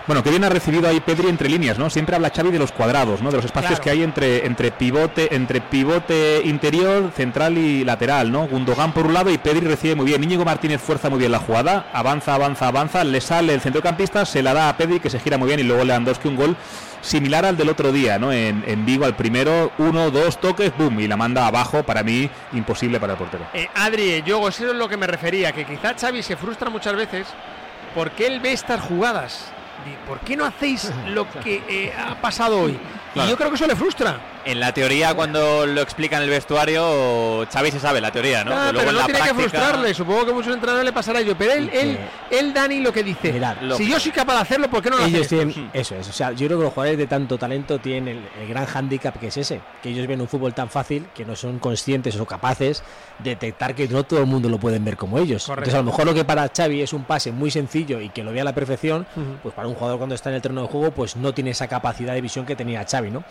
Bueno, 0.07 0.23
que 0.23 0.29
bien 0.31 0.43
ha 0.43 0.49
recibido 0.49 0.87
ahí 0.89 0.99
Pedri 0.99 1.27
entre 1.29 1.47
líneas, 1.47 1.77
¿no? 1.77 1.89
Siempre 1.89 2.15
habla 2.15 2.31
Xavi 2.35 2.51
de 2.51 2.59
los 2.59 2.71
cuadrados, 2.71 3.21
¿no? 3.21 3.29
De 3.29 3.37
los 3.37 3.45
espacios 3.45 3.71
Claro. 3.79 3.83
que 3.83 3.89
hay 3.91 4.03
entre, 4.03 4.45
entre 4.45 4.71
pivote, 4.71 5.33
entre 5.35 5.61
pivote 5.61 6.41
interior, 6.43 7.11
central 7.15 7.57
y 7.57 7.83
lateral, 7.83 8.31
¿no? 8.31 8.47
Gundogan 8.47 8.93
por 8.93 9.05
un 9.05 9.13
lado 9.13 9.29
y 9.29 9.37
Pedri 9.37 9.61
recibe 9.67 9.95
muy 9.95 10.05
bien. 10.07 10.23
Íñigo 10.23 10.43
Martínez 10.43 10.81
fuerza 10.81 11.09
muy 11.09 11.19
bien 11.19 11.31
la 11.31 11.39
jugada, 11.39 11.89
avanza, 11.93 12.33
avanza, 12.33 12.67
avanza, 12.67 13.03
le 13.03 13.21
sale 13.21 13.53
el 13.53 13.61
centrocampista, 13.61 14.25
se 14.25 14.41
la 14.41 14.53
da 14.53 14.69
a 14.69 14.77
Pedri 14.77 14.99
que 14.99 15.09
se 15.09 15.19
gira 15.19 15.37
muy 15.37 15.47
bien 15.47 15.59
y 15.59 15.63
luego 15.63 15.83
Lewandowski 15.85 16.27
un 16.27 16.35
gol 16.35 16.55
similar 17.01 17.45
al 17.45 17.57
del 17.57 17.69
otro 17.69 17.91
día, 17.91 18.17
¿no? 18.19 18.31
En, 18.33 18.63
en 18.67 18.85
Vigo 18.85 19.05
al 19.05 19.15
primero, 19.15 19.71
uno, 19.77 20.11
dos 20.11 20.39
toques, 20.41 20.71
boom, 20.77 20.99
y 20.99 21.07
la 21.07 21.17
manda 21.17 21.47
abajo, 21.47 21.83
para 21.83 22.03
mí 22.03 22.29
imposible 22.53 22.99
para 22.99 23.13
el 23.13 23.19
portero. 23.19 23.45
Eh, 23.53 23.67
Adri, 23.75 24.23
yo 24.25 24.47
eso 24.47 24.69
es 24.69 24.75
lo 24.75 24.89
que 24.89 24.97
me 24.97 25.07
refería, 25.07 25.51
que 25.51 25.65
quizá 25.65 25.93
Xavi 25.99 26.21
se 26.23 26.35
frustra 26.35 26.69
muchas 26.69 26.95
veces 26.95 27.27
porque 27.95 28.27
él 28.27 28.39
ve 28.39 28.53
estas 28.53 28.81
jugadas. 28.81 29.51
¿Por 30.07 30.19
qué 30.19 30.35
no 30.35 30.45
hacéis 30.45 30.91
lo 31.07 31.29
que 31.43 31.63
eh, 31.67 31.93
ha 31.97 32.15
pasado 32.21 32.59
hoy? 32.59 32.79
Claro. 33.13 33.27
Y 33.27 33.31
yo 33.31 33.37
creo 33.37 33.49
que 33.49 33.55
eso 33.55 33.67
le 33.67 33.75
frustra. 33.75 34.19
En 34.43 34.59
la 34.59 34.73
teoría, 34.73 35.13
cuando 35.13 35.65
lo 35.67 35.81
explica 35.81 36.17
en 36.17 36.23
el 36.23 36.29
vestuario, 36.29 37.45
Xavi 37.51 37.71
se 37.71 37.79
sabe 37.79 38.01
la 38.01 38.11
teoría, 38.11 38.43
¿no? 38.43 38.51
Ah, 38.53 38.71
Pero 38.71 38.73
luego 38.73 38.79
pero 38.79 38.89
en 38.89 38.93
no 38.95 38.99
la 39.01 39.05
tiene 39.05 39.19
que 39.19 39.25
práctica- 39.35 39.49
frustrarle. 39.59 39.93
Supongo 39.93 40.25
que 40.25 40.31
a 40.31 40.33
muchos 40.33 40.53
entrenadores 40.53 40.85
le 40.85 40.91
pasará 40.93 41.19
ello. 41.19 41.35
Pero 41.37 41.53
él, 41.53 41.69
él, 41.73 41.97
él, 42.31 42.53
Dani, 42.53 42.79
lo 42.79 42.91
que 42.91 43.03
dice. 43.03 43.31
Mirad, 43.33 43.57
si 43.77 43.87
yo 43.87 43.99
soy 43.99 44.11
capaz 44.11 44.33
de 44.35 44.39
hacerlo, 44.41 44.69
¿por 44.69 44.81
qué 44.81 44.89
no 44.89 44.97
lo 44.97 45.05
ellos 45.05 45.27
haces? 45.27 45.27
tienen 45.29 45.69
eso 45.73 45.95
es 45.95 46.07
o 46.09 46.13
sea 46.13 46.31
yo 46.31 46.47
creo 46.47 46.57
que 46.57 46.63
los 46.65 46.73
jugadores 46.73 46.97
de 46.97 47.07
tanto 47.07 47.37
talento 47.37 47.79
tienen 47.79 48.07
el, 48.17 48.41
el 48.41 48.47
gran 48.47 48.65
hándicap 48.65 49.17
que 49.19 49.27
es 49.27 49.37
ese 49.37 49.61
que 49.81 49.89
ellos 49.89 50.07
ven 50.07 50.19
un 50.21 50.27
fútbol 50.27 50.53
tan 50.53 50.69
fácil 50.69 51.05
que 51.13 51.23
no 51.25 51.35
son 51.35 51.59
conscientes 51.59 52.19
o 52.19 52.25
capaces 52.25 52.83
de 53.19 53.31
detectar 53.31 53.75
que 53.75 53.87
no 53.87 54.03
todo 54.03 54.19
el 54.21 54.25
mundo 54.25 54.49
lo 54.49 54.57
pueden 54.59 54.83
ver 54.83 54.97
como 54.97 55.17
ellos 55.17 55.45
Correcto. 55.45 55.69
entonces 55.69 55.75
a 55.75 55.77
lo 55.77 55.83
mejor 55.91 56.05
lo 56.05 56.13
que 56.13 56.25
para 56.25 56.49
Xavi 56.49 56.81
es 56.81 56.93
un 56.93 57.03
pase 57.05 57.31
muy 57.31 57.51
sencillo 57.51 57.99
y 58.01 58.09
que 58.09 58.23
lo 58.23 58.31
vea 58.31 58.41
a 58.41 58.45
la 58.45 58.53
perfección 58.55 59.05
pues 59.43 59.53
para 59.53 59.67
un 59.67 59.75
jugador 59.75 59.97
cuando 59.97 60.15
está 60.15 60.29
en 60.29 60.35
el 60.35 60.41
terreno 60.41 60.61
de 60.63 60.67
juego 60.67 60.91
pues 60.91 61.15
no 61.15 61.33
tiene 61.33 61.51
esa 61.51 61.67
capacidad 61.67 62.13
de 62.13 62.21
visión 62.21 62.45
que 62.45 62.55
tenía 62.55 62.85
Xavi 62.89 63.11
no 63.11 63.23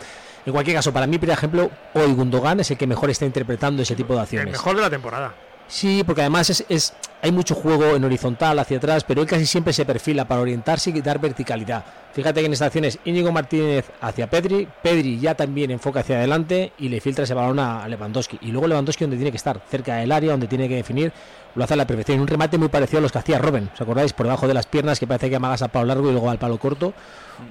en 0.45 0.53
cualquier 0.53 0.75
caso 0.77 0.91
para 0.93 1.07
mí 1.07 1.17
por 1.17 1.29
ejemplo 1.29 1.69
hoy 1.93 2.11
Gundogan 2.13 2.59
es 2.59 2.71
el 2.71 2.77
que 2.77 2.87
mejor 2.87 3.09
está 3.09 3.25
interpretando 3.25 3.81
ese 3.83 3.95
tipo 3.95 4.13
de 4.13 4.19
El 4.19 4.23
acciones 4.23 4.51
mejor 4.51 4.75
de 4.75 4.81
la 4.81 4.89
temporada. 4.89 5.33
Sí, 5.67 6.03
porque 6.05 6.19
además 6.21 6.49
es, 6.49 6.65
es- 6.67 6.93
hay 7.21 7.31
mucho 7.31 7.55
juego 7.55 7.95
en 7.95 8.03
horizontal 8.03 8.59
hacia 8.59 8.75
atrás, 8.77 9.05
pero 9.05 9.21
él 9.21 9.27
casi 9.27 9.45
siempre 9.45 9.71
se 9.71 9.85
perfila 9.85 10.25
para 10.25 10.41
orientarse 10.41 10.89
y 10.89 10.99
dar 11.01 11.19
verticalidad. 11.19 11.85
Fíjate 12.13 12.41
que 12.41 12.47
en 12.47 12.51
esta 12.53 12.65
acción 12.65 12.83
es 12.83 12.99
Íñigo 13.05 13.31
Martínez 13.31 13.85
hacia 14.01 14.27
Pedri, 14.29 14.67
Pedri 14.83 15.17
ya 15.19 15.33
también 15.35 15.71
enfoca 15.71 16.01
hacia 16.01 16.17
adelante 16.17 16.73
y 16.77 16.89
le 16.89 16.99
filtra 16.99 17.23
ese 17.23 17.33
balón 17.35 17.59
a 17.59 17.87
Lewandowski. 17.87 18.39
Y 18.41 18.47
luego 18.51 18.67
Lewandowski 18.67 19.05
donde 19.05 19.15
tiene 19.15 19.31
que 19.31 19.37
estar, 19.37 19.61
cerca 19.69 19.95
del 19.95 20.11
área, 20.11 20.31
donde 20.31 20.47
tiene 20.47 20.67
que 20.67 20.75
definir, 20.75 21.13
lo 21.55 21.63
hace 21.63 21.75
a 21.75 21.77
la 21.77 21.87
perfección. 21.87 22.19
Un 22.19 22.27
remate 22.27 22.57
muy 22.57 22.67
parecido 22.67 22.97
a 22.97 23.01
los 23.03 23.11
que 23.13 23.19
hacía 23.19 23.37
Robben, 23.37 23.69
¿os 23.73 23.79
acordáis? 23.79 24.11
Por 24.11 24.25
debajo 24.25 24.47
de 24.47 24.53
las 24.55 24.65
piernas 24.65 24.99
que 24.99 25.07
parece 25.07 25.29
que 25.29 25.37
amagas 25.37 25.61
a 25.61 25.69
palo 25.69 25.85
largo 25.85 26.09
y 26.09 26.11
luego 26.11 26.29
al 26.29 26.39
palo 26.39 26.57
corto. 26.57 26.91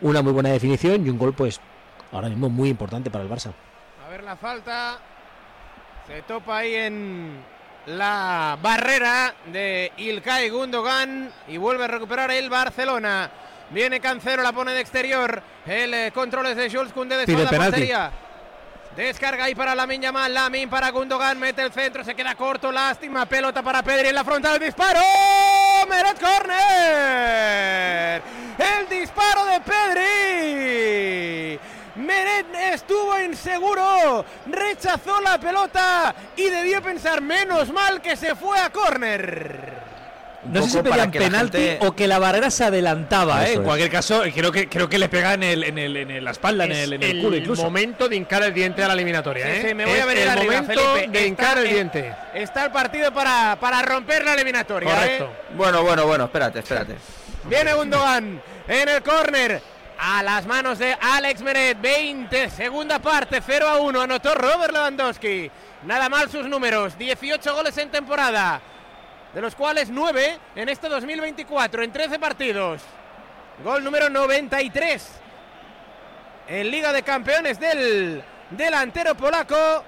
Una 0.03 0.21
muy 0.21 0.33
buena 0.33 0.51
definición 0.51 1.07
y 1.07 1.11
un 1.11 1.17
gol 1.17 1.33
pues 1.33 1.59
ahora 2.13 2.29
mismo 2.29 2.49
muy 2.49 2.69
importante 2.69 3.11
para 3.11 3.25
el 3.25 3.31
Barça. 3.31 3.53
A 4.07 4.11
ver 4.11 4.23
la 4.23 4.37
falta. 4.37 4.99
Se 6.07 6.23
topa 6.23 6.59
ahí 6.59 6.75
en 6.75 7.43
la 7.87 8.59
barrera 8.61 9.35
de 9.47 9.93
Ilkay 9.97 10.51
Gundogan 10.51 11.33
y 11.49 11.57
vuelve 11.57 11.85
a 11.85 11.89
recuperar 11.89 12.31
el 12.31 12.51
Barcelona. 12.51 13.31
Viene 13.71 14.01
Cancelo, 14.01 14.43
la 14.43 14.53
pone 14.53 14.73
de 14.73 14.81
exterior. 14.81 15.43
El 15.67 15.95
eh, 15.95 16.13
control 16.13 16.47
es 16.47 16.57
de 16.57 16.71
Jules 16.71 16.93
Koundé 16.93 17.17
de 17.17 17.27
Pide 17.27 17.47
portería. 17.47 18.11
Descarga 18.97 19.45
ahí 19.45 19.55
para 19.55 19.75
Lamin 19.75 20.03
Yamal, 20.03 20.35
Lamin 20.35 20.69
para 20.69 20.91
Gundogan, 20.91 21.39
mete 21.39 21.63
el 21.63 21.73
centro, 21.73 22.03
se 22.03 22.17
queda 22.17 22.35
corto, 22.35 22.73
lástima, 22.73 23.25
pelota 23.25 23.63
para 23.63 23.85
Pedri 23.85 24.09
en 24.09 24.17
la 24.17 24.25
frontal, 24.25 24.59
disparo, 24.59 24.99
Meret 25.89 26.21
Corner, 26.21 28.21
el 28.59 28.89
disparo 28.89 29.45
de 29.45 29.61
Pedri, 29.61 31.61
Meret 32.01 32.47
estuvo 32.75 33.19
inseguro, 33.21 34.25
rechazó 34.47 35.21
la 35.21 35.39
pelota 35.39 36.15
y 36.37 36.49
debió 36.51 36.83
pensar 36.83 37.21
menos 37.21 37.73
mal 37.73 38.01
que 38.01 38.17
se 38.17 38.35
fue 38.35 38.59
a 38.59 38.71
córner. 38.71 39.81
No 40.43 40.63
sé 40.63 40.71
si 40.71 40.79
pedían 40.83 41.11
penalti 41.11 41.59
gente- 41.59 41.87
o 41.87 41.95
que 41.95 42.07
la 42.07 42.19
barrera 42.19 42.51
se 42.51 42.65
adelantaba, 42.65 43.47
¿eh? 43.47 43.53
En 43.55 43.63
cualquier 43.63 43.91
caso, 43.91 44.23
creo 44.35 44.51
que 44.51 44.71
creo 44.71 44.89
que 44.89 44.99
le 44.99 45.11
pega 45.11 45.35
en 45.35 45.43
el, 45.43 45.65
en 45.65 45.77
el, 45.77 45.95
en 45.99 46.25
la 46.25 46.31
espalda, 46.31 46.65
en 46.65 46.73
el, 46.73 46.95
en 46.95 47.03
el 47.03 47.21
culo 47.21 47.37
incluso. 47.37 47.63
momento 47.63 48.09
de 48.09 48.17
hincar 48.17 48.43
el 48.45 48.55
diente 48.55 48.83
a 48.83 48.89
la 48.89 48.95
eliminatoria. 48.95 49.45
Sí, 49.45 49.53
¿eh? 49.53 49.65
sí, 49.69 49.75
me 49.75 49.85
voy 49.85 49.95
Es 49.99 50.03
a 50.03 50.07
venir 50.07 50.23
el 50.23 50.29
arriba, 50.31 50.63
momento 50.63 50.95
Felipe. 50.95 51.19
de 51.19 51.27
hincar 51.27 51.47
Está 51.49 51.61
el 51.61 51.67
en- 51.67 51.75
diente. 51.75 52.15
Está 52.33 52.65
el 52.65 52.73
partido 52.73 53.13
para, 53.13 53.59
para 53.61 53.83
romper 53.83 54.25
la 54.25 54.33
eliminatoria. 54.33 54.95
Correcto. 54.95 55.25
¿eh? 55.27 55.53
Bueno, 55.57 55.83
bueno, 55.83 56.07
bueno, 56.07 56.25
espérate, 56.25 56.61
espérate. 56.61 56.95
Viene 57.45 57.75
Gundogan 57.75 58.41
en 58.67 58.89
el 58.89 59.03
córner. 59.03 59.61
A 60.03 60.23
las 60.23 60.47
manos 60.47 60.79
de 60.79 60.97
Alex 60.99 61.43
Meret. 61.43 61.79
20, 61.79 62.49
segunda 62.49 62.99
parte, 63.01 63.43
0 63.45 63.69
a 63.69 63.81
1. 63.81 64.01
Anotó 64.01 64.35
Robert 64.35 64.73
Lewandowski. 64.73 65.51
Nada 65.85 66.09
mal 66.09 66.31
sus 66.31 66.47
números. 66.47 66.97
18 66.97 67.55
goles 67.55 67.77
en 67.77 67.91
temporada. 67.91 68.63
De 69.35 69.43
los 69.43 69.55
cuales 69.55 69.91
9 69.91 70.39
en 70.57 70.69
este 70.71 70.89
2024, 70.89 71.83
en 71.83 71.93
13 71.93 72.19
partidos. 72.19 72.81
Gol 73.63 73.85
número 73.85 74.09
93 74.09 75.07
en 76.49 76.71
Liga 76.71 76.95
de 76.95 77.03
Campeones 77.03 77.61
del 77.61 78.25
delantero 78.51 79.15
polaco. 79.15 79.85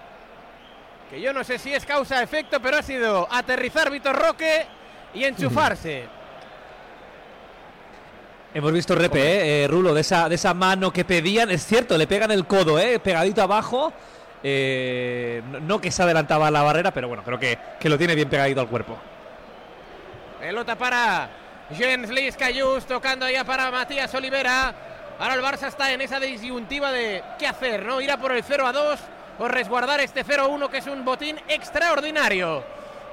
Que 1.09 1.23
yo 1.23 1.33
no 1.33 1.43
sé 1.43 1.59
si 1.59 1.73
es 1.73 1.87
causa-efecto, 1.87 2.61
pero 2.61 2.77
ha 2.77 2.83
sido 2.83 3.27
aterrizar 3.31 3.91
Vitor 3.91 4.15
Roque 4.15 4.67
y 5.15 5.25
enchufarse. 5.25 6.07
Hemos 8.55 8.73
visto 8.73 8.95
repe, 8.95 9.19
eh, 9.19 9.65
eh, 9.65 9.69
Rulo, 9.69 9.95
de 9.95 10.03
esa, 10.03 10.29
de 10.29 10.35
esa 10.35 10.53
mano 10.53 10.93
que 10.93 11.07
pedían. 11.07 11.51
Es 11.51 11.65
cierto, 11.65 11.97
le 11.97 12.07
pegan 12.07 12.31
el 12.31 12.47
codo, 12.47 12.79
eh, 12.79 12.99
pegadito 12.99 13.41
abajo. 13.43 13.95
Eh, 14.43 15.43
no, 15.63 15.81
que 15.81 15.91
se 15.91 16.03
adelantaba 16.03 16.49
a 16.49 16.51
la 16.51 16.63
barrera, 16.63 16.91
pero 16.91 17.09
bueno, 17.09 17.23
creo 17.23 17.39
que, 17.39 17.59
que 17.81 17.89
lo 17.89 17.97
tiene 17.97 18.15
bien 18.15 18.29
pegadito 18.29 18.61
al 18.61 18.69
cuerpo. 18.69 18.99
Pelota 20.39 20.77
para 20.77 21.31
Jens 21.75 22.11
Lis 22.11 22.37
Cayús, 22.37 22.85
tocando 22.85 23.29
ya 23.31 23.45
para 23.45 23.71
Matías 23.71 24.13
Olivera. 24.15 24.75
Ahora 25.19 25.35
el 25.35 25.41
Barça 25.41 25.69
está 25.69 25.91
en 25.93 26.03
esa 26.03 26.21
disyuntiva 26.21 26.93
de 26.93 27.23
qué 27.39 27.47
hacer, 27.47 27.87
¿no? 27.87 28.03
Ir 28.03 28.11
a 28.11 28.19
por 28.19 28.33
el 28.33 28.43
0 28.43 28.67
a 28.67 28.73
2 28.73 29.01
o 29.39 29.49
resguardar 29.49 30.01
este 30.01 30.25
0 30.25 30.43
a 30.43 30.47
1 30.49 30.69
que 30.69 30.79
es 30.79 30.87
un 30.89 31.05
botín 31.05 31.39
extraordinario 31.49 32.65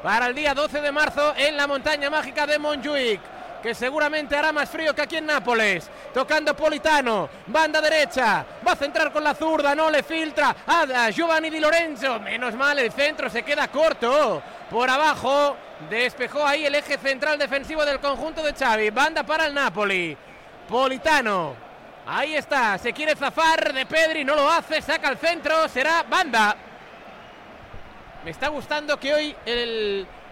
para 0.04 0.28
el 0.28 0.36
día 0.36 0.54
12 0.54 0.82
de 0.82 0.92
marzo 0.92 1.34
en 1.38 1.56
la 1.56 1.68
montaña 1.68 2.10
mágica 2.10 2.46
de 2.46 2.60
Montjuic. 2.60 3.22
Que 3.62 3.76
seguramente 3.76 4.36
hará 4.36 4.52
más 4.52 4.70
frío 4.70 4.96
que 4.96 5.02
aquí 5.02 5.18
en 5.18 5.26
Nápoles. 5.26 5.90
Tocando 6.14 6.56
Politano, 6.56 7.30
banda 7.48 7.82
derecha. 7.82 8.46
Va 8.66 8.72
a 8.72 8.76
centrar 8.76 9.12
con 9.12 9.24
la 9.24 9.34
zurda, 9.34 9.76
no 9.76 9.90
le 9.90 10.04
filtra. 10.04 10.56
A 10.66 11.10
Giovanni 11.10 11.50
Di 11.50 11.60
Lorenzo. 11.60 12.20
Menos 12.20 12.54
mal, 12.56 12.80
el 12.80 12.92
centro 12.92 13.30
se 13.30 13.44
queda 13.44 13.68
corto. 13.68 14.42
Por 14.70 14.90
abajo, 14.90 15.58
despejó 15.90 16.46
ahí 16.46 16.66
el 16.66 16.76
eje 16.76 16.98
central 16.98 17.38
defensivo 17.38 17.84
del 17.86 18.00
conjunto 18.00 18.42
de 18.44 18.54
Xavi. 18.54 18.90
Banda 18.92 19.24
para 19.24 19.46
el 19.46 19.54
Napoli. 19.54 20.16
Politano. 20.68 21.68
Ahí 22.12 22.36
está, 22.36 22.76
se 22.80 22.92
quiere 22.92 23.16
zafar 23.16 23.72
de 23.72 23.86
Pedri, 23.86 24.24
no 24.24 24.34
lo 24.36 24.50
hace, 24.50 24.82
saca 24.82 25.10
al 25.10 25.20
centro, 25.20 25.68
será 25.70 26.02
banda. 26.02 26.56
Me 28.26 28.32
está 28.32 28.48
gustando 28.48 29.00
que 29.00 29.14
hoy 29.14 29.36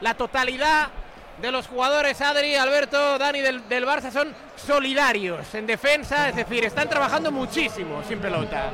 la 0.01 0.15
totalidad 0.15 0.87
de 1.41 1.51
los 1.51 1.67
jugadores 1.67 2.19
Adri, 2.21 2.55
Alberto, 2.55 3.17
Dani 3.17 3.41
del, 3.41 3.67
del, 3.69 3.85
Barça 3.85 4.11
son 4.11 4.33
solidarios 4.55 5.53
en 5.53 5.67
defensa, 5.67 6.29
es 6.29 6.35
decir, 6.35 6.65
están 6.65 6.89
trabajando 6.89 7.31
muchísimo 7.31 8.01
sin 8.07 8.19
pelota. 8.19 8.71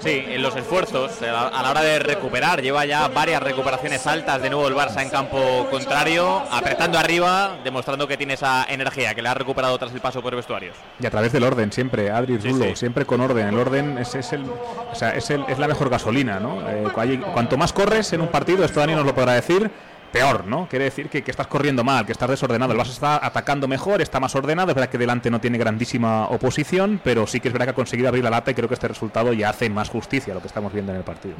Sí, 0.00 0.24
en 0.28 0.42
los 0.42 0.54
esfuerzos, 0.54 1.20
a 1.22 1.62
la 1.62 1.70
hora 1.70 1.82
de 1.82 1.98
recuperar, 1.98 2.62
lleva 2.62 2.84
ya 2.84 3.08
varias 3.08 3.42
recuperaciones 3.42 4.06
altas 4.06 4.40
de 4.42 4.50
nuevo 4.50 4.68
el 4.68 4.74
Barça 4.74 5.02
en 5.02 5.10
campo 5.10 5.66
contrario, 5.70 6.42
apretando 6.50 6.98
arriba, 6.98 7.58
demostrando 7.64 8.06
que 8.06 8.16
tiene 8.16 8.34
esa 8.34 8.66
energía 8.68 9.14
que 9.14 9.22
le 9.22 9.28
ha 9.28 9.34
recuperado 9.34 9.78
tras 9.78 9.92
el 9.92 10.00
paso 10.00 10.22
por 10.22 10.36
vestuarios. 10.36 10.76
Y 10.98 11.06
a 11.06 11.10
través 11.10 11.32
del 11.32 11.44
orden, 11.44 11.72
siempre, 11.72 12.10
Adri 12.10 12.36
Rulo, 12.38 12.64
sí, 12.64 12.70
sí. 12.70 12.76
siempre 12.76 13.04
con 13.06 13.20
orden. 13.20 13.48
El 13.48 13.58
orden 13.58 13.98
es, 13.98 14.14
es 14.14 14.32
el, 14.32 14.44
o 14.44 14.94
sea, 14.94 15.10
es, 15.10 15.30
el, 15.30 15.44
es, 15.48 15.58
la 15.58 15.68
mejor 15.68 15.88
gasolina, 15.88 16.38
¿no? 16.38 16.62
Eh, 16.68 16.84
cuanto 17.32 17.56
más 17.56 17.72
corres 17.72 18.12
en 18.12 18.20
un 18.20 18.28
partido, 18.28 18.64
esto 18.64 18.80
Dani 18.80 18.94
nos 18.94 19.06
lo 19.06 19.14
podrá 19.14 19.34
decir, 19.34 19.70
peor, 20.10 20.46
¿no? 20.46 20.68
Quiere 20.68 20.86
decir 20.86 21.08
que, 21.08 21.22
que, 21.22 21.30
estás 21.30 21.46
corriendo 21.46 21.84
mal, 21.84 22.06
que 22.06 22.12
estás 22.12 22.28
desordenado. 22.28 22.72
El 22.72 22.78
Barça 22.78 22.90
está 22.90 23.24
atacando 23.24 23.68
mejor, 23.68 24.02
está 24.02 24.20
más 24.20 24.34
ordenado. 24.34 24.70
Es 24.70 24.74
verdad 24.74 24.90
que 24.90 24.98
delante 24.98 25.30
no 25.30 25.40
tiene 25.40 25.58
grandísima 25.58 26.28
oposición, 26.28 27.00
pero 27.02 27.26
sí 27.26 27.40
que 27.40 27.48
es 27.48 27.52
verdad 27.52 27.66
que 27.66 27.70
ha 27.70 27.74
conseguido 27.74 28.08
abrir 28.08 28.24
la 28.24 28.30
lata 28.30 28.50
y 28.50 28.54
creo 28.54 28.68
que 28.68 28.74
este 28.74 28.88
resultado 28.88 29.32
ya 29.32 29.50
hace 29.50 29.70
más 29.70 29.88
justicia 29.88 30.32
a 30.32 30.34
lo 30.34 30.40
que 30.40 30.48
estamos 30.48 30.72
viendo 30.72 30.92
en 30.92 30.98
el 30.98 31.04
partido. 31.04 31.34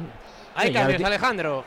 Hay 0.55 0.73
cambios, 0.73 1.03
Alejandro. 1.03 1.65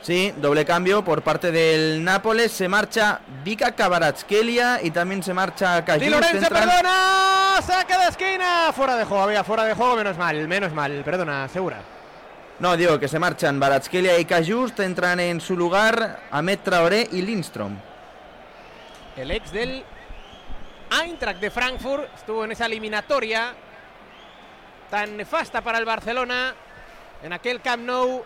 Sí, 0.00 0.32
doble 0.36 0.64
cambio 0.64 1.04
por 1.04 1.22
parte 1.22 1.50
del 1.50 2.02
Nápoles. 2.04 2.52
Se 2.52 2.68
marcha 2.68 3.20
Vika 3.44 3.72
Kvaratskhelia 3.72 4.80
y 4.82 4.90
también 4.90 5.22
se 5.22 5.34
marcha 5.34 5.84
Cayus. 5.84 6.04
Di 6.04 6.10
Lorenzo, 6.10 6.40
Central... 6.40 6.64
perdona. 6.64 7.60
Saca 7.62 7.98
de 7.98 8.08
esquina. 8.08 8.72
Fuera 8.72 8.96
de 8.96 9.04
juego, 9.04 9.22
había 9.24 9.44
fuera 9.44 9.64
de 9.64 9.74
juego. 9.74 9.96
Menos 9.96 10.16
mal, 10.16 10.46
menos 10.48 10.72
mal. 10.72 11.02
Perdona, 11.04 11.48
segura. 11.48 11.97
No, 12.60 12.76
digo 12.76 12.98
que 12.98 13.06
se 13.06 13.20
marchan 13.20 13.60
Baratskelia 13.60 14.18
y 14.18 14.24
Cajust, 14.24 14.80
entran 14.80 15.20
en 15.20 15.40
su 15.40 15.56
lugar 15.56 16.22
Ahmed 16.32 16.58
Traoré 16.58 17.08
y 17.12 17.22
Lindstrom. 17.22 17.76
El 19.16 19.30
ex 19.30 19.52
del 19.52 19.84
Eintracht 20.90 21.40
de 21.40 21.50
Frankfurt 21.52 22.12
estuvo 22.16 22.44
en 22.44 22.52
esa 22.52 22.66
eliminatoria 22.66 23.54
tan 24.90 25.16
nefasta 25.16 25.60
para 25.62 25.78
el 25.78 25.84
Barcelona 25.84 26.52
en 27.22 27.32
aquel 27.32 27.60
Camp 27.60 27.84
Nou. 27.84 28.24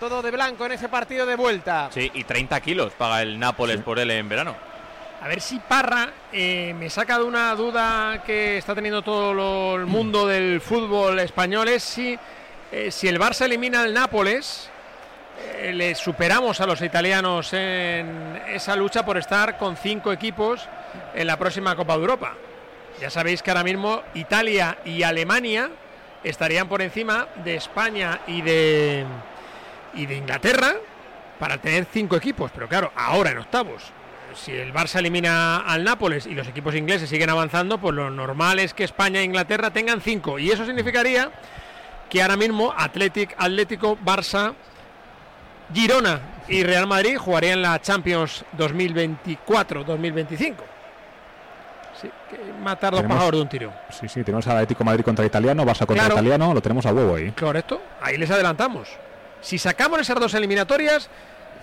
Todo 0.00 0.22
de 0.22 0.30
blanco 0.30 0.66
en 0.66 0.72
ese 0.72 0.88
partido 0.88 1.24
de 1.26 1.36
vuelta. 1.36 1.90
Sí, 1.92 2.10
y 2.14 2.24
30 2.24 2.60
kilos 2.60 2.92
paga 2.94 3.22
el 3.22 3.38
Nápoles 3.38 3.76
sí. 3.76 3.82
por 3.82 3.98
él 3.98 4.10
en 4.10 4.28
verano. 4.28 4.54
A 5.20 5.26
ver 5.26 5.40
si 5.40 5.58
Parra 5.58 6.10
eh, 6.32 6.74
me 6.78 6.88
saca 6.88 7.18
de 7.18 7.24
una 7.24 7.52
duda 7.56 8.22
que 8.24 8.58
está 8.58 8.74
teniendo 8.74 9.02
todo 9.02 9.34
lo, 9.34 9.74
el 9.76 9.86
mundo 9.86 10.26
del 10.26 10.60
fútbol 10.60 11.18
español. 11.18 11.66
Es 11.68 11.82
si 11.82 12.16
eh, 12.72 12.90
si 12.90 13.08
el 13.08 13.18
Barça 13.18 13.44
elimina 13.44 13.82
al 13.82 13.94
Nápoles, 13.94 14.68
eh, 15.58 15.72
le 15.72 15.94
superamos 15.94 16.60
a 16.60 16.66
los 16.66 16.80
italianos 16.82 17.52
en 17.52 18.40
esa 18.48 18.76
lucha 18.76 19.04
por 19.04 19.16
estar 19.16 19.56
con 19.56 19.76
cinco 19.76 20.12
equipos 20.12 20.68
en 21.14 21.26
la 21.26 21.38
próxima 21.38 21.76
Copa 21.76 21.94
de 21.94 22.00
Europa. 22.00 22.34
Ya 23.00 23.10
sabéis 23.10 23.42
que 23.42 23.50
ahora 23.50 23.64
mismo 23.64 24.02
Italia 24.14 24.78
y 24.84 25.02
Alemania 25.02 25.70
estarían 26.24 26.68
por 26.68 26.82
encima 26.82 27.28
de 27.44 27.54
España 27.54 28.20
y 28.26 28.42
de, 28.42 29.04
y 29.94 30.06
de 30.06 30.16
Inglaterra 30.16 30.74
para 31.38 31.58
tener 31.58 31.86
cinco 31.92 32.16
equipos, 32.16 32.50
pero 32.52 32.68
claro, 32.68 32.92
ahora 32.96 33.30
en 33.30 33.38
octavos. 33.38 33.92
Si 34.34 34.52
el 34.52 34.74
Barça 34.74 34.98
elimina 34.98 35.58
al 35.58 35.84
Nápoles 35.84 36.26
y 36.26 36.34
los 36.34 36.48
equipos 36.48 36.74
ingleses 36.74 37.08
siguen 37.08 37.30
avanzando, 37.30 37.78
pues 37.78 37.94
lo 37.94 38.10
normal 38.10 38.58
es 38.58 38.74
que 38.74 38.84
España 38.84 39.20
e 39.20 39.24
Inglaterra 39.24 39.70
tengan 39.70 40.00
cinco. 40.00 40.38
Y 40.38 40.50
eso 40.50 40.66
significaría 40.66 41.30
que 42.08 42.22
ahora 42.22 42.36
mismo 42.36 42.72
Athletic, 42.76 43.34
Atlético, 43.38 43.96
Barça, 44.04 44.54
Girona 45.72 46.20
y 46.48 46.62
Real 46.62 46.86
Madrid 46.86 47.16
jugarían 47.18 47.62
la 47.62 47.80
Champions 47.80 48.44
2024-2025. 48.56 50.54
Sí, 52.00 52.08
que 52.30 52.38
matar 52.62 52.92
dos 52.92 53.02
pájaros 53.02 53.32
de 53.32 53.40
un 53.40 53.48
tiro. 53.48 53.72
Sí, 53.90 54.08
sí, 54.08 54.22
tenemos 54.22 54.46
al 54.46 54.56
Atlético 54.56 54.84
Madrid 54.84 55.04
contra 55.04 55.26
Italiano, 55.26 55.64
Barça 55.64 55.84
contra 55.84 56.04
claro. 56.04 56.14
Italiano, 56.14 56.54
lo 56.54 56.60
tenemos 56.62 56.86
a 56.86 56.92
huevo 56.92 57.16
ahí. 57.16 57.32
Correcto, 57.32 57.82
ahí 58.00 58.16
les 58.16 58.30
adelantamos. 58.30 58.88
Si 59.40 59.58
sacamos 59.58 60.00
esas 60.00 60.18
dos 60.20 60.32
eliminatorias, 60.34 61.10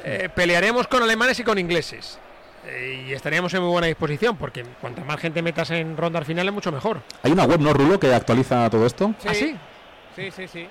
eh, 0.03 0.29
pelearemos 0.33 0.87
con 0.87 1.01
alemanes 1.03 1.39
y 1.39 1.43
con 1.43 1.57
ingleses. 1.57 2.19
Eh, 2.67 3.05
y 3.07 3.13
estaríamos 3.13 3.53
en 3.53 3.61
muy 3.61 3.71
buena 3.71 3.87
disposición, 3.87 4.37
porque 4.37 4.65
cuanta 4.81 5.03
más 5.03 5.19
gente 5.19 5.41
metas 5.41 5.71
en 5.71 5.95
rondas 5.95 6.25
finales, 6.25 6.53
mucho 6.53 6.71
mejor. 6.71 7.01
Hay 7.23 7.31
una 7.31 7.45
web, 7.45 7.59
¿no, 7.61 7.73
Rulo, 7.73 7.99
que 7.99 8.13
actualiza 8.13 8.69
todo 8.69 8.85
esto? 8.85 9.13
Sí. 9.19 9.27
¿Ah, 9.29 9.33
sí? 9.33 9.55
Sí, 10.15 10.31
sí, 10.31 10.47
sí. 10.47 10.67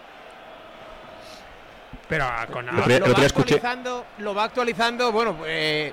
Pero 2.08 2.24
ah, 2.24 2.46
con 2.50 2.66
lo, 2.66 2.72
lo, 2.72 2.98
lo, 2.98 3.14
va 3.14 3.24
actualizando, 3.24 4.06
lo, 4.18 4.34
va 4.34 4.44
actualizando, 4.44 5.10
bueno, 5.10 5.38
eh, 5.46 5.92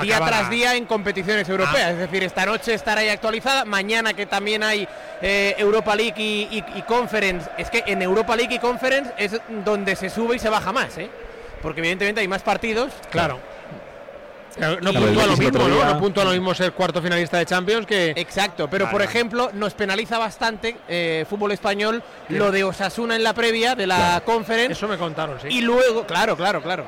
día 0.00 0.18
tras 0.18 0.42
la... 0.42 0.48
día 0.48 0.76
en 0.76 0.86
competiciones 0.86 1.48
europeas. 1.48 1.86
Ah. 1.86 1.90
Es 1.90 1.98
decir, 1.98 2.22
esta 2.22 2.46
noche 2.46 2.74
estará 2.74 3.00
ahí 3.00 3.08
actualizada. 3.08 3.64
Mañana 3.64 4.14
que 4.14 4.26
también 4.26 4.62
hay 4.62 4.86
eh, 5.20 5.54
Europa 5.58 5.96
League 5.96 6.22
y, 6.22 6.48
y, 6.50 6.78
y, 6.78 6.82
Conference. 6.82 7.50
Es 7.58 7.68
que 7.68 7.82
en 7.86 8.00
Europa 8.00 8.36
League 8.36 8.54
y 8.54 8.58
Conference 8.58 9.12
es 9.16 9.40
donde 9.64 9.96
se 9.96 10.08
sube 10.08 10.36
y 10.36 10.38
se 10.38 10.48
baja 10.48 10.72
más, 10.72 10.96
¿eh? 10.98 11.10
Porque 11.62 11.80
evidentemente 11.80 12.20
hay 12.20 12.28
más 12.28 12.42
partidos. 12.42 12.92
Claro. 13.10 13.40
No 14.60 14.92
puntúa 14.92 15.26
lo 15.26 15.36
mismo, 15.36 15.68
¿no? 15.68 15.84
No 15.84 15.98
puntúa 15.98 16.24
lo 16.24 16.30
mismo 16.32 16.54
ser 16.54 16.72
cuarto 16.72 17.00
finalista 17.02 17.38
de 17.38 17.46
Champions 17.46 17.86
que. 17.86 18.12
Exacto, 18.16 18.68
pero 18.68 18.84
claro. 18.84 18.92
por 18.92 19.02
ejemplo, 19.02 19.50
nos 19.54 19.74
penaliza 19.74 20.18
bastante 20.18 20.76
eh, 20.88 21.24
fútbol 21.28 21.52
español 21.52 22.02
lo 22.28 22.50
de 22.50 22.64
Osasuna 22.64 23.16
en 23.16 23.24
la 23.24 23.32
previa 23.32 23.74
de 23.74 23.86
la 23.86 23.96
claro. 23.96 24.24
conference. 24.24 24.72
Eso 24.72 24.88
me 24.88 24.98
contaron, 24.98 25.40
sí. 25.40 25.48
Y 25.50 25.60
luego, 25.62 26.06
claro, 26.06 26.36
claro, 26.36 26.62
claro. 26.62 26.84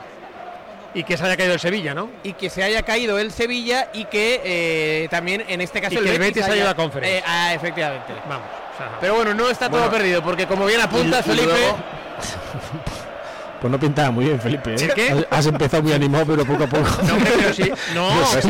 Y 0.94 1.04
que 1.04 1.16
se 1.16 1.24
haya 1.24 1.37
caído 1.37 1.54
el 1.54 1.61
Sevilla, 1.61 1.94
¿no? 1.94 2.11
Y 2.22 2.35
que 2.35 2.50
se 2.50 2.62
haya 2.62 2.82
caído 2.82 3.18
el 3.18 3.32
Sevilla 3.32 3.88
y 3.94 4.04
que 4.04 4.42
eh, 4.44 5.08
también 5.11 5.42
en 5.48 5.62
este 5.62 5.80
caso 5.80 5.94
y 5.94 5.98
el, 5.98 6.04
que 6.04 6.12
el 6.12 6.18
Betis, 6.18 6.35
Betis 6.35 6.52
haya 6.52 6.62
ido 6.62 6.70
a 6.70 6.74
conference. 6.74 7.18
Eh, 7.18 7.22
ah, 7.26 7.54
efectivamente. 7.54 8.12
Vamos. 8.28 8.46
O 8.74 8.76
sea, 8.76 8.98
pero 9.00 9.14
bueno, 9.14 9.32
no 9.32 9.48
está 9.48 9.70
todo 9.70 9.90
perdido, 9.90 10.22
porque 10.22 10.46
como 10.46 10.66
bien 10.66 10.80
apunta 10.80 11.22
Felipe. 11.22 11.52
Pues 13.62 13.70
no 13.70 13.79
pintaba 13.79 14.11
muy 14.11 14.25
bien, 14.25 14.40
Felipe. 14.40 14.75
¿eh? 14.75 14.90
¿Qué? 14.92 15.27
Has 15.31 15.46
empezado 15.46 15.85
muy 15.85 15.92
animado, 15.92 16.27
pero 16.27 16.44
poco 16.44 16.64
a 16.64 16.66
poco. 16.66 17.03
No, 17.05 17.16
pero 17.22 17.55
si, 17.55 17.62
no, 17.94 18.11
pero, 18.33 18.42
si, 18.42 18.48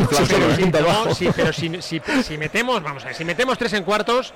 no 0.64 1.14
sí, 1.14 1.28
pero 1.36 1.52
si, 1.52 1.82
si, 1.82 2.00
si, 2.24 2.38
metemos, 2.38 2.82
vamos 2.82 3.02
a 3.02 3.08
ver, 3.08 3.14
si 3.14 3.22
metemos 3.22 3.58
tres 3.58 3.74
en 3.74 3.84
cuartos, 3.84 4.32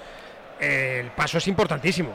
eh, 0.61 1.01
el 1.03 1.11
paso 1.13 1.39
es 1.39 1.49
importantísimo. 1.49 2.15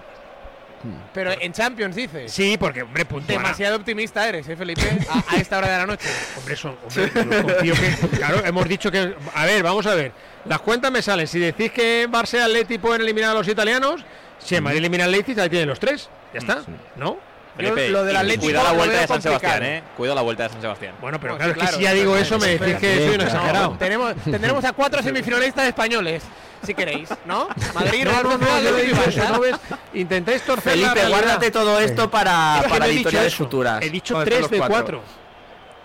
Pero 1.12 1.32
en 1.32 1.52
Champions 1.54 1.96
dice. 1.96 2.30
Sí, 2.30 2.56
porque, 2.60 2.84
hombre, 2.84 3.04
puntual. 3.06 3.40
Demasiado 3.40 3.78
optimista 3.78 4.30
eres, 4.30 4.48
¿eh, 4.48 4.56
Felipe? 4.56 4.84
A, 5.10 5.34
a, 5.36 5.38
esta 5.38 5.58
hora 5.58 5.68
de 5.68 5.78
la 5.80 5.88
noche. 5.88 6.08
Hombre, 6.38 6.56
son, 6.56 6.78
hombre, 6.84 7.10
confío 7.42 7.74
que. 7.74 8.18
Claro, 8.18 8.46
hemos 8.46 8.68
dicho 8.70 8.92
que. 8.92 9.16
A 9.34 9.46
ver, 9.46 9.64
vamos 9.64 9.88
a 9.88 9.96
ver. 9.96 10.12
Las 10.46 10.60
cuentas 10.62 10.92
me 10.92 11.02
salen. 11.02 11.26
Si 11.26 11.40
decís 11.40 11.72
que 11.72 12.08
Barça 12.08 12.38
y 12.38 12.42
Atleti 12.42 12.78
pueden 12.78 13.02
eliminar 13.02 13.32
a 13.32 13.34
los 13.34 13.48
italianos, 13.48 14.06
si 14.38 14.54
el 14.54 14.62
Madrid 14.62 14.80
elimina 14.80 15.06
al 15.06 15.12
Leipzig, 15.12 15.40
ahí 15.40 15.50
tienen 15.50 15.68
los 15.68 15.80
tres. 15.80 16.10
Ya 16.32 16.40
está, 16.40 16.62
¿no? 16.96 17.31
Felipe, 17.56 17.90
lo 17.90 18.04
del 18.04 18.16
Atlético 18.16 18.46
cuidado 18.46 18.66
la 18.68 18.74
vuelta 18.74 19.02
de 19.02 19.08
San 19.08 19.22
Sebastián, 19.22 19.64
¿eh? 19.64 19.84
Cuidado 19.98 20.16
la 20.16 20.22
vuelta 20.22 20.44
de 20.44 20.50
San 20.50 20.62
Sebastián. 20.62 20.96
Bueno, 21.02 21.20
pero 21.20 21.38
claro, 21.38 21.54
claro, 21.54 21.70
es 21.70 21.72
que 21.72 21.78
si 21.78 21.84
ya 21.84 21.94
digo 21.94 22.16
eso 22.16 22.40
me 22.40 22.58
decís 22.58 22.76
que 22.78 22.98
soy 23.06 23.16
un 23.16 23.22
exagerado. 23.22 23.76
tenemos, 23.78 24.16
tendremos 24.24 24.64
a 24.66 24.74
cuatro 24.74 25.04
semifinalistas 25.04 25.68
españoles, 25.68 26.24
si 26.66 26.74
queréis, 26.74 27.10
¿no? 27.26 27.50
Madrid, 27.74 28.06
no, 28.06 28.24
no, 28.24 28.38
no, 28.38 28.62
yo 28.62 28.76
digo 28.76 28.98
eso, 29.06 29.30
¿no 29.30 29.40
ves? 29.40 29.56
Intentáis 29.94 30.44
torcer 30.44 30.74
Felipe, 30.74 31.08
guárdate 31.08 31.52
todo 31.52 31.80
esto 31.80 32.10
para, 32.10 32.64
para 32.70 32.88
editoriales 32.88 33.34
eso. 33.34 33.44
futuras. 33.44 33.84
He 33.84 33.90
dicho 33.90 34.24
tres 34.24 34.50
de 34.50 34.60
cuatro. 34.60 35.02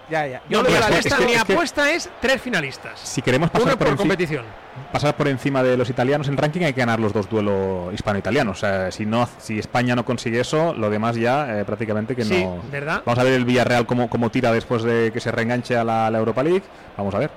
Ya, 0.09 0.27
ya. 0.27 0.43
Yo 0.49 0.63
no, 0.63 0.69
la 0.69 0.87
apuesta, 0.87 1.19
mi 1.21 1.35
apuesta 1.35 1.91
es 1.91 2.09
tres 2.21 2.41
finalistas. 2.41 3.01
Si 3.01 3.23
queremos 3.23 3.51
pasar 3.51 3.69
Uno 3.69 3.79
por, 3.79 3.89
por 3.89 3.97
competición. 3.97 4.45
Pasar 4.93 5.17
por 5.17 5.27
encima 5.27 5.63
de 5.63 5.77
los 5.77 5.91
italianos 5.91 6.29
en 6.29 6.37
ranking 6.37 6.61
hay 6.63 6.73
que 6.73 6.81
ganar 6.81 7.01
los 7.01 7.13
dos 7.13 7.29
duelos 7.29 7.93
hispano-italianos. 7.93 8.59
O 8.59 8.61
sea, 8.61 8.93
si 8.93 9.05
no, 9.05 9.29
si 9.39 9.59
España 9.59 9.97
no 9.97 10.05
consigue 10.05 10.41
eso, 10.41 10.75
lo 10.75 10.91
demás 10.91 11.17
ya 11.17 11.61
eh, 11.61 11.65
prácticamente 11.65 12.15
que 12.15 12.25
sí, 12.25 12.45
no. 12.45 12.63
¿verdad? 12.71 13.03
Vamos 13.05 13.19
a 13.19 13.25
ver 13.25 13.33
el 13.33 13.45
Villarreal 13.45 13.87
cómo, 13.87 14.09
cómo 14.09 14.31
tira 14.31 14.53
después 14.53 14.83
de 14.83 15.11
que 15.13 15.21
se 15.21 15.33
reenganche 15.33 15.77
a 15.77 15.83
la, 15.83 16.09
Europa 16.17 16.43
League. 16.43 16.63
Vamos 16.97 17.15
a 17.15 17.19
ver. 17.19 17.31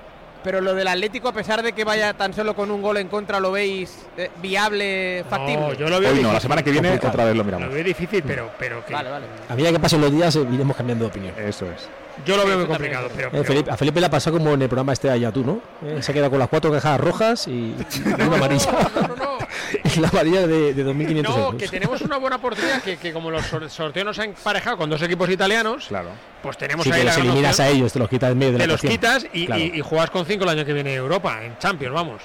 Pero 0.44 0.62
lo 0.62 0.74
del 0.74 0.88
Atlético, 0.88 1.28
a 1.28 1.32
pesar 1.32 1.62
de 1.62 1.72
que 1.72 1.84
vaya 1.84 2.14
tan 2.14 2.32
solo 2.32 2.54
con 2.54 2.70
un 2.70 2.80
gol 2.80 2.96
en 2.96 3.08
contra, 3.08 3.40
¿lo 3.40 3.52
veis 3.52 4.06
eh, 4.16 4.30
viable, 4.40 5.24
factible? 5.28 5.60
No, 5.60 5.72
yo 5.74 5.88
lo 5.90 6.00
veo 6.00 6.08
Hoy 6.08 6.14
difícil. 6.14 6.22
no, 6.22 6.32
la 6.32 6.40
semana 6.40 6.62
que 6.62 6.70
viene 6.70 6.88
complicado. 6.88 7.12
otra 7.12 7.24
vez 7.26 7.36
lo 7.36 7.44
miramos. 7.44 7.68
Lo 7.68 7.74
veo 7.74 7.84
difícil, 7.84 8.22
pero, 8.26 8.50
pero 8.58 8.84
que... 8.86 8.92
Vale, 8.94 9.10
vale. 9.10 9.26
A 9.50 9.54
medida 9.54 9.72
que 9.72 9.80
pasen 9.80 10.00
los 10.00 10.10
días 10.10 10.34
eh, 10.36 10.46
iremos 10.50 10.74
cambiando 10.76 11.04
de 11.04 11.10
opinión. 11.10 11.34
Eso 11.36 11.66
es. 11.66 11.90
Yo 12.26 12.36
lo 12.36 12.46
veo 12.46 12.58
muy 12.58 12.66
complicado, 12.66 13.08
también. 13.08 13.30
pero, 13.30 13.42
Eh, 13.42 13.46
Felipe- 13.46 13.70
a 13.70 13.76
Felipe 13.76 14.00
le 14.00 14.06
ha 14.06 14.10
pasado 14.10 14.38
como 14.38 14.52
en 14.54 14.62
el 14.62 14.68
programa 14.68 14.92
este 14.92 15.10
allá 15.10 15.30
tú, 15.32 15.44
¿no? 15.44 15.60
Eh, 15.86 16.02
se 16.02 16.10
ha 16.10 16.14
quedado 16.14 16.30
con 16.30 16.38
las 16.38 16.48
cuatro 16.48 16.70
cajas 16.72 17.00
rojas 17.00 17.46
y, 17.48 17.50
y 18.06 18.12
una 18.14 18.24
amarilla. 18.36 18.72
No, 18.94 19.08
no, 19.08 19.16
no. 19.16 19.38
la 20.00 20.08
amarilla 20.08 20.46
de, 20.46 20.74
de 20.74 20.84
2.500 20.86 21.22
No, 21.22 21.36
euros. 21.36 21.54
que 21.56 21.68
tenemos 21.68 22.00
una 22.02 22.16
buena 22.18 22.36
oportunidad, 22.36 22.82
que, 22.82 22.96
que 22.96 23.12
como 23.12 23.30
los 23.30 23.44
sor- 23.46 23.68
sorteos 23.70 24.06
nos 24.06 24.18
han 24.18 24.30
emparejado 24.30 24.76
con 24.76 24.88
dos 24.90 25.00
equipos 25.02 25.28
italianos, 25.30 25.86
Claro. 25.88 26.10
pues 26.42 26.56
tenemos 26.58 26.84
Sí, 26.84 26.92
ahí 26.92 27.00
que 27.00 27.04
la 27.06 27.12
los 27.16 27.20
eliminas 27.24 27.50
opción. 27.58 27.66
a 27.66 27.70
ellos, 27.70 27.92
te 27.92 27.98
los 27.98 28.08
quitas 28.08 28.30
en 28.32 28.38
medio 28.38 28.52
de 28.52 28.58
la 28.58 28.64
Te 28.64 28.68
los 28.68 28.80
quitas 28.80 29.26
y, 29.32 29.46
Claro. 29.46 29.62
y- 29.62 29.78
y 29.78 29.80
juegas 29.80 30.10
con 30.10 30.24
cinco 30.26 30.44
el 30.44 30.50
año 30.50 30.64
que 30.64 30.72
viene 30.72 30.92
en 30.92 30.98
Europa, 30.98 31.44
en 31.44 31.58
Champions, 31.58 31.94
vamos. 31.94 32.22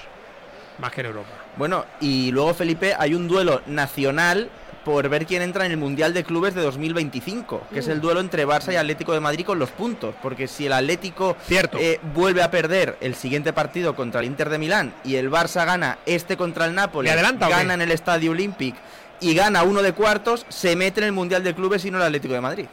Más 0.78 0.92
que 0.92 1.00
en 1.00 1.06
Europa. 1.06 1.28
Bueno, 1.56 1.84
y 2.00 2.30
luego, 2.32 2.52
Felipe, 2.52 2.94
hay 2.98 3.14
un 3.14 3.26
duelo 3.28 3.62
nacional 3.66 4.50
por 4.86 5.08
ver 5.08 5.26
quién 5.26 5.42
entra 5.42 5.66
en 5.66 5.72
el 5.72 5.78
Mundial 5.78 6.14
de 6.14 6.22
Clubes 6.22 6.54
de 6.54 6.62
2025, 6.62 7.66
que 7.72 7.80
es 7.80 7.88
el 7.88 8.00
duelo 8.00 8.20
entre 8.20 8.46
Barça 8.46 8.72
y 8.72 8.76
Atlético 8.76 9.14
de 9.14 9.18
Madrid 9.18 9.44
con 9.44 9.58
los 9.58 9.70
puntos, 9.70 10.14
porque 10.22 10.46
si 10.46 10.66
el 10.66 10.72
Atlético 10.72 11.36
eh, 11.50 11.98
vuelve 12.14 12.40
a 12.44 12.52
perder 12.52 12.96
el 13.00 13.16
siguiente 13.16 13.52
partido 13.52 13.96
contra 13.96 14.20
el 14.20 14.26
Inter 14.26 14.48
de 14.48 14.58
Milán 14.58 14.94
y 15.02 15.16
el 15.16 15.28
Barça 15.28 15.66
gana 15.66 15.98
este 16.06 16.36
contra 16.36 16.66
el 16.66 16.74
Napoli, 16.76 17.08
gana 17.08 17.74
en 17.74 17.80
el 17.80 17.90
Estadio 17.90 18.30
Olympic 18.30 18.76
y 19.18 19.34
gana 19.34 19.64
uno 19.64 19.82
de 19.82 19.92
cuartos, 19.92 20.46
se 20.50 20.76
mete 20.76 21.00
en 21.00 21.06
el 21.06 21.12
Mundial 21.12 21.42
de 21.42 21.52
Clubes 21.52 21.84
y 21.84 21.90
no 21.90 21.98
el 21.98 22.04
Atlético 22.04 22.34
de 22.34 22.40
Madrid. 22.40 22.66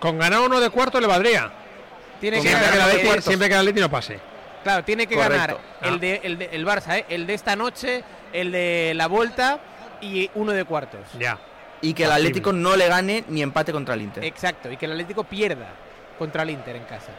Con 0.00 0.18
ganar 0.18 0.40
uno 0.40 0.58
de 0.58 0.70
cuartos 0.70 1.00
le 1.00 1.06
valdría. 1.06 1.52
Tiene 2.20 2.38
que 2.38 2.48
siempre, 2.48 2.68
ganar 2.68 2.90
que 2.90 3.22
siempre 3.22 3.48
que 3.48 3.54
el 3.54 3.60
Atlético 3.60 3.86
no 3.86 3.90
pase. 3.92 4.18
Claro, 4.64 4.82
tiene 4.82 5.06
que 5.06 5.14
ganar 5.14 5.56
el 5.82 6.00
de, 6.00 6.20
el 6.24 6.36
de 6.36 6.46
el 6.46 6.66
Barça, 6.66 6.98
¿eh? 6.98 7.04
el 7.10 7.28
de 7.28 7.34
esta 7.34 7.54
noche, 7.54 8.02
el 8.32 8.50
de 8.50 8.92
la 8.96 9.06
vuelta 9.06 9.60
y 10.00 10.30
uno 10.34 10.52
de 10.52 10.64
cuartos. 10.64 11.00
Ya. 11.18 11.38
Y 11.80 11.94
que 11.94 12.04
el 12.04 12.12
Atlético 12.12 12.52
no 12.52 12.76
le 12.76 12.88
gane 12.88 13.24
ni 13.28 13.42
empate 13.42 13.72
contra 13.72 13.94
el 13.94 14.02
Inter. 14.02 14.24
Exacto, 14.24 14.70
y 14.70 14.76
que 14.76 14.86
el 14.86 14.92
Atlético 14.92 15.24
pierda 15.24 15.68
contra 16.18 16.42
el 16.42 16.50
Inter 16.50 16.76
en 16.76 16.84
casa. 16.84 17.12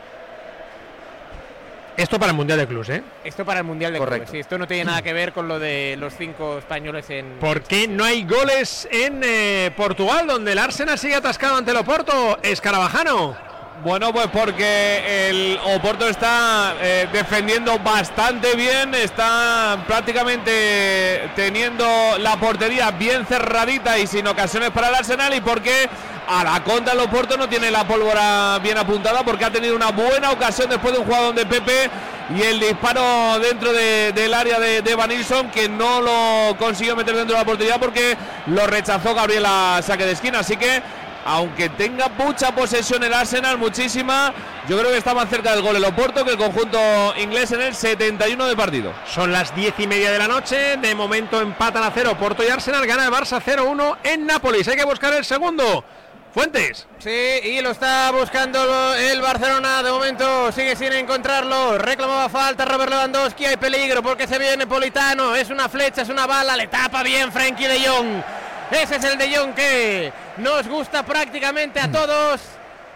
Esto 1.98 2.20
para 2.20 2.32
el 2.32 2.36
Mundial 2.36 2.60
de 2.60 2.68
Clubes, 2.68 2.90
¿eh? 2.90 3.04
Esto 3.24 3.46
para 3.46 3.60
el 3.60 3.66
Mundial 3.66 3.94
de 3.94 4.00
Clubes, 4.00 4.30
sí. 4.30 4.40
Esto 4.40 4.58
no 4.58 4.68
tiene 4.68 4.84
nada 4.84 5.02
que 5.02 5.14
ver 5.14 5.32
con 5.32 5.48
lo 5.48 5.60
de 5.60 5.96
los 5.98 6.14
cinco 6.14 6.58
españoles 6.58 7.10
en... 7.10 7.38
¿Por 7.40 7.62
qué 7.62 7.88
no 7.88 8.04
hay 8.04 8.26
goles 8.26 8.88
en 8.92 9.22
eh, 9.24 9.72
Portugal, 9.78 10.28
donde 10.28 10.52
el 10.52 10.58
Arsenal 10.58 11.00
sigue 11.00 11.16
atascado 11.16 11.56
ante 11.56 11.72
el 11.72 11.78
Oporto? 11.78 12.38
Escarabajano. 12.42 13.55
Bueno, 13.84 14.14
pues 14.14 14.28
porque 14.28 15.30
el 15.30 15.60
Oporto 15.76 16.08
está 16.08 16.76
eh, 16.82 17.10
defendiendo 17.12 17.78
bastante 17.80 18.56
bien, 18.56 18.96
está 18.96 19.84
prácticamente 19.86 21.30
teniendo 21.36 21.86
la 22.20 22.38
portería 22.38 22.92
bien 22.92 23.26
cerradita 23.26 24.00
y 24.00 24.08
sin 24.08 24.26
ocasiones 24.28 24.72
para 24.72 24.88
el 24.88 24.96
Arsenal 24.96 25.34
y 25.34 25.42
porque 25.42 25.90
a 26.28 26.44
la 26.46 26.64
contra 26.64 26.94
el 26.94 27.02
Oporto 27.02 27.36
no 27.36 27.50
tiene 27.50 27.70
la 27.70 27.86
pólvora 27.86 28.60
bien 28.64 28.78
apuntada 28.78 29.24
porque 29.24 29.44
ha 29.44 29.52
tenido 29.52 29.76
una 29.76 29.92
buena 29.92 30.32
ocasión 30.32 30.70
después 30.70 30.94
de 30.94 31.02
un 31.02 31.06
jugador 31.06 31.36
de 31.36 31.46
Pepe 31.46 31.90
y 32.34 32.42
el 32.42 32.60
disparo 32.62 33.40
dentro 33.40 33.74
del 33.74 34.34
área 34.34 34.58
de, 34.58 34.82
de 34.82 34.96
Van 34.96 35.10
Nilsson 35.10 35.50
que 35.52 35.68
no 35.68 36.02
lo 36.02 36.56
consiguió 36.58 36.96
meter 36.96 37.16
dentro 37.16 37.36
de 37.36 37.42
la 37.42 37.46
portería 37.46 37.78
porque 37.78 38.18
lo 38.48 38.66
rechazó 38.66 39.14
Gabriel 39.14 39.46
a 39.46 39.82
saque 39.84 40.06
de 40.06 40.14
esquina. 40.14 40.40
Así 40.40 40.56
que 40.56 40.82
aunque 41.26 41.70
tenga 41.70 42.08
mucha 42.08 42.54
posesión 42.54 43.04
el 43.04 43.12
Arsenal, 43.12 43.58
muchísima, 43.58 44.32
yo 44.70 44.78
creo 44.78 44.92
que 44.92 45.00
está 45.00 45.16
más 45.16 45.28
cerca 45.28 45.54
del 45.54 45.64
gol 45.64 45.76
el 45.76 45.84
Oporto 45.84 46.24
que 46.24 46.32
el 46.32 46.38
conjunto 46.38 46.80
inglés 47.18 47.52
en 47.52 47.62
el 47.62 47.74
71 47.74 48.46
de 48.46 48.56
partido. 48.56 48.94
Son 49.08 49.32
las 49.32 49.54
10 49.56 49.74
y 49.80 49.88
media 49.88 50.12
de 50.12 50.20
la 50.20 50.28
noche, 50.28 50.78
de 50.78 50.94
momento 50.94 51.42
empatan 51.42 51.84
a 51.84 51.92
cero 51.92 52.12
Oporto 52.12 52.44
y 52.44 52.50
Arsenal, 52.50 52.86
gana 52.86 53.06
el 53.06 53.12
Barça 53.12 53.42
0-1 53.42 53.98
en 54.04 54.28
Nápoles, 54.28 54.68
hay 54.68 54.78
que 54.78 54.86
buscar 54.86 55.14
el 55.14 55.26
segundo. 55.26 55.84
Fuentes. 56.32 56.86
Sí, 57.00 57.10
y 57.10 57.62
lo 57.62 57.72
está 57.72 58.12
buscando 58.12 58.94
el 58.94 59.22
Barcelona. 59.22 59.82
De 59.82 59.90
momento 59.90 60.52
sigue 60.52 60.76
sin 60.76 60.92
encontrarlo. 60.92 61.78
Reclamaba 61.78 62.28
falta 62.28 62.66
Robert 62.66 62.92
Lewandowski. 62.92 63.46
Hay 63.46 63.56
peligro 63.56 64.04
porque 64.04 64.28
se 64.28 64.38
viene 64.38 64.68
Politano. 64.68 65.34
Es 65.34 65.50
una 65.50 65.70
flecha, 65.70 66.02
es 66.02 66.10
una 66.10 66.28
bala. 66.28 66.58
Le 66.58 66.68
tapa 66.68 67.04
bien 67.04 67.32
Frankie 67.32 67.68
de 67.68 67.88
Jong. 67.88 68.22
Ese 68.70 68.98
es 68.98 69.04
el 69.06 69.18
de 69.18 69.34
Jong 69.34 69.54
que 69.54 70.12
nos 70.38 70.68
gusta 70.68 71.06
prácticamente 71.06 71.80
a 71.80 71.92
todos. 71.92 72.42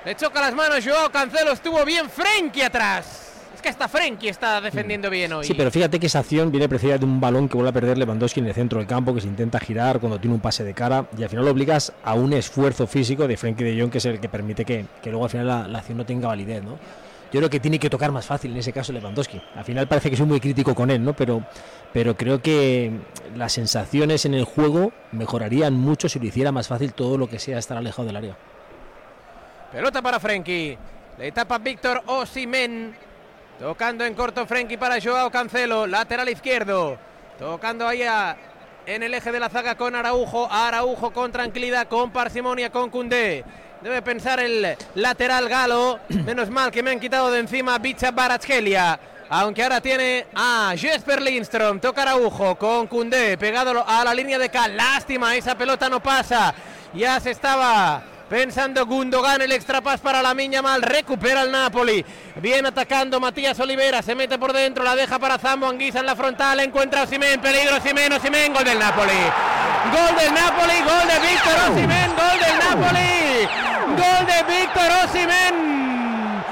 Le 0.06 0.16
choca 0.16 0.42
las 0.42 0.54
manos 0.54 0.86
Joao 0.86 1.12
Cancelo. 1.12 1.52
Estuvo 1.52 1.84
bien 1.86 2.10
Frenkie 2.10 2.62
atrás. 2.62 3.26
Es 3.54 3.62
que 3.62 3.70
hasta 3.70 3.90
Frenkie 3.90 4.30
está 4.30 4.62
defendiendo 4.62 5.10
bien 5.10 5.34
hoy. 5.34 5.46
Sí, 5.46 5.54
pero 5.54 5.70
fíjate 5.70 6.00
que 6.00 6.08
esa 6.08 6.20
acción 6.20 6.50
viene 6.50 6.70
precedida 6.70 6.98
de 6.98 7.04
un 7.04 7.20
balón 7.20 7.50
que 7.50 7.56
vuelve 7.56 7.72
a 7.72 7.74
perder 7.74 7.98
Lewandowski 7.98 8.40
en 8.40 8.48
el 8.48 8.54
centro 8.54 8.80
del 8.80 8.88
campo, 8.88 9.14
que 9.14 9.20
se 9.20 9.28
intenta 9.28 9.60
girar 9.60 10.00
cuando 10.00 10.18
tiene 10.18 10.34
un 10.36 10.40
pase 10.40 10.64
de 10.64 10.74
cara 10.74 11.06
y 11.18 11.24
al 11.24 11.30
final 11.30 11.44
lo 11.44 11.52
obligas 11.52 11.92
a 12.06 12.14
un 12.14 12.32
esfuerzo 12.32 12.88
físico 12.88 13.28
de 13.28 13.36
Frenkie 13.36 13.66
de 13.66 13.82
Jong, 13.82 13.92
que 13.92 13.98
es 13.98 14.06
el 14.06 14.22
que 14.22 14.30
permite 14.30 14.64
que, 14.64 14.86
luego 15.04 15.26
al 15.26 15.30
final 15.30 15.48
la, 15.48 15.68
la 15.68 15.80
acción 15.80 15.98
no 15.98 16.06
tenga 16.06 16.30
validez, 16.30 16.64
¿no? 16.64 16.80
Yo 17.32 17.40
creo 17.40 17.50
que 17.50 17.60
tiene 17.60 17.78
que 17.78 17.90
tocar 17.90 18.12
más 18.12 18.26
fácil 18.26 18.52
en 18.52 18.58
ese 18.58 18.74
caso 18.74 18.92
Lewandowski. 18.92 19.42
Al 19.56 19.64
final 19.64 19.88
parece 19.88 20.10
que 20.10 20.18
soy 20.18 20.26
muy 20.26 20.40
crítico 20.40 20.74
con 20.74 20.90
él, 20.90 21.04
¿no? 21.04 21.14
Pero, 21.14 21.44
pero 21.94 22.18
creo 22.18 22.42
que 22.42 22.92
las 23.36 23.54
sensaciones 23.54 24.26
en 24.26 24.34
el 24.34 24.46
juego 24.46 24.92
mejorarían 25.12 25.74
mucho 25.74 26.10
si 26.10 26.20
lo 26.20 26.26
hiciera 26.26 26.52
más 26.52 26.68
fácil 26.68 26.94
todo 26.94 27.18
lo 27.18 27.30
que 27.30 27.38
sea 27.38 27.60
estar 27.60 27.78
alejado 27.78 28.08
del 28.08 28.16
área. 28.16 28.38
Pelota 29.72 30.02
para 30.02 30.20
Frenkie. 30.20 30.78
Le 31.20 31.32
tapa 31.32 31.60
Víctor 31.60 32.02
Osimen. 32.08 32.96
Tocando 33.60 34.06
en 34.06 34.16
corto 34.16 34.48
Frenkie 34.48 34.78
para 34.78 35.00
Joao 35.00 35.30
Cancelo. 35.30 35.86
Lateral 35.86 36.30
izquierdo. 36.30 36.98
Tocando 37.38 37.88
allá 37.88 38.38
en 38.88 39.04
el 39.04 39.14
eje 39.14 39.32
de 39.32 39.40
la 39.40 39.50
zaga 39.50 39.76
con 39.76 39.94
Araujo. 39.96 40.52
Araujo 40.52 41.12
con 41.12 41.32
tranquilidad, 41.32 41.88
con 41.88 42.10
parsimonia, 42.12 42.72
con 42.72 42.90
Cundé. 42.90 43.44
Debe 43.82 44.02
pensar 44.02 44.40
el 44.42 44.76
lateral 44.96 45.48
galo. 45.48 46.00
Menos 46.10 46.50
mal 46.50 46.72
que 46.72 46.84
me 46.84 46.92
han 46.92 47.00
quitado 47.00 47.32
de 47.32 47.40
encima 47.40 47.78
Bicha 47.78 48.12
Baratskelia. 48.12 49.00
Aunque 49.30 49.64
ahora 49.64 49.80
tiene 49.80 50.26
a 50.36 50.74
Jesper 50.76 51.22
Lindström. 51.22 51.80
Toca 51.80 52.02
Araujo 52.02 52.56
con 52.56 52.88
Cundé. 52.88 53.38
Pegado 53.38 53.86
a 53.88 54.04
la 54.04 54.14
línea 54.14 54.38
de 54.38 54.50
cal. 54.50 54.76
Lástima, 54.76 55.36
esa 55.36 55.56
pelota 55.56 55.88
no 55.88 56.02
pasa. 56.02 56.54
Ya 56.94 57.20
se 57.20 57.32
estaba 57.32 58.04
Pensando 58.30 58.86
Gundogan, 58.86 59.42
el 59.42 59.52
extrapas 59.52 60.00
para 60.02 60.22
la 60.22 60.36
Miña 60.36 60.62
Mal, 60.62 60.84
recupera 60.84 61.42
el 61.42 61.52
Napoli. 61.52 62.06
Viene 62.36 62.68
atacando 62.68 63.20
Matías 63.20 63.60
Olivera, 63.60 64.04
se 64.04 64.14
mete 64.14 64.38
por 64.38 64.54
dentro, 64.54 64.84
la 64.84 64.96
deja 64.96 65.18
para 65.18 65.40
Zambo 65.40 65.66
Anguisa 65.66 66.00
en 66.00 66.06
la 66.06 66.16
frontal, 66.16 66.60
encuentra 66.60 67.02
a 67.02 67.04
Osimen, 67.06 67.42
peligro 67.42 67.78
Osimen, 67.78 68.14
Osimen, 68.14 68.54
gol 68.54 68.64
del 68.64 68.78
Napoli. 68.78 69.20
Gol 69.92 70.16
del 70.16 70.32
Napoli, 70.32 70.78
gol 70.82 71.08
de 71.08 71.28
Víctor 71.28 71.72
Osimen, 71.72 72.16
gol 72.16 72.40
del 72.40 72.60
Napoli. 72.60 73.50
Gol 73.98 74.26
de 74.28 74.44
Víctor 74.60 74.92
Osimen. 75.06 76.44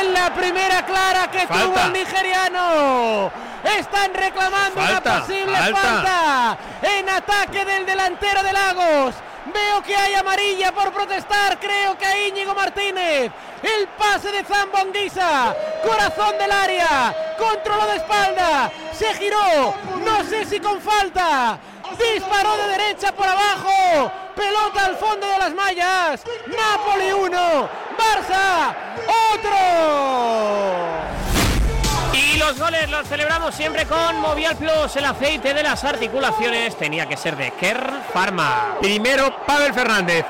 En 0.00 0.14
la 0.14 0.32
primera 0.32 0.86
clara 0.86 1.30
que 1.30 1.46
tuvo 1.46 1.78
el 1.84 1.92
nigeriano. 1.92 3.30
Están 3.78 4.14
reclamando 4.14 4.80
una 4.80 5.02
posible 5.02 5.54
falta 5.54 6.56
en 6.80 7.10
ataque 7.10 7.64
del 7.66 7.84
delantero 7.84 8.42
de 8.42 8.52
Lagos. 8.54 9.14
Veo 9.52 9.82
que 9.82 9.96
hay 9.96 10.14
amarilla 10.14 10.72
por 10.72 10.92
protestar. 10.92 11.58
Creo 11.58 11.96
que 11.96 12.06
hay 12.06 12.28
Íñigo 12.28 12.54
Martínez. 12.54 13.30
El 13.62 13.88
pase 13.98 14.32
de 14.32 14.44
Zambo 14.44 14.78
Anguisa. 14.78 15.54
Corazón 15.86 16.38
del 16.38 16.50
área. 16.50 17.14
Controló 17.38 17.86
de 17.86 17.96
espalda. 17.96 18.70
Se 18.92 19.14
giró. 19.14 19.74
No 20.04 20.24
sé 20.24 20.44
si 20.44 20.60
con 20.60 20.80
falta. 20.80 21.58
Disparó 21.98 22.56
de 22.56 22.68
derecha 22.68 23.12
por 23.12 23.26
abajo. 23.26 24.12
Pelota 24.34 24.86
al 24.86 24.96
fondo 24.96 25.26
de 25.26 25.38
las 25.38 25.54
mallas. 25.54 26.24
Napoli 26.46 27.12
1. 27.12 27.68
Barça 27.96 28.74
otro. 29.34 31.35
Los 32.46 32.60
goles 32.60 32.88
los 32.88 33.08
celebramos 33.08 33.56
siempre 33.56 33.86
con 33.86 34.20
Movial 34.20 34.54
Plus, 34.54 34.94
el 34.94 35.04
aceite 35.04 35.52
de 35.52 35.64
las 35.64 35.82
articulaciones. 35.82 36.76
Tenía 36.76 37.04
que 37.06 37.16
ser 37.16 37.36
de 37.36 37.50
Kerr 37.50 37.90
Pharma. 38.12 38.76
Primero, 38.80 39.44
Pavel 39.44 39.74
Fernández. 39.74 40.24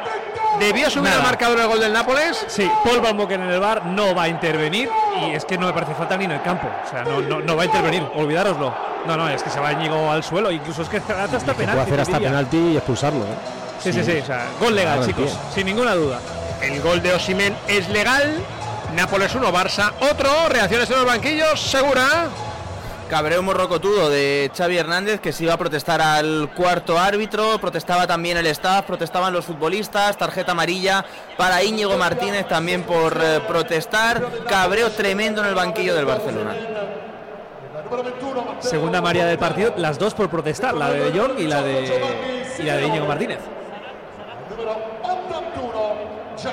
¿Debió 0.59 0.89
subir 0.89 1.13
el 1.13 1.23
marcador 1.23 1.61
el 1.61 1.67
gol 1.67 1.79
del 1.79 1.93
Nápoles? 1.93 2.47
Sí, 2.49 2.71
Paul 2.83 3.03
Balmoken 3.03 3.43
en 3.43 3.51
el 3.51 3.61
bar 3.61 3.85
no 3.85 4.15
va 4.15 4.23
a 4.23 4.29
intervenir 4.29 4.89
y 5.21 5.35
es 5.35 5.45
que 5.45 5.59
no 5.59 5.67
me 5.67 5.75
parece 5.75 5.95
falta 5.95 6.17
ni 6.17 6.25
en 6.25 6.31
el 6.31 6.41
campo. 6.41 6.67
O 6.87 6.91
sea, 6.91 7.05
no, 7.05 7.21
no, 7.21 7.55
va 7.55 7.65
a 7.65 7.67
intervenir, 7.67 8.03
olvidároslo. 8.15 8.75
No, 9.07 9.15
no, 9.15 9.29
es 9.29 9.43
que 9.43 9.51
se 9.51 9.61
va 9.61 9.73
Íñigo 9.73 10.11
al 10.11 10.25
suelo, 10.25 10.51
incluso 10.51 10.81
es 10.81 10.89
que 10.89 10.97
hace 10.97 11.13
hasta 11.13 11.53
penalti. 11.53 11.65
Puede 11.65 11.83
hacer 11.83 12.01
hasta 12.01 12.19
penalti 12.19 12.57
y 12.57 12.77
expulsarlo. 12.79 13.25
¿eh? 13.25 13.37
Sí, 13.79 13.93
sí, 13.93 14.03
sí, 14.03 14.19
o 14.23 14.25
sea, 14.25 14.47
gol 14.59 14.75
legal, 14.75 15.05
chicos, 15.05 15.37
sin 15.55 15.67
ninguna 15.67 15.95
duda. 15.95 16.19
El 16.63 16.81
gol 16.81 17.03
de 17.03 17.13
Osimen 17.13 17.55
es 17.69 17.91
legal, 17.91 18.43
Nápoles 18.95 19.35
1, 19.35 19.53
Barça 19.53 19.93
otro. 20.11 20.49
Reacciones 20.49 20.89
en 20.91 20.97
los 20.97 21.07
banquillos, 21.07 21.61
segura. 21.61 22.29
Cabreo 23.09 23.41
morrocotudo 23.41 24.11
de 24.11 24.51
Xavi 24.57 24.79
Hernández 24.79 25.21
que 25.21 25.33
se 25.33 25.45
iba 25.45 25.55
a 25.55 25.57
protestar 25.57 26.01
al 26.01 26.51
cuarto 26.57 26.99
árbitro, 26.99 27.57
protestaba 27.61 28.05
también 28.05 28.37
el 28.37 28.47
staff, 28.49 28.85
protestaban 28.85 29.33
los 29.33 29.45
futbolistas, 29.45 30.17
tarjeta 30.17 30.53
amarilla 30.53 31.05
para 31.37 31.63
Íñigo 31.63 31.97
Martínez 31.97 32.49
también 32.49 32.83
por 32.83 33.17
eh, 33.23 33.41
protestar, 33.47 34.27
cabreo 34.49 34.91
tremendo 34.91 35.41
en 35.43 35.49
el 35.49 35.55
banquillo 35.55 35.95
del 35.95 36.05
Barcelona. 36.05 36.57
Segunda 38.59 39.01
María 39.01 39.25
del 39.27 39.39
partido, 39.39 39.73
las 39.77 40.01
dos 40.01 40.13
por 40.13 40.29
protestar, 40.29 40.75
la 40.75 40.91
de 40.91 41.17
Jong 41.17 41.39
y 41.39 41.47
la 41.47 41.63
de, 41.63 42.27
y 42.59 42.63
la 42.65 42.77
de 42.77 42.87
Íñigo 42.87 43.07
Martínez. 43.07 43.39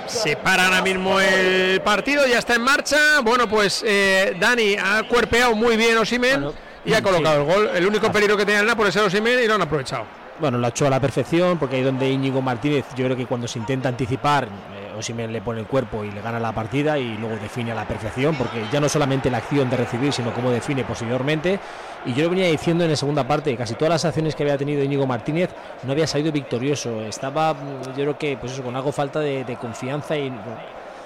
Se 0.08 0.38
para 0.38 0.66
ahora 0.66 0.82
mismo 0.82 1.20
el 1.20 1.82
partido, 1.82 2.26
ya 2.26 2.40
está 2.40 2.56
en 2.56 2.62
marcha. 2.62 3.20
Bueno, 3.22 3.48
pues 3.48 3.84
eh, 3.86 4.36
Dani 4.40 4.76
ha 4.76 5.04
cuerpeado 5.04 5.56
muy 5.56 5.76
bien 5.76 5.98
Osimen 5.98 6.52
y 6.86 6.94
ha 6.94 7.02
colocado 7.02 7.42
el 7.42 7.46
gol. 7.46 7.70
El 7.74 7.86
único 7.86 8.12
peligro 8.12 8.38
que 8.38 8.46
tenía 8.46 8.62
el 8.62 8.68
Nápoles 8.68 8.96
era 8.96 9.06
Osimen 9.06 9.40
y 9.44 9.48
lo 9.48 9.56
han 9.56 9.62
aprovechado. 9.62 10.06
Bueno, 10.40 10.58
lo 10.58 10.66
ha 10.66 10.70
hecho 10.70 10.88
a 10.88 10.90
la 10.90 11.00
perfección 11.00 11.60
porque 11.60 11.76
ahí 11.76 11.84
donde 11.84 12.10
Íñigo 12.10 12.42
Martínez, 12.42 12.86
yo 12.96 13.06
creo 13.06 13.18
que 13.18 13.26
cuando 13.26 13.48
se 13.48 13.60
intenta 13.60 13.90
anticipar, 13.90 14.46
eh, 14.46 14.98
Osimen 14.98 15.32
le 15.32 15.42
pone 15.42 15.60
el 15.60 15.68
cuerpo 15.68 16.04
y 16.04 16.12
le 16.12 16.22
gana 16.22 16.40
la 16.40 16.52
partida 16.54 16.98
y 16.98 17.18
luego 17.18 17.36
define 17.36 17.72
a 17.72 17.76
la 17.76 17.88
perfección, 17.88 18.36
porque 18.36 18.64
ya 18.72 18.80
no 18.80 18.90
solamente 18.90 19.30
la 19.30 19.38
acción 19.38 19.70
de 19.70 19.78
recibir, 19.78 20.14
sino 20.14 20.34
cómo 20.34 20.50
define 20.50 20.84
posteriormente. 20.84 21.60
Y 22.06 22.14
yo 22.14 22.24
lo 22.24 22.30
venía 22.30 22.48
diciendo 22.48 22.84
en 22.84 22.92
la 22.92 22.96
segunda 22.96 23.26
parte, 23.28 23.56
casi 23.56 23.76
todas 23.76 23.90
las 23.90 24.06
acciones 24.06 24.36
que 24.36 24.44
había 24.44 24.58
tenido 24.58 24.84
Íñigo 24.84 25.08
Martínez 25.08 25.50
no 25.84 25.92
había 25.94 26.06
salido 26.06 26.32
victorioso. 26.32 27.02
Estaba, 27.02 27.54
mm, 27.54 27.84
yo 27.88 27.94
creo 27.94 28.18
que, 28.18 28.38
pues 28.38 28.52
eso, 28.52 28.64
con 28.64 28.76
algo 28.76 28.92
falta 28.92 29.20
de, 29.20 29.58
confianza 29.60 30.18
y 30.18 30.32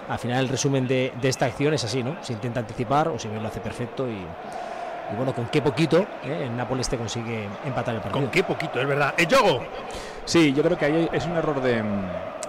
al 0.10 0.20
final 0.20 0.46
el 0.46 0.50
resumen 0.50 0.88
de, 0.88 1.14
esta 1.22 1.46
acción 1.46 1.74
es 1.74 1.84
así, 1.84 2.02
¿no? 2.02 2.18
Se 2.22 2.34
intenta 2.34 2.62
anticipar, 2.62 3.10
Osimen 3.10 3.42
lo 3.42 3.50
hace 3.50 3.60
perfecto 3.60 4.10
y 4.10 4.26
y 5.12 5.16
bueno, 5.16 5.34
con 5.34 5.46
qué 5.48 5.62
poquito 5.62 6.06
¿eh? 6.24 6.46
en 6.46 6.58
Nápoles 6.58 6.90
te 6.90 6.98
consigue 6.98 7.48
empatar 7.66 7.96
el 7.96 8.02
partido. 8.02 8.22
Con 8.22 8.32
qué 8.32 8.44
poquito, 8.44 8.82
es 8.82 8.88
verdad. 8.88 9.14
¿El 9.18 9.28
juego? 9.28 9.64
Sí, 10.28 10.52
yo 10.52 10.62
creo 10.62 10.78
que 10.78 10.84
ahí 10.84 11.10
es 11.14 11.26
un 11.26 11.38
error 11.38 11.62
de, 11.62 11.82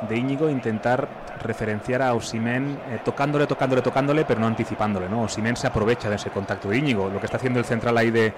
de 0.08 0.16
Íñigo 0.16 0.50
intentar 0.50 1.06
referenciar 1.40 2.02
a 2.02 2.12
Osimen 2.12 2.76
eh, 2.90 2.98
tocándole, 3.04 3.46
tocándole, 3.46 3.82
tocándole, 3.82 4.24
pero 4.24 4.40
no 4.40 4.48
anticipándole. 4.48 5.08
¿no? 5.08 5.22
Osimen 5.22 5.56
se 5.56 5.68
aprovecha 5.68 6.10
de 6.10 6.16
ese 6.16 6.30
contacto 6.30 6.68
de 6.70 6.78
Íñigo. 6.78 7.08
Lo 7.08 7.20
que 7.20 7.26
está 7.26 7.36
haciendo 7.36 7.60
el 7.60 7.64
central 7.64 7.96
ahí 7.96 8.10
de, 8.10 8.34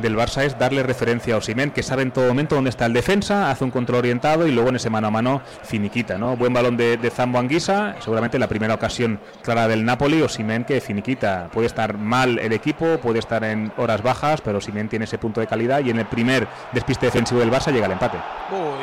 del 0.00 0.16
Barça 0.16 0.44
es 0.44 0.58
darle 0.58 0.82
referencia 0.82 1.34
a 1.34 1.38
Osimen, 1.38 1.70
que 1.70 1.82
sabe 1.82 2.02
en 2.02 2.10
todo 2.10 2.28
momento 2.28 2.54
dónde 2.54 2.70
está 2.70 2.86
el 2.86 2.92
defensa, 2.92 3.50
hace 3.50 3.64
un 3.64 3.70
control 3.70 4.00
orientado 4.00 4.46
y 4.46 4.52
luego 4.52 4.70
en 4.70 4.76
ese 4.76 4.90
mano 4.90 5.08
a 5.08 5.10
mano 5.10 5.42
finiquita. 5.62 6.18
¿no? 6.18 6.36
Buen 6.36 6.52
balón 6.52 6.76
de, 6.76 6.96
de 6.96 7.10
Zambo 7.10 7.38
Anguisa, 7.38 7.96
seguramente 8.00 8.38
la 8.38 8.48
primera 8.48 8.74
ocasión 8.74 9.20
clara 9.42 9.68
del 9.68 9.84
Napoli. 9.84 10.22
Osimen 10.22 10.64
que 10.64 10.80
finiquita. 10.80 11.48
Puede 11.52 11.66
estar 11.66 11.96
mal 11.96 12.38
el 12.38 12.52
equipo, 12.52 12.98
puede 12.98 13.18
estar 13.18 13.44
en 13.44 13.72
horas 13.76 14.02
bajas, 14.02 14.40
pero 14.40 14.58
Osimen 14.58 14.88
tiene 14.88 15.04
ese 15.04 15.18
punto 15.18 15.40
de 15.40 15.46
calidad 15.46 15.80
y 15.84 15.90
en 15.90 15.98
el 15.98 16.06
primer 16.06 16.46
despiste 16.72 17.06
defensivo 17.06 17.40
del 17.40 17.50
Barça 17.50 17.72
llega 17.72 17.86
el 17.86 17.92
empate. 17.92 18.18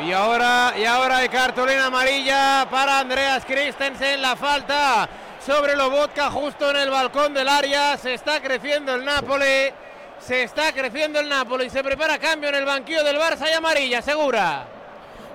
y 0.06 0.12
ahora, 0.12 0.72
y 0.78 0.84
ahora 0.84 1.18
hay 1.18 1.28
cartulina 1.28 1.86
amarilla 1.86 2.66
para 2.70 3.00
Andreas 3.00 3.44
Christensen. 3.44 4.22
La 4.22 4.36
falta 4.36 5.08
sobre 5.44 5.76
Lobotka 5.76 6.30
justo 6.30 6.70
en 6.70 6.76
el 6.76 6.90
balcón 6.90 7.34
del 7.34 7.48
área. 7.48 7.96
Se 7.96 8.14
está 8.14 8.40
creciendo 8.40 8.94
el 8.94 9.04
Napoli. 9.04 9.72
Se 10.20 10.42
está 10.42 10.72
creciendo 10.72 11.20
el 11.20 11.28
Napoli. 11.28 11.70
Se 11.70 11.82
prepara 11.82 12.18
cambio 12.18 12.48
en 12.48 12.56
el 12.56 12.64
banquillo 12.64 13.04
del 13.04 13.16
Barça 13.16 13.48
y 13.50 13.54
amarilla, 13.54 14.02
segura. 14.02 14.66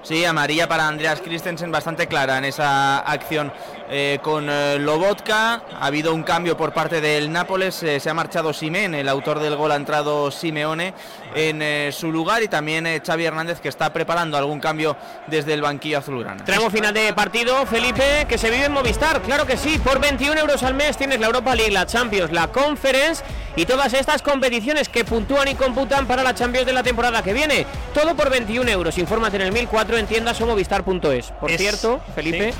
Sí, 0.04 0.26
amarilla 0.26 0.68
para 0.68 0.88
Andreas 0.88 1.22
Christensen, 1.22 1.72
bastante 1.72 2.08
clara 2.08 2.38
en 2.38 2.44
esa 2.46 3.00
acción 3.00 3.54
eh, 3.90 4.20
con 4.22 4.50
eh, 4.50 4.78
Lobotka. 4.80 5.64
Ha 5.80 5.86
habido 5.86 6.14
un 6.14 6.24
cambio 6.24 6.56
por 6.56 6.74
parte 6.74 7.02
del 7.02 7.32
Nápoles, 7.32 7.84
eh, 7.84 8.00
se 8.00 8.10
ha 8.10 8.14
marchado 8.14 8.54
Simen, 8.54 8.96
el 8.96 9.10
autor 9.10 9.40
del 9.40 9.56
gol 9.56 9.72
ha 9.72 9.76
entrado 9.76 10.32
Simeone 10.32 10.94
en 11.36 11.92
su 11.92 12.12
lugar 12.12 12.44
y 12.44 12.48
también 12.48 12.86
Xavi 13.04 13.26
Hernández 13.26 13.60
que 13.60 13.70
está 13.70 13.92
preparando 13.92 14.38
algún 14.38 14.60
cambio 14.60 14.96
desde 15.28 15.54
el 15.54 15.62
banquillo 15.62 15.98
azulgrana. 15.98 16.46
Tramo 16.46 16.70
final 16.70 16.94
de 16.94 17.12
partido, 17.14 17.66
Felipe, 17.66 18.28
que 18.30 18.38
se 18.38 18.52
vive 18.52 18.66
en 18.66 18.72
Movistar, 18.72 19.22
claro 19.22 19.48
que 19.48 19.58
sí, 19.58 19.80
por 19.80 20.00
21 20.00 20.40
euros 20.40 20.62
al 20.62 20.76
mes 20.76 20.96
tienes 20.96 21.20
la 21.20 21.28
Europa 21.28 21.56
League, 21.56 21.72
la 21.72 21.88
Champions, 21.88 22.32
la 22.32 22.50
Conference 22.50 23.24
y 23.56 23.66
todas 23.66 23.94
estas 23.94 24.22
competiciones 24.22 24.90
que 24.90 25.04
puntúan 25.06 25.48
y 25.48 25.56
computan 25.56 26.06
para 26.06 26.24
la 26.24 26.36
Champions 26.36 26.66
de 26.68 26.74
la 26.74 26.84
temporada 26.84 27.24
que 27.24 27.34
viene. 27.34 27.66
Todo 27.94 28.16
por 28.16 28.30
21 28.30 28.70
euros, 28.70 28.98
infórmate 28.98 29.38
en 29.38 29.44
el 29.44 29.52
1004 29.52 29.98
en 29.98 30.06
tiendas 30.06 30.40
o 30.42 30.46
movistar.es. 30.46 31.32
Por 31.32 31.52
cierto, 31.52 32.00
Felipe... 32.16 32.54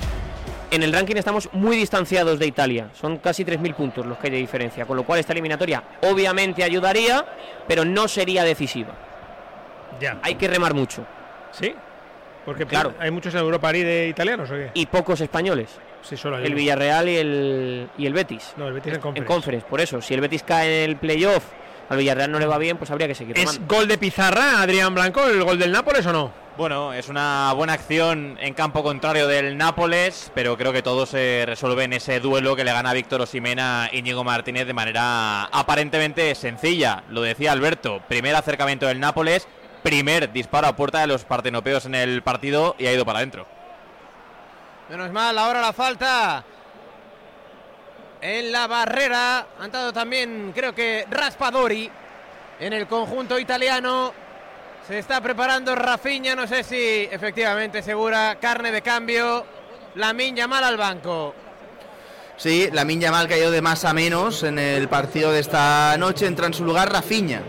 En 0.74 0.82
el 0.82 0.92
ranking 0.92 1.18
estamos 1.18 1.50
muy 1.54 1.78
distanciados 1.78 2.40
de 2.40 2.48
Italia, 2.48 2.90
son 3.00 3.20
casi 3.20 3.46
3.000 3.46 3.76
puntos 3.76 4.08
los 4.08 4.18
que 4.18 4.26
hay 4.26 4.32
de 4.32 4.40
diferencia, 4.40 4.88
con 4.88 4.98
lo 4.98 5.04
cual 5.04 5.20
esta 5.20 5.32
eliminatoria 5.32 5.84
obviamente 6.02 6.64
ayudaría, 6.64 7.24
pero 7.68 7.86
no 7.86 8.08
sería 8.08 8.44
decisiva. 8.44 8.96
Ya. 10.00 10.18
Hay 10.24 10.34
que 10.34 10.48
remar 10.48 10.74
mucho. 10.74 11.06
¿Sí? 11.52 11.76
Porque 12.44 12.66
claro, 12.66 12.96
hay 12.98 13.12
muchos 13.12 13.36
en 13.36 13.42
Europa 13.42 13.72
de 13.72 14.08
italianos 14.08 14.50
o 14.50 14.56
qué? 14.56 14.72
Y 14.74 14.88
pocos 14.88 15.22
españoles. 15.22 15.70
Sí, 16.02 16.18
solo 16.18 16.38
hay 16.38 16.46
el 16.46 16.56
Villarreal 16.56 17.08
y 17.08 17.18
el, 17.18 17.90
y 17.96 18.08
el 18.08 18.14
Betis. 18.14 18.56
No, 18.58 18.68
el 18.68 18.74
Betis 18.74 18.96
en 18.96 19.00
Conference. 19.00 19.20
En 19.20 19.36
Conference, 19.36 19.68
por 19.70 19.80
eso. 19.80 20.02
Si 20.02 20.16
el 20.16 20.22
Betis 20.22 20.42
cae 20.42 20.86
en 20.86 20.90
el 20.90 20.96
playoff, 20.98 21.46
al 21.90 21.98
Villarreal 21.98 22.32
no 22.32 22.40
le 22.40 22.46
va 22.46 22.58
bien, 22.58 22.78
pues 22.78 22.92
habría 22.92 23.08
que 23.08 23.16
seguir. 23.16 23.38
¿Es 23.38 23.66
gol 23.68 23.88
de 23.88 23.98
pizarra, 23.98 24.62
Adrián 24.62 24.94
Blanco, 24.94 25.26
el 25.26 25.44
gol 25.44 25.60
del 25.60 25.72
Nápoles 25.72 26.06
o 26.06 26.14
no? 26.14 26.44
Bueno, 26.56 26.94
es 26.94 27.10
una 27.10 27.52
buena 27.54 27.74
acción 27.74 28.38
en 28.40 28.54
campo 28.54 28.84
contrario 28.84 29.28
del 29.28 29.58
Nápoles, 29.58 30.32
pero 30.36 30.56
creo 30.56 30.72
que 30.72 30.84
todo 30.84 31.08
se 31.08 31.46
resuelve 31.48 31.84
en 31.84 31.94
ese 31.94 32.20
duelo 32.20 32.56
que 32.56 32.64
le 32.64 32.72
gana 32.72 32.94
Víctor 32.94 33.22
Osimena 33.22 33.90
y 33.92 34.00
Íñigo 34.00 34.24
Martínez 34.24 34.68
de 34.68 34.74
manera 34.74 35.46
aparentemente 35.46 36.36
sencilla. 36.36 37.04
Lo 37.10 37.22
decía 37.22 37.52
Alberto, 37.52 38.04
primer 38.08 38.36
acercamiento 38.36 38.86
del 38.86 39.00
Nápoles, 39.00 39.48
primer 39.82 40.32
disparo 40.32 40.68
a 40.68 40.76
puerta 40.76 41.00
de 41.00 41.08
los 41.08 41.26
partenopeos 41.26 41.88
en 41.88 41.96
el 41.96 42.22
partido 42.22 42.76
y 42.78 42.86
ha 42.86 42.94
ido 42.94 43.04
para 43.04 43.18
adentro. 43.18 43.48
Menos 44.90 45.12
mal, 45.12 45.36
ahora 45.40 45.60
la 45.60 45.74
falta 45.74 46.46
en 48.24 48.54
la 48.54 48.68
barrera. 48.68 49.48
Han 49.60 49.70
dado 49.70 49.92
también, 49.92 50.54
creo 50.56 50.74
que 50.74 51.06
Raspadori 51.12 51.92
en 52.60 52.74
el 52.74 52.88
conjunto 52.88 53.38
italiano. 53.38 54.14
Se 54.88 54.98
está 55.00 55.22
preparando 55.22 55.76
Rafiña, 55.76 56.36
no 56.36 56.48
sé 56.48 56.64
si 56.64 57.08
efectivamente 57.12 57.82
segura 57.82 58.38
carne 58.40 58.72
de 58.72 58.82
cambio. 58.82 59.46
La 59.96 60.14
Minya 60.14 60.48
mal 60.48 60.64
al 60.64 60.78
banco. 60.78 61.36
Sí, 62.38 62.70
la 62.72 62.84
Minya 62.84 63.12
mal 63.12 63.28
cayó 63.28 63.52
de 63.52 63.62
más 63.62 63.86
a 63.86 63.94
menos 63.94 64.44
en 64.44 64.58
el 64.58 64.88
partido 64.88 65.32
de 65.32 65.40
esta 65.40 65.96
noche. 65.98 66.26
Entra 66.26 66.48
en 66.48 66.54
su 66.54 66.66
lugar 66.66 66.92
Rafiña. 66.92 67.42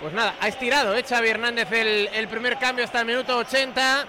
Pues 0.00 0.12
nada, 0.12 0.34
ha 0.40 0.48
estirado 0.48 0.94
¿eh? 0.94 1.02
Xavi 1.02 1.28
Hernández 1.28 1.70
el, 1.72 2.08
el 2.12 2.28
primer 2.28 2.58
cambio 2.58 2.84
hasta 2.84 3.00
el 3.00 3.06
minuto 3.06 3.38
80. 3.38 4.06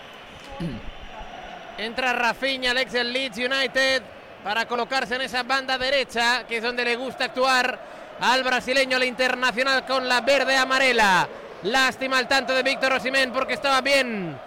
Entra 1.78 2.14
Rafiña, 2.14 2.72
el 2.72 2.78
ex 2.78 2.92
del 2.92 3.14
Leeds 3.14 3.38
United, 3.38 4.04
para 4.46 4.68
colocarse 4.68 5.16
en 5.16 5.24
esa 5.24 5.42
banda 5.42 5.76
derecha, 5.76 6.46
que 6.48 6.58
es 6.58 6.64
donde 6.64 6.86
le 6.86 6.96
gusta 6.96 7.26
actuar 7.26 7.80
al 8.20 8.44
brasileño, 8.44 8.98
el 8.98 9.06
internacional 9.06 9.88
con 9.88 10.08
la 10.08 10.22
verde 10.22 10.56
amarela. 10.56 11.28
Lástima 11.64 12.20
el 12.20 12.28
tanto 12.28 12.54
de 12.54 12.62
Víctor 12.62 12.94
Osimén 12.94 13.32
porque 13.32 13.56
estaba 13.56 13.82
bien 13.82 14.38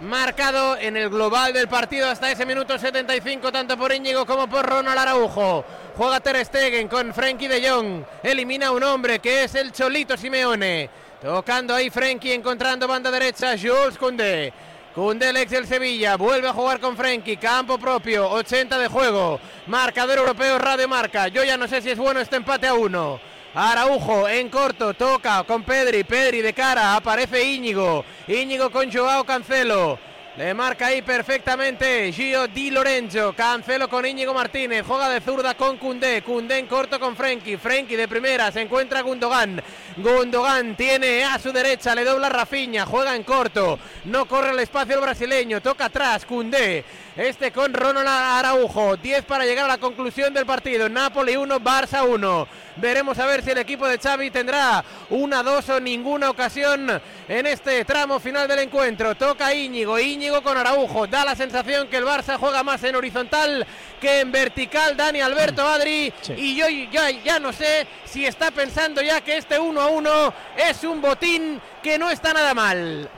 marcado 0.00 0.76
en 0.76 0.96
el 0.96 1.08
global 1.08 1.52
del 1.52 1.68
partido 1.68 2.10
hasta 2.10 2.32
ese 2.32 2.44
minuto 2.44 2.76
75, 2.76 3.52
tanto 3.52 3.78
por 3.78 3.94
Íñigo 3.94 4.26
como 4.26 4.48
por 4.48 4.66
Ronald 4.66 4.98
Araujo. 4.98 5.64
Juega 5.96 6.18
Ter 6.18 6.44
Stegen 6.44 6.88
con 6.88 7.14
Frenkie 7.14 7.46
de 7.46 7.70
Jong. 7.70 8.02
Elimina 8.24 8.72
un 8.72 8.82
hombre 8.82 9.20
que 9.20 9.44
es 9.44 9.54
el 9.54 9.70
Cholito 9.70 10.16
Simeone. 10.16 10.90
Tocando 11.22 11.76
ahí 11.76 11.90
Frenkie, 11.90 12.32
encontrando 12.32 12.88
banda 12.88 13.08
derecha, 13.12 13.52
Jules 13.56 13.96
Koundé. 13.96 14.52
Cundelex 14.98 15.52
del 15.52 15.64
Sevilla 15.64 16.16
vuelve 16.16 16.48
a 16.48 16.52
jugar 16.52 16.80
con 16.80 16.96
Frenkie, 16.96 17.36
campo 17.36 17.78
propio, 17.78 18.28
80 18.30 18.80
de 18.80 18.88
juego, 18.88 19.38
marcador 19.68 20.18
europeo 20.18 20.58
Radio 20.58 20.88
Marca. 20.88 21.28
Yo 21.28 21.44
ya 21.44 21.56
no 21.56 21.68
sé 21.68 21.80
si 21.80 21.90
es 21.90 21.98
bueno 21.98 22.18
este 22.18 22.34
empate 22.34 22.66
a 22.66 22.74
uno. 22.74 23.20
Araujo 23.54 24.28
en 24.28 24.48
corto, 24.48 24.94
toca 24.94 25.44
con 25.44 25.62
Pedri, 25.62 26.02
Pedri 26.02 26.42
de 26.42 26.52
cara, 26.52 26.96
aparece 26.96 27.44
Íñigo, 27.44 28.04
Íñigo 28.26 28.70
con 28.70 28.90
Joao 28.90 29.22
Cancelo. 29.22 30.00
Le 30.38 30.54
marca 30.54 30.86
ahí 30.86 31.02
perfectamente 31.02 32.12
Gio 32.12 32.46
Di 32.46 32.70
Lorenzo. 32.70 33.32
Cancelo 33.32 33.88
con 33.88 34.06
Íñigo 34.06 34.32
Martínez. 34.32 34.84
Juega 34.86 35.08
de 35.08 35.20
zurda 35.20 35.56
con 35.56 35.78
Cundé. 35.78 36.22
Cundé 36.22 36.58
en 36.58 36.68
corto 36.68 37.00
con 37.00 37.16
Frenkie. 37.16 37.56
Frenkie 37.56 37.96
de 37.96 38.06
primera. 38.06 38.52
Se 38.52 38.60
encuentra 38.60 39.00
Gundogan. 39.00 39.60
Gundogan 39.96 40.76
tiene 40.76 41.24
a 41.24 41.40
su 41.40 41.50
derecha. 41.50 41.92
Le 41.92 42.04
dobla 42.04 42.28
Rafiña. 42.28 42.86
Juega 42.86 43.16
en 43.16 43.24
corto. 43.24 43.80
No 44.04 44.26
corre 44.26 44.50
el 44.50 44.60
espacio 44.60 44.94
el 44.94 45.00
brasileño. 45.00 45.60
Toca 45.60 45.86
atrás. 45.86 46.24
Cundé. 46.24 46.84
Este 47.18 47.50
con 47.50 47.74
Ronald 47.74 48.06
Araujo. 48.06 48.96
10 48.96 49.24
para 49.24 49.44
llegar 49.44 49.64
a 49.64 49.74
la 49.74 49.78
conclusión 49.78 50.32
del 50.32 50.46
partido. 50.46 50.88
Napoli 50.88 51.34
1, 51.34 51.58
Barça 51.58 52.08
1. 52.08 52.48
Veremos 52.76 53.18
a 53.18 53.26
ver 53.26 53.42
si 53.42 53.50
el 53.50 53.58
equipo 53.58 53.88
de 53.88 53.98
Xavi 53.98 54.30
tendrá 54.30 54.84
una, 55.10 55.42
dos 55.42 55.68
o 55.68 55.80
ninguna 55.80 56.30
ocasión 56.30 56.88
en 57.28 57.46
este 57.46 57.84
tramo 57.84 58.20
final 58.20 58.46
del 58.46 58.60
encuentro. 58.60 59.16
Toca 59.16 59.52
Íñigo. 59.52 59.98
Íñigo 59.98 60.42
con 60.44 60.56
Araujo. 60.56 61.08
Da 61.08 61.24
la 61.24 61.34
sensación 61.34 61.88
que 61.88 61.96
el 61.96 62.04
Barça 62.04 62.38
juega 62.38 62.62
más 62.62 62.84
en 62.84 62.94
horizontal 62.94 63.66
que 64.00 64.20
en 64.20 64.30
vertical. 64.30 64.96
Dani 64.96 65.20
Alberto 65.20 65.66
Adri. 65.66 66.14
Y 66.36 66.54
yo 66.54 66.68
ya, 66.68 67.10
ya 67.10 67.40
no 67.40 67.52
sé 67.52 67.88
si 68.04 68.26
está 68.26 68.52
pensando 68.52 69.02
ya 69.02 69.22
que 69.22 69.38
este 69.38 69.58
1 69.58 69.80
a 69.80 69.88
1 69.88 70.34
es 70.68 70.84
un 70.84 71.00
botín 71.00 71.60
que 71.82 71.98
no 71.98 72.10
está 72.10 72.32
nada 72.32 72.54
mal. 72.54 73.10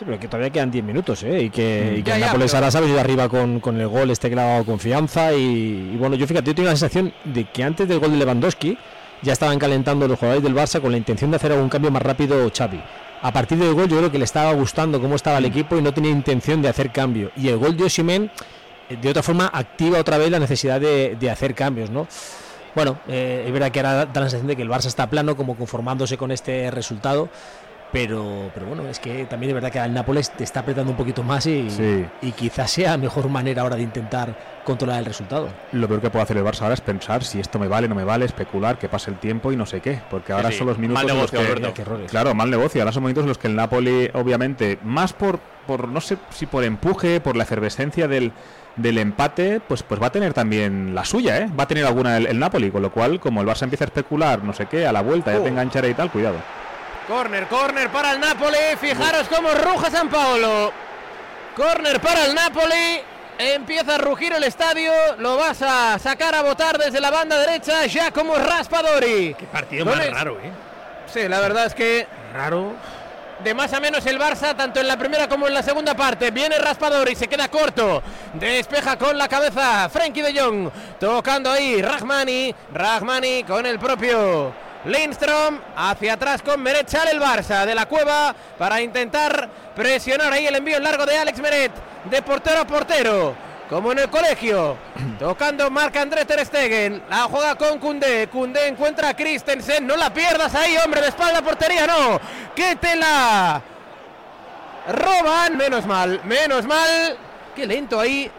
Sí, 0.00 0.06
pero 0.06 0.18
que 0.18 0.28
todavía 0.28 0.48
quedan 0.48 0.70
10 0.70 0.82
minutos, 0.82 1.22
¿eh? 1.24 1.42
Y 1.42 1.50
que, 1.50 1.96
y 1.98 2.02
que 2.02 2.12
el 2.12 2.20
Nápoles 2.20 2.54
ahora 2.54 2.70
venido 2.70 2.98
arriba 2.98 3.28
con, 3.28 3.60
con, 3.60 3.78
el 3.78 3.86
gol 3.86 4.10
este 4.10 4.30
que 4.30 4.34
le 4.34 4.40
ha 4.40 4.46
dado 4.46 4.64
confianza. 4.64 5.34
Y, 5.34 5.94
bueno, 5.98 6.16
yo 6.16 6.26
fíjate, 6.26 6.46
yo 6.46 6.54
tengo 6.54 6.70
la 6.70 6.74
sensación 6.74 7.12
de 7.22 7.44
que 7.44 7.62
antes 7.62 7.86
del 7.86 7.98
gol 7.98 8.12
de 8.12 8.16
Lewandowski 8.16 8.78
ya 9.20 9.34
estaban 9.34 9.58
calentando 9.58 10.08
los 10.08 10.18
jugadores 10.18 10.42
del 10.42 10.54
Barça 10.54 10.80
con 10.80 10.90
la 10.90 10.96
intención 10.96 11.30
de 11.30 11.36
hacer 11.36 11.52
algún 11.52 11.68
cambio 11.68 11.90
más 11.90 12.00
rápido 12.00 12.50
Xavi. 12.50 12.82
A 13.20 13.30
partir 13.30 13.58
del 13.58 13.74
gol 13.74 13.88
yo 13.88 13.98
creo 13.98 14.10
que 14.10 14.16
le 14.16 14.24
estaba 14.24 14.50
gustando 14.54 15.02
cómo 15.02 15.16
estaba 15.16 15.36
el 15.36 15.44
equipo 15.44 15.76
y 15.76 15.82
no 15.82 15.92
tenía 15.92 16.12
intención 16.12 16.62
de 16.62 16.70
hacer 16.70 16.92
cambio. 16.92 17.30
Y 17.36 17.48
el 17.48 17.58
gol 17.58 17.76
de 17.76 17.84
Osimen, 17.84 18.30
eh, 18.88 18.96
de 18.96 19.10
otra 19.10 19.22
forma, 19.22 19.50
activa 19.52 19.98
otra 19.98 20.16
vez 20.16 20.30
la 20.30 20.38
necesidad 20.38 20.80
de, 20.80 21.18
de 21.20 21.30
hacer 21.30 21.54
cambios, 21.54 21.90
¿no? 21.90 22.06
Bueno, 22.74 23.00
eh, 23.06 23.44
es 23.46 23.52
verdad 23.52 23.70
que 23.70 23.80
ahora 23.80 24.06
da 24.06 24.20
la 24.20 24.30
sensación 24.30 24.46
de 24.46 24.56
que 24.56 24.62
el 24.62 24.70
Barça 24.70 24.86
está 24.86 25.10
plano, 25.10 25.36
como 25.36 25.56
conformándose 25.56 26.16
con 26.16 26.30
este 26.30 26.70
resultado 26.70 27.28
pero, 27.92 28.50
pero 28.54 28.66
bueno, 28.66 28.86
es 28.88 28.98
que 29.00 29.24
también 29.26 29.50
es 29.50 29.54
verdad 29.54 29.70
que 29.70 29.78
al 29.78 29.92
Nápoles 29.92 30.30
te 30.30 30.44
está 30.44 30.60
apretando 30.60 30.90
un 30.90 30.96
poquito 30.96 31.22
más 31.22 31.46
y, 31.46 31.68
y 32.22 32.32
quizás 32.32 32.70
sea 32.70 32.96
mejor 32.96 33.28
manera 33.28 33.62
ahora 33.62 33.76
de 33.76 33.82
intentar 33.82 34.36
controlar 34.64 35.00
el 35.00 35.06
resultado. 35.06 35.48
Lo 35.72 35.88
peor 35.88 36.00
que 36.00 36.10
puede 36.10 36.22
hacer 36.22 36.36
el 36.36 36.44
Barça 36.44 36.62
ahora 36.62 36.74
es 36.74 36.80
pensar 36.80 37.24
si 37.24 37.40
esto 37.40 37.58
me 37.58 37.68
vale, 37.68 37.88
no 37.88 37.94
me 37.94 38.04
vale, 38.04 38.24
especular, 38.24 38.78
que 38.78 38.88
pase 38.88 39.10
el 39.10 39.18
tiempo 39.18 39.52
y 39.52 39.56
no 39.56 39.66
sé 39.66 39.80
qué, 39.80 40.00
porque 40.10 40.32
ahora 40.32 40.52
son 40.52 40.66
los 40.66 40.78
minutos 40.78 41.02
mal 41.02 41.16
los 41.16 41.32
negocio, 41.32 41.74
que, 41.74 41.84
claro, 42.06 42.34
mal 42.34 42.50
negocio, 42.50 42.80
ahora 42.80 42.92
son 42.92 43.02
momentos 43.02 43.22
en 43.22 43.28
los 43.28 43.38
que 43.38 43.48
el 43.48 43.56
Napoli 43.56 44.10
obviamente 44.14 44.78
más 44.84 45.12
por 45.12 45.40
por 45.66 45.88
no 45.88 46.00
sé 46.00 46.16
si 46.30 46.46
por 46.46 46.64
empuje, 46.64 47.20
por 47.20 47.36
la 47.36 47.44
efervescencia 47.44 48.08
del 48.08 48.32
del 48.76 48.98
empate, 48.98 49.60
pues, 49.60 49.82
pues 49.82 50.00
va 50.00 50.06
a 50.06 50.12
tener 50.12 50.32
también 50.32 50.94
la 50.94 51.04
suya, 51.04 51.38
¿eh? 51.38 51.50
Va 51.58 51.64
a 51.64 51.68
tener 51.68 51.84
alguna 51.84 52.16
el, 52.16 52.38
Napoli, 52.38 52.70
con 52.70 52.82
lo 52.82 52.90
cual, 52.90 53.20
como 53.20 53.40
el 53.40 53.46
Barça 53.46 53.64
empieza 53.64 53.84
a 53.84 53.86
especular, 53.86 54.42
no 54.42 54.52
sé 54.52 54.66
qué, 54.66 54.86
a 54.86 54.92
la 54.92 55.02
vuelta, 55.02 55.32
ya 55.32 55.42
te 55.42 55.48
enganchará 55.48 55.88
y 55.88 55.94
tal, 55.94 56.10
cuidado. 56.10 56.36
Corner, 57.10 57.48
corner 57.48 57.90
para 57.90 58.12
el 58.12 58.20
Napoli. 58.20 58.56
Fijaros 58.80 59.26
cómo 59.26 59.50
ruja 59.50 59.90
San 59.90 60.08
Paolo. 60.08 60.72
Corner 61.56 62.00
para 62.00 62.24
el 62.24 62.36
Napoli. 62.36 63.00
Empieza 63.36 63.96
a 63.96 63.98
rugir 63.98 64.32
el 64.32 64.44
estadio. 64.44 64.92
Lo 65.18 65.36
vas 65.36 65.60
a 65.60 65.98
sacar 65.98 66.36
a 66.36 66.42
votar 66.42 66.78
desde 66.78 67.00
la 67.00 67.10
banda 67.10 67.36
derecha. 67.36 67.84
Ya 67.86 68.12
como 68.12 68.36
Raspadori. 68.36 69.34
Qué 69.34 69.46
partido 69.46 69.84
más 69.86 70.08
raro, 70.08 70.38
¿eh? 70.38 70.52
Sí, 71.12 71.26
la 71.26 71.40
verdad 71.40 71.66
es 71.66 71.74
que. 71.74 72.06
Raro 72.32 72.74
de 73.42 73.54
más 73.54 73.72
a 73.72 73.80
menos 73.80 74.04
el 74.06 74.20
Barça, 74.20 74.54
tanto 74.54 74.80
en 74.80 74.86
la 74.86 74.98
primera 74.98 75.26
como 75.26 75.48
en 75.48 75.54
la 75.54 75.64
segunda 75.64 75.94
parte. 75.94 76.30
Viene 76.30 76.58
Raspador 76.58 77.10
y 77.10 77.16
se 77.16 77.26
queda 77.26 77.48
corto. 77.48 78.04
Despeja 78.34 78.96
con 78.96 79.18
la 79.18 79.26
cabeza 79.26 79.88
Frenkie 79.88 80.22
de 80.22 80.38
Jong. 80.38 80.70
Tocando 81.00 81.50
ahí 81.50 81.82
Rahmani. 81.82 82.54
Rahmani 82.72 83.42
con 83.42 83.66
el 83.66 83.80
propio 83.80 84.69
Lindstrom. 84.84 85.60
Hacia 85.76 86.14
atrás 86.14 86.42
con 86.42 86.62
Meret. 86.62 86.88
Sale 86.88 87.10
el 87.10 87.20
Barça 87.20 87.64
de 87.64 87.74
la 87.74 87.86
cueva 87.86 88.34
para 88.58 88.80
intentar 88.80 89.48
presionar 89.74 90.32
ahí 90.32 90.46
el 90.46 90.54
envío 90.54 90.76
en 90.76 90.84
largo 90.84 91.06
de 91.06 91.18
Alex 91.18 91.40
Meret. 91.40 91.72
De 92.04 92.22
portero 92.22 92.60
a 92.60 92.66
portero 92.66 93.50
como 93.70 93.92
en 93.92 94.00
el 94.00 94.10
colegio. 94.10 94.76
Tocando 95.18 95.70
marca 95.70 96.02
André 96.02 96.24
Ter 96.24 96.44
Stegen. 96.44 97.02
La 97.08 97.22
juega 97.22 97.54
con 97.54 97.78
Cundé. 97.78 98.26
Cundé 98.26 98.66
encuentra 98.66 99.10
a 99.10 99.14
Christensen. 99.14 99.86
No 99.86 99.96
la 99.96 100.12
pierdas 100.12 100.54
ahí, 100.56 100.76
hombre. 100.84 101.00
De 101.00 101.08
espalda 101.08 101.40
portería, 101.40 101.86
no. 101.86 102.20
Que 102.54 102.74
te 102.76 102.96
la 102.96 103.62
roban. 104.88 105.56
Menos 105.56 105.86
mal, 105.86 106.20
menos 106.24 106.66
mal. 106.66 107.16
Qué 107.54 107.64
lento 107.64 108.00
ahí. 108.00 108.30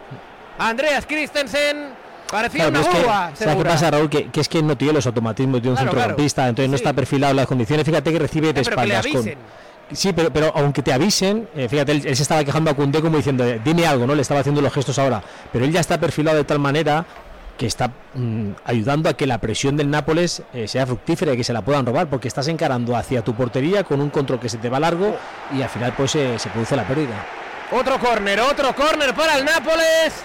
Andreas 0.60 1.06
Christensen. 1.06 2.01
Parecía 2.32 2.70
una 2.70 2.80
uva. 2.80 3.32
¿Sabes 3.36 3.56
qué 3.56 3.64
pasa, 3.64 3.92
Raúl? 3.92 4.10
Que, 4.10 4.30
es 4.34 4.48
que 4.48 4.64
no 4.64 4.78
tiene 4.78 4.94
los 4.94 5.06
automatismos 5.06 5.62
de 5.62 5.70
un 5.70 5.78
centrocampista, 5.78 6.48
entonces 6.48 6.70
no 6.70 6.76
está 6.78 6.94
perfilado 6.94 7.34
las 7.34 7.46
condiciones. 7.46 7.86
Fíjate 7.86 8.12
que 8.12 8.20
recibe 8.20 8.54
de 8.54 8.62
espaldas. 8.62 9.06
Con, 9.08 9.26
Sí, 9.94 10.14
pero, 10.14 10.32
pero 10.32 10.54
aunque 10.56 10.82
te 10.82 10.94
avisen, 10.94 11.50
eh, 11.54 11.68
fíjate, 11.68 11.92
él, 11.92 12.16
se 12.16 12.24
estaba 12.24 12.44
quejando 12.46 12.72
a 12.72 12.74
Cundé 12.74 13.02
como 13.02 13.18
diciendo, 13.18 13.44
dime 13.64 13.86
algo, 13.86 14.08
¿no? 14.08 14.16
Le 14.16 14.22
estaba 14.22 14.40
haciendo 14.40 14.62
los 14.62 14.74
gestos 14.74 14.98
ahora. 14.98 15.22
Pero 15.52 15.66
él 15.66 15.72
ya 15.72 15.82
está 15.82 16.00
perfilado 16.00 16.38
de 16.38 16.46
tal 16.46 16.60
manera 16.60 17.06
que 17.58 17.66
está 17.66 17.92
mm, 18.14 18.52
ayudando 18.64 19.10
a 19.10 19.14
que 19.14 19.28
la 19.28 19.40
presión 19.40 19.76
del 19.76 19.90
Nápoles 19.90 20.44
eh, 20.54 20.68
sea 20.68 20.88
fructífera 20.88 21.34
y 21.34 21.38
que 21.38 21.44
se 21.44 21.52
la 21.52 21.62
puedan 21.62 21.86
robar, 21.86 22.08
porque 22.08 22.30
estás 22.30 22.48
encarando 22.48 22.96
hacia 22.96 23.22
tu 23.22 23.34
portería 23.34 23.84
con 23.84 24.00
un 24.00 24.10
control 24.10 24.40
que 24.40 24.48
se 24.48 24.58
te 24.58 24.70
va 24.70 24.80
largo 24.80 25.14
y 25.54 25.62
al 25.62 25.70
final 25.70 25.94
pues 25.98 26.12
se 26.12 26.50
produce 26.54 26.76
la 26.76 26.88
pérdida. 26.88 27.26
Otro 27.72 28.00
córner, 28.00 28.40
otro 28.40 28.74
córner 28.74 29.14
para 29.14 29.38
el 29.38 29.46
Nápoles. 29.46 30.24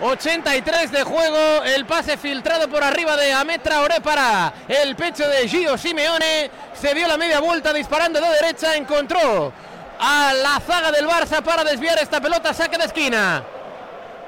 83 0.00 0.92
de 0.92 1.02
juego, 1.04 1.62
el 1.64 1.86
pase 1.86 2.16
filtrado 2.16 2.68
por 2.68 2.84
arriba 2.84 3.16
de 3.16 3.32
Ametra 3.32 3.80
Ore 3.80 4.00
para 4.02 4.52
el 4.68 4.94
pecho 4.94 5.26
de 5.26 5.48
Gio 5.48 5.78
Simeone, 5.78 6.50
se 6.74 6.94
dio 6.94 7.08
la 7.08 7.16
media 7.16 7.40
vuelta 7.40 7.72
disparando 7.72 8.20
de 8.20 8.28
derecha, 8.28 8.76
encontró 8.76 9.52
a 9.98 10.34
la 10.34 10.60
zaga 10.60 10.92
del 10.92 11.06
Barça 11.06 11.42
para 11.42 11.64
desviar 11.64 11.98
esta 11.98 12.20
pelota, 12.20 12.52
saque 12.52 12.76
de 12.76 12.84
esquina. 12.84 13.42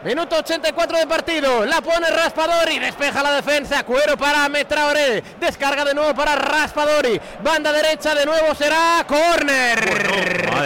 Minuto 0.04 0.36
84 0.36 0.96
de 0.96 1.06
partido. 1.08 1.66
La 1.66 1.80
pone 1.80 2.08
Raspadori. 2.08 2.78
Despeja 2.78 3.20
la 3.20 3.32
defensa. 3.32 3.82
Cuero 3.82 4.16
para 4.16 4.48
Metraore. 4.48 5.24
Descarga 5.40 5.84
de 5.84 5.92
nuevo 5.92 6.14
para 6.14 6.36
Raspadori. 6.36 7.20
Banda 7.42 7.72
derecha 7.72 8.14
de 8.14 8.24
nuevo 8.24 8.54
será 8.54 9.04
corner. 9.08 9.80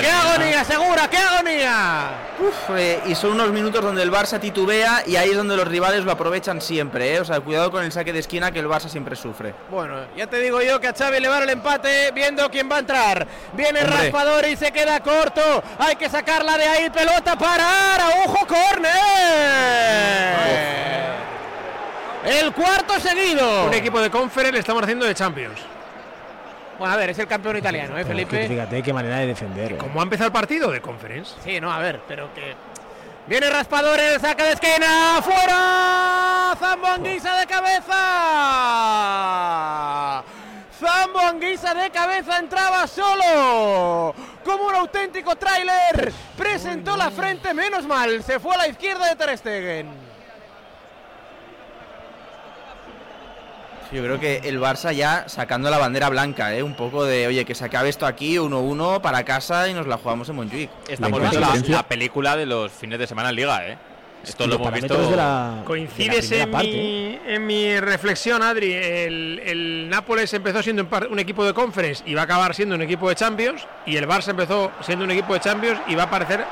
¡Qué 0.00 0.11
agonía, 0.11 0.64
segura! 0.64 1.09
¡Qué 1.09 1.16
agonía! 1.16 2.32
Eh, 2.70 3.01
y 3.07 3.14
son 3.14 3.32
unos 3.32 3.51
minutos 3.51 3.82
donde 3.82 4.03
el 4.03 4.11
Barça 4.11 4.40
titubea 4.40 5.03
y 5.07 5.16
ahí 5.16 5.30
es 5.30 5.36
donde 5.36 5.57
los 5.57 5.66
rivales 5.66 6.05
lo 6.05 6.12
aprovechan 6.12 6.61
siempre. 6.61 7.14
Eh. 7.14 7.20
O 7.20 7.24
sea, 7.24 7.40
cuidado 7.40 7.70
con 7.70 7.84
el 7.84 7.93
saque 7.93 8.12
de 8.12 8.18
esquina 8.18 8.51
que 8.51 8.59
el 8.59 8.68
Barça 8.68 8.88
siempre 8.88 9.16
sufre. 9.16 9.55
Bueno, 9.70 10.07
ya 10.16 10.26
te 10.26 10.38
digo 10.38 10.61
yo 10.61 10.80
que 10.80 10.88
a 10.88 10.95
Xavi 10.95 11.20
le 11.20 11.28
va 11.28 11.43
el 11.43 11.51
empate 11.51 12.11
viendo 12.12 12.51
quién 12.51 12.70
va 12.70 12.76
a 12.76 12.80
entrar. 12.80 13.26
Viene 13.53 13.80
Raspadori 13.80 14.51
y 14.51 14.57
se 14.57 14.72
queda 14.72 15.01
corto. 15.01 15.62
Hay 15.78 15.97
que 15.97 16.09
sacarla 16.09 16.57
de 16.59 16.64
ahí. 16.64 16.90
Pelota 16.90 17.36
para 17.36 17.62
¡Ojo, 18.24 18.47
corner! 18.47 18.93
El 22.24 22.53
cuarto 22.53 23.01
seguido. 23.01 23.66
Un 23.66 23.74
equipo 23.74 24.01
de 24.01 24.11
Conference 24.11 24.53
le 24.53 24.59
estamos 24.61 24.82
haciendo 24.82 25.05
de 25.07 25.14
Champions. 25.14 25.59
Bueno, 26.83 26.97
a 26.97 26.99
ver, 26.99 27.11
es 27.11 27.18
el 27.20 27.28
campeón 27.28 27.59
italiano, 27.59 27.97
¿eh, 27.97 28.05
Felipe? 28.05 28.49
fíjate 28.49 28.83
qué 28.83 28.93
manera 28.93 29.18
de 29.18 29.28
defender. 29.28 29.76
¿Cómo 29.76 30.01
ha 30.01 30.03
empezado 30.03 30.26
el 30.26 30.33
partido 30.33 30.68
de 30.68 30.80
Conference? 30.80 31.33
Sí, 31.45 31.61
no, 31.61 31.72
a 31.72 31.78
ver, 31.78 32.01
pero 32.09 32.35
que. 32.35 32.57
Viene 33.28 33.49
Raspador 33.51 34.01
el 34.01 34.20
saca 34.20 34.43
de 34.43 34.55
esquina. 34.55 35.22
¡Fuera! 35.22 36.57
Zambo 36.59 36.89
Anguisa 36.89 37.37
de 37.39 37.47
cabeza. 37.47 37.95
Zambo 40.80 41.20
Anguisa 41.20 41.72
de 41.72 41.89
cabeza 41.91 42.41
entraba 42.41 42.89
solo 42.89 44.12
como 44.45 44.64
un 44.64 44.74
auténtico 44.74 45.37
tráiler. 45.37 46.12
Presentó 46.37 46.97
la 46.97 47.12
frente, 47.12 47.55
menos 47.55 47.87
mal. 47.87 48.24
Se 48.24 48.41
fue 48.41 48.57
a 48.57 48.59
la 48.59 48.66
izquierda 48.66 49.09
de 49.09 49.14
Ter 49.14 49.39
Stegen. 49.39 50.11
Yo 53.93 54.03
creo 54.03 54.18
que 54.18 54.40
el 54.45 54.59
Barça 54.59 54.95
ya 54.95 55.28
sacando 55.28 55.68
la 55.68 55.76
bandera 55.76 56.09
blanca, 56.09 56.55
¿eh? 56.55 56.62
un 56.62 56.74
poco 56.74 57.05
de, 57.05 57.26
oye, 57.26 57.45
que 57.45 57.55
se 57.55 57.66
acabe 57.66 57.90
esto 57.90 58.07
aquí, 58.07 58.36
1-1 58.36 59.03
para 59.03 59.22
casa 59.24 59.68
y 59.68 59.74
nos 59.74 59.86
la 59.86 59.99
jugamos 59.99 60.30
en 60.30 60.36
Montjuic. 60.36 60.70
Estamos 60.88 61.20
viendo 61.20 61.40
la, 61.40 61.82
película 61.82 62.34
de 62.34 62.47
los 62.47 62.72
fines 62.72 62.99
de 62.99 63.07
semana 63.07 63.28
en 63.28 63.36
Liga, 63.36 63.66
¿eh? 63.68 63.76
Esto 64.24 64.47
lo 64.47 64.55
hemos 64.55 64.72
visto. 64.72 65.64
Coincides 65.66 66.30
en, 66.32 66.51
mi, 66.51 67.18
en, 67.26 67.47
mi, 67.47 67.80
reflexión, 67.80 68.43
Adri. 68.43 68.72
El, 68.72 69.88
Nápoles 69.90 70.32
empezó 70.32 70.62
siendo 70.62 70.86
un, 71.11 71.18
equipo 71.18 71.45
de 71.45 71.53
Conference 71.53 72.03
y 72.07 72.14
va 72.14 72.22
a 72.22 72.24
acabar 72.24 72.55
siendo 72.55 72.76
un 72.76 72.82
equipo 72.82 73.09
de 73.09 73.16
Champions. 73.16 73.66
Y 73.84 73.97
el 73.97 74.09
Barça 74.09 74.30
empezó 74.30 74.70
siendo 74.80 75.05
un 75.05 75.11
equipo 75.11 75.34
de 75.34 75.40
Champions 75.40 75.80
y 75.88 75.97
va 75.97 76.05
a 76.05 76.07
aparecer 76.07 76.45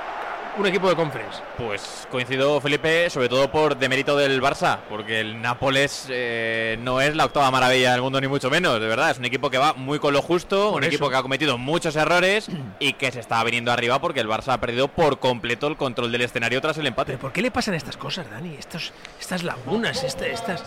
un 0.58 0.66
equipo 0.66 0.88
de 0.88 0.96
conference. 0.96 1.42
Pues 1.56 2.06
coincido, 2.10 2.60
Felipe, 2.60 3.08
sobre 3.10 3.28
todo 3.28 3.50
por 3.50 3.78
demérito 3.78 4.16
del 4.16 4.42
Barça, 4.42 4.78
porque 4.88 5.20
el 5.20 5.40
Nápoles 5.40 6.06
eh, 6.08 6.76
no 6.80 7.00
es 7.00 7.14
la 7.14 7.26
octava 7.26 7.50
maravilla 7.50 7.92
del 7.92 8.02
mundo, 8.02 8.20
ni 8.20 8.28
mucho 8.28 8.50
menos, 8.50 8.80
de 8.80 8.86
verdad. 8.86 9.10
Es 9.10 9.18
un 9.18 9.24
equipo 9.24 9.50
que 9.50 9.58
va 9.58 9.74
muy 9.74 9.98
con 9.98 10.12
lo 10.12 10.22
justo, 10.22 10.72
un 10.72 10.84
equipo 10.84 11.08
que 11.08 11.16
ha 11.16 11.22
cometido 11.22 11.58
muchos 11.58 11.96
errores 11.96 12.48
y 12.78 12.94
que 12.94 13.10
se 13.12 13.20
está 13.20 13.42
viniendo 13.44 13.72
arriba 13.72 14.00
porque 14.00 14.20
el 14.20 14.28
Barça 14.28 14.52
ha 14.52 14.60
perdido 14.60 14.88
por 14.88 15.18
completo 15.18 15.66
el 15.66 15.76
control 15.76 16.12
del 16.12 16.22
escenario 16.22 16.60
tras 16.60 16.78
el 16.78 16.86
empate. 16.86 17.18
¿Por 17.18 17.32
qué 17.32 17.42
le 17.42 17.50
pasan 17.50 17.74
estas 17.74 17.96
cosas, 17.96 18.30
Dani? 18.30 18.54
Estos, 18.58 18.92
estas 19.20 19.42
lagunas, 19.42 20.02
este, 20.04 20.32
estas. 20.32 20.62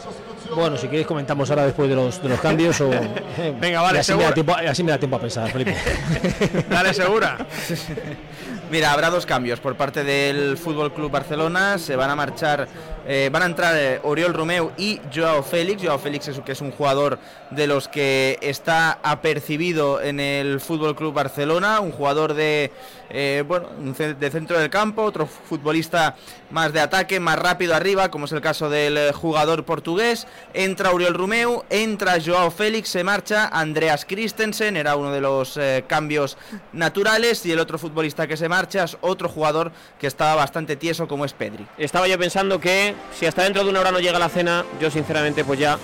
Bueno, 0.56 0.78
si 0.78 0.88
queréis 0.88 1.08
comentamos 1.08 1.50
ahora 1.50 1.66
después 1.66 1.90
de 1.90 1.96
los, 1.96 2.22
de 2.22 2.30
los 2.30 2.40
cambios 2.40 2.80
o. 2.82 2.90
Venga, 3.60 3.82
vale, 3.82 4.00
así 4.00 4.14
me, 4.14 4.24
da 4.24 4.34
tiempo, 4.34 4.56
así 4.56 4.84
me 4.84 4.92
da 4.92 4.98
tiempo 4.98 5.18
a 5.18 5.20
pensar, 5.20 5.52
Felipe. 5.52 5.76
Dale, 6.70 6.94
segura. 6.94 7.38
Mira, 8.74 8.92
habrá 8.92 9.12
dos 9.12 9.28
cambios 9.28 9.60
por 9.60 9.76
parte 9.76 10.04
del 10.04 10.58
Fútbol 10.58 10.92
Club 10.92 11.12
Barcelona. 11.12 11.78
Se 11.78 11.96
van 11.96 12.10
a 12.10 12.16
marchar, 12.16 12.68
eh, 13.06 13.30
van 13.32 13.44
a 13.44 13.46
entrar 13.46 13.76
eh, 13.76 14.00
Oriol 14.04 14.34
Romeu 14.34 14.72
y 14.78 15.00
Joao 15.14 15.44
Félix. 15.44 15.84
Joao 15.84 16.00
Félix 16.00 16.28
es, 16.30 16.40
que 16.40 16.54
es 16.54 16.62
un 16.62 16.72
jugador 16.72 17.20
de 17.52 17.68
los 17.68 17.88
que 17.88 18.40
está 18.42 19.00
apercibido 19.04 20.02
en 20.02 20.20
el 20.20 20.60
Fútbol 20.62 20.96
Club 20.96 21.14
Barcelona, 21.14 21.82
un 21.82 21.92
jugador 21.92 22.34
de, 22.34 22.72
eh, 23.10 23.44
bueno, 23.46 23.68
de 23.78 24.32
centro 24.32 24.58
del 24.58 24.70
campo, 24.70 25.04
otro 25.04 25.28
futbolista 25.28 26.16
más 26.50 26.72
de 26.72 26.80
ataque, 26.80 27.20
más 27.20 27.38
rápido 27.38 27.76
arriba, 27.76 28.10
como 28.10 28.26
es 28.26 28.32
el 28.32 28.42
caso 28.42 28.70
del 28.70 29.12
jugador 29.12 29.66
portugués. 29.66 30.28
Entra 30.54 30.92
Oriol 30.92 31.14
Romeu, 31.14 31.64
entra 31.70 32.18
Joao 32.24 32.52
Félix, 32.52 32.90
se 32.90 33.04
marcha 33.04 33.48
Andreas 33.48 34.06
Christensen, 34.06 34.78
era 34.78 34.96
uno 34.96 35.12
de 35.12 35.22
los 35.22 35.60
cambios 35.88 36.38
naturales 36.72 37.46
y 37.46 37.52
el 37.52 37.60
otro 37.60 37.78
futbolista 37.78 38.28
que 38.28 38.38
se 38.38 38.50
marcha 38.50 38.86
otro 39.02 39.30
jugador 39.30 39.72
que 40.00 40.08
estaba 40.08 40.36
bastante 40.36 40.76
tieso 40.76 41.08
como 41.08 41.26
es 41.26 41.34
Pedri. 41.34 41.66
Estaba 41.78 42.08
yo 42.08 42.18
pensando 42.18 42.60
que 42.60 42.93
si 43.18 43.26
hasta 43.26 43.44
dentro 43.44 43.64
de 43.64 43.70
una 43.70 43.80
hora 43.80 43.92
no 43.92 44.00
llega 44.00 44.20
la 44.20 44.30
cena, 44.30 44.66
yo 44.80 44.90
sinceramente 44.90 45.44
pues 45.44 45.60
ya 45.60 45.78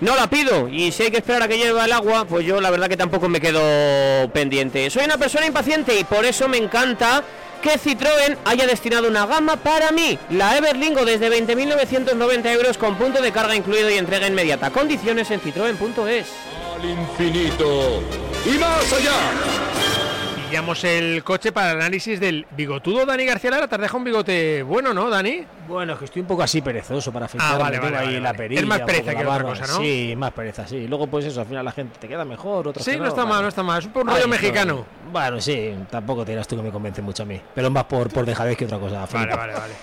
no 0.00 0.16
la 0.16 0.28
pido 0.28 0.68
y 0.68 0.92
si 0.92 1.04
hay 1.04 1.10
que 1.10 1.18
esperar 1.18 1.42
a 1.42 1.48
que 1.48 1.58
llegue 1.58 1.70
el 1.70 1.92
agua, 1.92 2.24
pues 2.24 2.46
yo 2.46 2.60
la 2.60 2.70
verdad 2.70 2.88
que 2.88 2.96
tampoco 2.96 3.28
me 3.28 3.40
quedo 3.40 4.28
pendiente. 4.30 4.88
Soy 4.90 5.04
una 5.04 5.18
persona 5.18 5.46
impaciente 5.46 5.98
y 5.98 6.04
por 6.04 6.24
eso 6.24 6.48
me 6.48 6.56
encanta 6.56 7.22
que 7.60 7.78
Citroën 7.78 8.38
haya 8.44 8.66
destinado 8.66 9.08
una 9.08 9.26
gama 9.26 9.56
para 9.56 9.92
mí, 9.92 10.18
la 10.30 10.56
Everlingo 10.56 11.04
desde 11.04 11.30
20.990 11.30 12.46
euros 12.52 12.78
con 12.78 12.96
punto 12.96 13.20
de 13.20 13.32
carga 13.32 13.54
incluido 13.54 13.90
y 13.90 13.98
entrega 13.98 14.26
inmediata. 14.26 14.70
Condiciones 14.70 15.30
en 15.30 15.40
citroen.es. 15.40 16.26
Al 16.74 16.84
infinito 16.84 18.02
y 18.46 18.58
más 18.58 18.92
allá. 18.92 20.09
Pillamos 20.50 20.82
el 20.82 21.22
coche 21.22 21.52
para 21.52 21.70
el 21.70 21.76
análisis 21.76 22.18
del 22.18 22.44
bigotudo 22.56 23.06
Dani 23.06 23.24
García 23.24 23.52
Lara. 23.52 23.68
Te 23.68 23.76
has 23.76 23.80
dejado 23.82 23.98
un 23.98 24.04
bigote 24.04 24.64
bueno, 24.64 24.92
¿no, 24.92 25.08
Dani? 25.08 25.44
Bueno, 25.68 25.92
es 25.92 25.98
que 26.00 26.06
estoy 26.06 26.22
un 26.22 26.26
poco 26.26 26.42
así 26.42 26.60
perezoso 26.60 27.12
para 27.12 27.26
Ah, 27.26 27.26
afeitarme. 27.26 27.58
vale, 27.62 27.78
vale, 27.78 27.96
ahí 27.96 28.06
vale, 28.06 28.20
la 28.20 28.34
perilla, 28.34 28.60
Es 28.60 28.66
más 28.66 28.80
pereza 28.80 29.14
que 29.14 29.24
otra 29.24 29.42
cosa, 29.44 29.66
¿no? 29.68 29.78
Sí, 29.78 30.14
más 30.16 30.32
pereza, 30.32 30.66
sí. 30.66 30.88
Luego, 30.88 31.06
pues 31.06 31.24
eso, 31.26 31.42
al 31.42 31.46
final 31.46 31.64
la 31.64 31.70
gente 31.70 31.96
te 32.00 32.08
queda 32.08 32.24
mejor, 32.24 32.66
otros 32.66 32.84
Sí, 32.84 32.90
que 32.90 32.96
no 32.98 33.06
está 33.06 33.24
mal, 33.24 33.42
no 33.42 33.48
está 33.48 33.62
mal. 33.62 33.78
Es 33.78 33.86
un 33.86 33.92
poco 33.92 34.02
un 34.02 34.08
Ay, 34.08 34.14
rollo 34.16 34.26
no. 34.26 34.30
mexicano. 34.32 34.86
Bueno, 35.12 35.40
sí, 35.40 35.72
tampoco 35.88 36.24
te 36.24 36.32
dirás 36.32 36.48
tú 36.48 36.56
que 36.56 36.62
me 36.62 36.72
convence 36.72 37.00
mucho 37.00 37.22
a 37.22 37.26
mí. 37.26 37.40
Pero 37.54 37.70
más 37.70 37.84
por, 37.84 38.08
por 38.10 38.26
dejadez 38.26 38.56
que 38.56 38.64
otra 38.64 38.78
cosa. 38.78 39.06
Vale, 39.12 39.36
vale, 39.36 39.52
vale. 39.52 39.74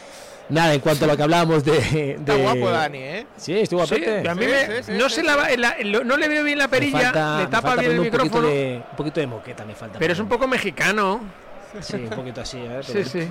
Nada, 0.49 0.73
en 0.73 0.79
cuanto 0.79 1.05
a 1.05 1.07
lo 1.09 1.17
que 1.17 1.23
hablábamos 1.23 1.63
de. 1.63 1.71
de... 1.73 2.11
Está 2.11 2.35
guapo 2.35 2.69
Dani, 2.71 2.97
¿eh? 2.99 3.27
Sí, 3.35 3.53
estoy 3.59 3.77
guapete. 3.79 4.21
Sí, 4.21 4.27
a 4.27 4.35
mí 4.35 4.45
Sí, 4.45 4.51
me- 4.51 4.83
sí, 4.83 4.91
no 4.93 5.09
sí, 5.09 5.15
se 5.15 5.23
la- 5.23 5.75
no 6.05 6.17
le 6.17 6.27
veo 6.29 6.43
bien 6.43 6.57
la 6.57 6.67
perilla, 6.69 6.99
falta- 7.11 7.39
le 7.39 7.47
tapa 7.47 7.75
bien 7.75 7.91
el 7.91 7.99
un 7.99 8.05
micrófono, 8.05 8.47
de- 8.47 8.81
un 8.91 8.95
poquito 8.97 9.19
de 9.19 9.27
moqueta 9.27 9.65
me 9.65 9.75
falta. 9.75 9.99
pero 9.99 10.13
es 10.13 10.19
un 10.19 10.27
poco 10.29 10.47
mexicano. 10.47 11.19
Sí, 11.81 11.95
un 11.97 12.09
poquito 12.09 12.41
así, 12.41 12.65
a 12.65 12.75
ver. 12.75 12.85
Sí, 12.85 13.03
sí. 13.03 13.27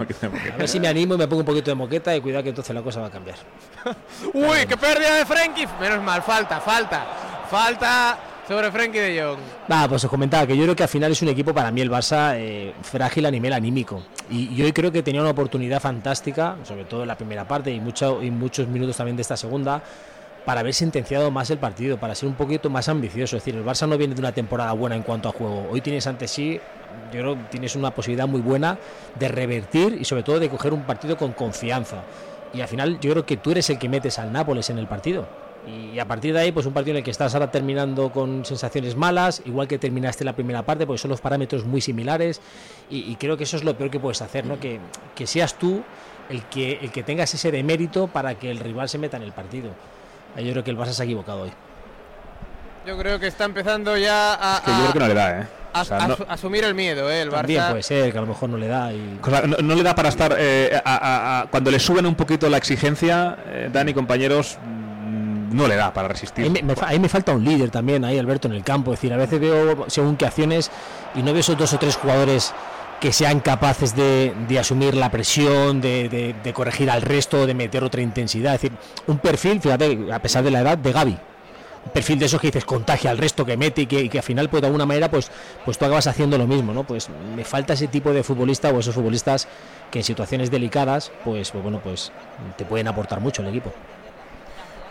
A 0.52 0.56
ver 0.58 0.68
si 0.68 0.78
me 0.78 0.88
animo 0.88 1.14
y 1.14 1.18
me 1.18 1.26
pongo 1.26 1.40
un 1.40 1.46
poquito 1.46 1.70
de 1.70 1.74
moqueta 1.74 2.14
y 2.14 2.20
cuidado 2.20 2.42
que 2.44 2.50
entonces 2.50 2.74
la 2.74 2.82
cosa 2.82 3.00
va 3.00 3.06
a 3.06 3.10
cambiar. 3.10 3.36
Uy, 4.34 4.66
qué 4.68 4.76
pérdida 4.76 5.14
de 5.16 5.24
Frenkie. 5.26 5.66
Menos 5.80 6.02
mal, 6.02 6.22
falta, 6.22 6.60
falta. 6.60 7.06
Falta 7.50 8.18
sobre 8.46 8.70
Frenkie 8.70 9.00
de 9.00 9.22
Jong. 9.22 9.38
Va, 9.70 9.88
pues 9.88 10.04
os 10.04 10.10
comentaba 10.10 10.46
que 10.46 10.56
yo 10.56 10.62
creo 10.62 10.76
que 10.76 10.82
al 10.82 10.88
final 10.88 11.12
es 11.12 11.22
un 11.22 11.28
equipo 11.28 11.52
para 11.52 11.70
mí 11.70 11.80
el 11.80 11.90
Barça 11.90 12.34
eh, 12.36 12.72
frágil 12.82 13.26
a 13.26 13.30
nivel 13.30 13.52
anímico. 13.52 14.02
Y, 14.30 14.60
hoy 14.62 14.72
creo 14.72 14.92
que 14.92 15.02
tenía 15.02 15.20
una 15.20 15.30
oportunidad 15.30 15.80
fantástica, 15.80 16.56
sobre 16.64 16.84
todo 16.84 17.02
en 17.02 17.08
la 17.08 17.16
primera 17.16 17.46
parte 17.46 17.70
y, 17.70 17.76
y 17.76 18.30
muchos 18.30 18.68
minutos 18.68 18.96
también 18.96 19.16
de 19.16 19.22
esta 19.22 19.36
segunda, 19.36 19.82
para 20.44 20.60
haber 20.60 20.74
sentenciado 20.74 21.30
más 21.30 21.50
el 21.50 21.58
partido, 21.58 21.98
para 21.98 22.14
ser 22.14 22.28
un 22.28 22.36
poquito 22.36 22.70
más 22.70 22.88
ambicioso. 22.88 23.36
Es 23.36 23.44
decir, 23.44 23.58
el 23.58 23.64
Barça 23.64 23.88
no 23.88 23.98
viene 23.98 24.14
de 24.14 24.20
una 24.20 24.32
temporada 24.32 24.72
buena 24.72 24.94
en 24.94 25.02
cuanto 25.02 25.28
a 25.28 25.32
juego. 25.32 25.68
Hoy 25.70 25.80
tienes 25.80 26.06
ante 26.06 26.28
sí, 26.28 26.60
yo 27.12 27.20
creo 27.20 27.34
que 27.34 27.42
tienes 27.50 27.74
una 27.74 27.90
posibilidad 27.90 28.28
muy 28.28 28.40
buena 28.40 28.78
de 29.18 29.28
revertir 29.28 29.96
y 30.00 30.04
sobre 30.04 30.22
todo 30.22 30.38
de 30.38 30.48
coger 30.48 30.72
un 30.72 30.82
partido 30.82 31.16
con 31.16 31.32
confianza. 31.32 32.02
Y 32.54 32.60
al 32.60 32.68
final 32.68 33.00
yo 33.00 33.10
creo 33.10 33.26
que 33.26 33.36
tú 33.36 33.50
eres 33.50 33.68
el 33.70 33.78
que 33.78 33.88
metes 33.88 34.18
al 34.18 34.32
Nápoles 34.32 34.70
en 34.70 34.78
el 34.78 34.86
partido. 34.86 35.45
Y 35.66 35.98
a 35.98 36.06
partir 36.06 36.32
de 36.32 36.40
ahí, 36.40 36.52
pues 36.52 36.64
un 36.66 36.72
partido 36.72 36.92
en 36.92 36.98
el 36.98 37.02
que 37.04 37.10
estás 37.10 37.34
ahora 37.34 37.50
terminando 37.50 38.10
con 38.12 38.44
sensaciones 38.44 38.94
malas, 38.94 39.42
igual 39.46 39.66
que 39.66 39.78
terminaste 39.78 40.24
la 40.24 40.32
primera 40.32 40.62
parte, 40.62 40.86
porque 40.86 40.98
son 40.98 41.10
los 41.10 41.20
parámetros 41.20 41.64
muy 41.64 41.80
similares. 41.80 42.40
Y, 42.88 43.10
y 43.10 43.16
creo 43.16 43.36
que 43.36 43.44
eso 43.44 43.56
es 43.56 43.64
lo 43.64 43.76
peor 43.76 43.90
que 43.90 43.98
puedes 43.98 44.22
hacer, 44.22 44.46
¿no? 44.46 44.60
Que, 44.60 44.78
que 45.16 45.26
seas 45.26 45.54
tú 45.54 45.82
el 46.30 46.42
que, 46.44 46.78
el 46.82 46.92
que 46.92 47.02
tengas 47.02 47.34
ese 47.34 47.50
demérito 47.50 48.06
para 48.06 48.34
que 48.36 48.50
el 48.50 48.58
rival 48.60 48.88
se 48.88 48.98
meta 48.98 49.16
en 49.16 49.24
el 49.24 49.32
partido. 49.32 49.70
Ahí 50.36 50.44
Yo 50.44 50.52
creo 50.52 50.62
que 50.64 50.70
el 50.70 50.78
Barça 50.78 50.92
se 50.92 51.02
ha 51.02 51.04
equivocado 51.04 51.42
hoy. 51.42 51.50
Yo 52.86 52.96
creo 52.96 53.18
que 53.18 53.26
está 53.26 53.44
empezando 53.44 53.96
ya 53.96 54.34
a, 54.34 54.62
Que 54.62 54.70
yo 54.70 54.76
creo 54.78 54.92
que 54.92 54.98
no 55.00 55.08
le 55.08 55.14
da, 55.14 55.40
¿eh? 55.40 55.46
a- 55.72 55.80
O 55.80 55.84
sea, 55.84 55.96
a- 55.98 56.08
no- 56.08 56.16
a 56.28 56.32
asumir 56.34 56.62
el 56.62 56.74
miedo, 56.74 57.10
¿eh? 57.10 57.22
El 57.22 57.30
También 57.30 57.60
Barça. 57.62 57.70
puede 57.70 57.82
ser 57.82 58.12
que 58.12 58.18
a 58.18 58.20
lo 58.20 58.28
mejor 58.28 58.48
no 58.50 58.56
le 58.56 58.68
da. 58.68 58.92
Y... 58.92 59.18
O 59.20 59.28
sea, 59.30 59.40
no, 59.42 59.56
no 59.56 59.74
le 59.74 59.82
da 59.82 59.94
para 59.96 60.08
estar. 60.10 60.34
eh, 60.38 60.80
a- 60.84 60.94
a- 60.94 61.40
a- 61.40 61.46
cuando 61.50 61.72
le 61.72 61.80
suben 61.80 62.06
un 62.06 62.14
poquito 62.14 62.48
la 62.48 62.56
exigencia, 62.58 63.36
eh, 63.48 63.68
Dani, 63.72 63.92
compañeros, 63.92 64.56
no 65.50 65.66
le 65.68 65.76
da 65.76 65.92
para 65.92 66.08
resistir. 66.08 66.44
Ahí 66.86 66.98
me, 66.98 67.08
falta 67.08 67.32
un 67.32 67.44
líder 67.44 67.70
también, 67.70 68.04
ahí 68.04 68.18
Alberto, 68.18 68.48
en 68.48 68.54
el 68.54 68.64
campo. 68.64 68.92
Es 68.92 68.98
decir, 69.00 69.12
a 69.12 69.16
veces 69.16 69.40
veo 69.40 69.84
según 69.88 70.16
qué 70.16 70.26
acciones 70.26 70.70
y 71.14 71.22
no 71.22 71.32
veo 71.32 71.40
esos 71.40 71.56
dos 71.56 71.72
o 71.72 71.78
tres 71.78 71.96
jugadores 71.96 72.54
que 73.00 73.12
sean 73.12 73.40
capaces 73.40 73.94
de, 73.94 74.34
de 74.48 74.58
asumir 74.58 74.94
la 74.94 75.10
presión, 75.10 75.80
de, 75.82 76.08
de- 76.08 76.34
de 76.42 76.52
corregir 76.52 76.90
al 76.90 77.02
resto, 77.02 77.46
de 77.46 77.52
meter 77.54 77.84
otra 77.84 78.00
intensidad. 78.00 78.54
Es 78.54 78.62
decir, 78.62 78.78
un 79.06 79.18
perfil, 79.18 79.60
fíjate, 79.60 79.98
a 80.12 80.18
pesar 80.18 80.42
de 80.42 80.50
la 80.50 80.60
edad, 80.60 80.78
de 80.78 80.92
Gaby. 80.92 81.18
Un 81.84 81.92
perfil 81.92 82.18
de 82.18 82.24
esos 82.26 82.40
que 82.40 82.48
dices 82.48 82.64
contagia 82.64 83.10
al 83.12 83.18
resto, 83.18 83.44
que 83.44 83.56
mete 83.56 83.82
y 83.82 83.86
que, 83.86 84.10
y 84.12 84.16
al 84.16 84.22
final, 84.24 84.48
pues 84.48 84.60
de 84.62 84.66
alguna 84.66 84.86
manera, 84.86 85.08
pues, 85.08 85.30
pues 85.64 85.78
tú 85.78 85.84
acabas 85.84 86.06
haciendo 86.08 86.36
lo 86.36 86.46
mismo, 86.46 86.72
¿no? 86.72 86.82
Pues 86.84 87.08
me 87.36 87.44
falta 87.44 87.74
ese 87.74 87.86
tipo 87.86 88.12
de 88.12 88.24
futbolista 88.24 88.70
o 88.70 88.80
esos 88.80 88.94
futbolistas 88.94 89.46
que 89.90 90.00
en 90.00 90.04
situaciones 90.04 90.50
delicadas, 90.50 91.12
pues, 91.24 91.50
pues 91.52 91.62
bueno, 91.62 91.80
pues 91.84 92.10
te 92.56 92.64
pueden 92.64 92.88
aportar 92.88 93.20
mucho 93.20 93.42
al 93.42 93.48
equipo. 93.48 93.72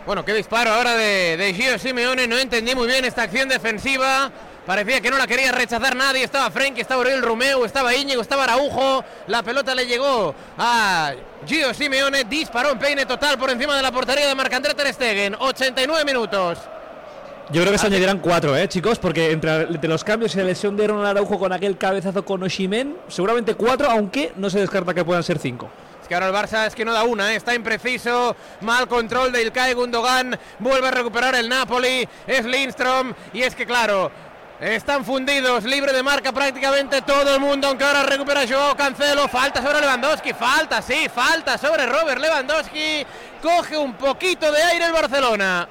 Bueno, 0.06 0.24
qué 0.24 0.34
disparo 0.34 0.70
ahora 0.70 0.94
de, 0.94 1.36
de 1.36 1.52
Gio 1.52 1.76
Simeone. 1.80 2.28
No 2.28 2.38
entendí 2.38 2.76
muy 2.76 2.86
bien 2.86 3.04
esta 3.04 3.22
acción 3.22 3.48
defensiva. 3.48 4.30
Parecía 4.64 5.00
que 5.00 5.10
no 5.10 5.18
la 5.18 5.26
quería 5.26 5.50
rechazar 5.50 5.96
nadie. 5.96 6.22
Estaba 6.22 6.48
Frenkie, 6.52 6.82
estaba 6.82 7.00
Oriol 7.00 7.22
Romeo, 7.22 7.64
estaba 7.64 7.92
Íñigo, 7.92 8.22
estaba 8.22 8.44
Araujo. 8.44 9.04
La 9.26 9.42
pelota 9.42 9.74
le 9.74 9.84
llegó 9.84 10.32
a 10.58 11.12
Gio 11.44 11.74
Simeone. 11.74 12.22
Disparó 12.22 12.70
en 12.70 12.78
peine 12.78 13.04
total 13.04 13.36
por 13.36 13.50
encima 13.50 13.76
de 13.76 13.82
la 13.82 13.90
portería 13.90 14.28
de 14.28 14.34
Marc-André 14.36 14.74
Ter 14.74 14.94
Stegen. 14.94 15.34
89 15.40 16.04
minutos. 16.04 16.58
Yo 17.50 17.62
creo 17.62 17.72
que 17.72 17.78
se 17.78 17.88
añadirán 17.88 18.20
cuatro, 18.20 18.56
¿eh, 18.56 18.68
chicos? 18.68 19.00
Porque 19.00 19.32
entre, 19.32 19.62
entre 19.62 19.88
los 19.88 20.04
cambios 20.04 20.32
y 20.36 20.38
la 20.38 20.44
lesión 20.44 20.76
de 20.76 20.86
Ronald 20.86 21.08
Araujo 21.08 21.36
con 21.36 21.52
aquel 21.52 21.76
cabezazo 21.78 22.24
con 22.24 22.44
Oshimen, 22.44 22.96
seguramente 23.08 23.54
cuatro, 23.54 23.90
aunque 23.90 24.32
no 24.36 24.50
se 24.50 24.60
descarta 24.60 24.94
que 24.94 25.04
puedan 25.04 25.24
ser 25.24 25.38
cinco. 25.40 25.68
Que 26.06 26.14
ahora 26.14 26.28
el 26.28 26.34
Barça 26.34 26.66
es 26.66 26.74
que 26.74 26.84
no 26.84 26.92
da 26.92 27.04
una, 27.04 27.32
¿eh? 27.32 27.36
está 27.36 27.54
impreciso. 27.54 28.36
Mal 28.60 28.86
control 28.86 29.32
de 29.32 29.42
Ilkay 29.42 29.74
Gundogan. 29.74 30.38
Vuelve 30.58 30.88
a 30.88 30.90
recuperar 30.90 31.34
el 31.34 31.48
Napoli. 31.48 32.08
Es 32.26 32.44
Lindstrom. 32.44 33.12
Y 33.32 33.42
es 33.42 33.54
que, 33.54 33.66
claro, 33.66 34.10
están 34.60 35.04
fundidos. 35.04 35.64
Libre 35.64 35.92
de 35.92 36.02
marca 36.02 36.32
prácticamente 36.32 37.02
todo 37.02 37.34
el 37.34 37.40
mundo. 37.40 37.68
Aunque 37.68 37.84
ahora 37.84 38.04
recupera 38.04 38.46
Joao 38.48 38.76
Cancelo. 38.76 39.28
Falta 39.28 39.62
sobre 39.62 39.80
Lewandowski. 39.80 40.32
Falta, 40.32 40.80
sí, 40.80 41.08
falta 41.12 41.58
sobre 41.58 41.86
Robert 41.86 42.20
Lewandowski. 42.20 43.04
Coge 43.42 43.76
un 43.76 43.94
poquito 43.94 44.50
de 44.52 44.62
aire 44.62 44.86
el 44.86 44.92
Barcelona. 44.92 45.68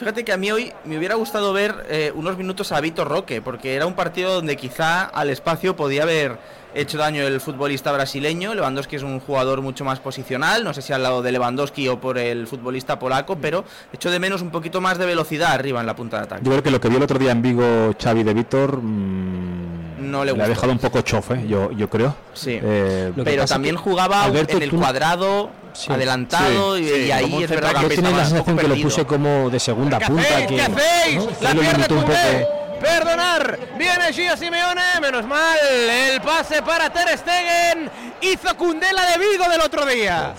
Fíjate 0.00 0.24
que 0.24 0.32
a 0.32 0.38
mí 0.38 0.50
hoy 0.50 0.72
me 0.84 0.96
hubiera 0.96 1.14
gustado 1.14 1.52
ver 1.52 1.84
eh, 1.90 2.10
unos 2.14 2.38
minutos 2.38 2.72
a 2.72 2.80
Vitor 2.80 3.06
Roque, 3.06 3.42
porque 3.42 3.74
era 3.74 3.84
un 3.84 3.92
partido 3.92 4.32
donde 4.32 4.56
quizá 4.56 5.04
al 5.04 5.28
espacio 5.28 5.76
podía 5.76 6.04
haber 6.04 6.38
hecho 6.74 6.98
daño 6.98 7.22
el 7.22 7.40
futbolista 7.40 7.92
brasileño. 7.92 8.54
Lewandowski 8.54 8.96
es 8.96 9.02
un 9.02 9.20
jugador 9.20 9.60
mucho 9.62 9.84
más 9.84 10.00
posicional, 10.00 10.64
no 10.64 10.72
sé 10.74 10.82
si 10.82 10.92
al 10.92 11.02
lado 11.02 11.22
de 11.22 11.32
Lewandowski 11.32 11.88
o 11.88 12.00
por 12.00 12.18
el 12.18 12.46
futbolista 12.46 12.98
polaco, 12.98 13.36
pero 13.36 13.64
echo 13.92 14.10
de 14.10 14.18
menos 14.18 14.42
un 14.42 14.50
poquito 14.50 14.80
más 14.80 14.98
de 14.98 15.06
velocidad 15.06 15.52
arriba 15.52 15.80
en 15.80 15.86
la 15.86 15.96
punta 15.96 16.18
de 16.18 16.22
ataque. 16.24 16.42
Yo 16.44 16.50
creo 16.50 16.62
que 16.62 16.70
lo 16.70 16.80
que 16.80 16.88
vio 16.88 16.98
el 16.98 17.04
otro 17.04 17.18
día 17.18 17.32
en 17.32 17.42
Vigo 17.42 17.94
Xavi 18.02 18.22
de 18.22 18.34
Víctor 18.34 18.80
mm, 18.82 20.10
No 20.10 20.24
le 20.24 20.30
ha 20.30 20.34
gustó. 20.34 20.48
dejado 20.48 20.72
un 20.72 20.78
poco 20.78 21.00
chofe, 21.02 21.46
yo, 21.46 21.70
yo 21.72 21.88
creo. 21.90 22.14
Sí. 22.34 22.58
Eh, 22.62 23.12
Pero 23.24 23.44
también 23.46 23.76
jugaba 23.76 24.24
Alberto, 24.24 24.56
en 24.56 24.62
el 24.62 24.70
tú 24.70 24.78
cuadrado, 24.78 25.50
Sí. 25.72 25.92
adelantado, 25.92 26.76
Sí, 26.76 26.82
y, 26.82 26.88
sí, 26.88 27.00
y 27.06 27.10
ahí 27.12 27.42
es 27.44 27.50
verdad 27.50 27.74
que 27.76 27.82
Yo 27.82 27.88
tenía 27.88 28.10
la 28.10 28.16
empezaba 28.18 28.40
un 28.40 28.44
poco 28.44 28.50
sensación 28.50 28.56
que 28.58 28.68
lo 28.68 28.82
puse 28.82 29.04
como 29.04 29.50
de 29.50 29.60
segunda 29.60 30.00
punta. 30.00 30.22
hacéis? 30.22 30.46
que, 30.48 30.54
¿Qué 30.56 30.62
hacéis? 30.62 31.16
¿no? 31.16 31.26
La 31.40 31.52
pierde 31.52 31.94
un 31.94 32.00
poco. 32.02 32.59
Perdonar. 32.80 33.58
Viene 33.76 34.12
Gio 34.12 34.36
Simeone. 34.36 34.82
Menos 35.00 35.26
mal. 35.26 35.58
El 35.70 36.20
pase 36.20 36.62
para 36.62 36.90
Ter 36.90 37.16
Stegen. 37.18 37.90
Hizo 38.20 38.56
Cundela 38.56 39.04
de 39.06 39.18
Vigo 39.18 39.48
del 39.48 39.60
otro 39.60 39.86
día. 39.86 40.34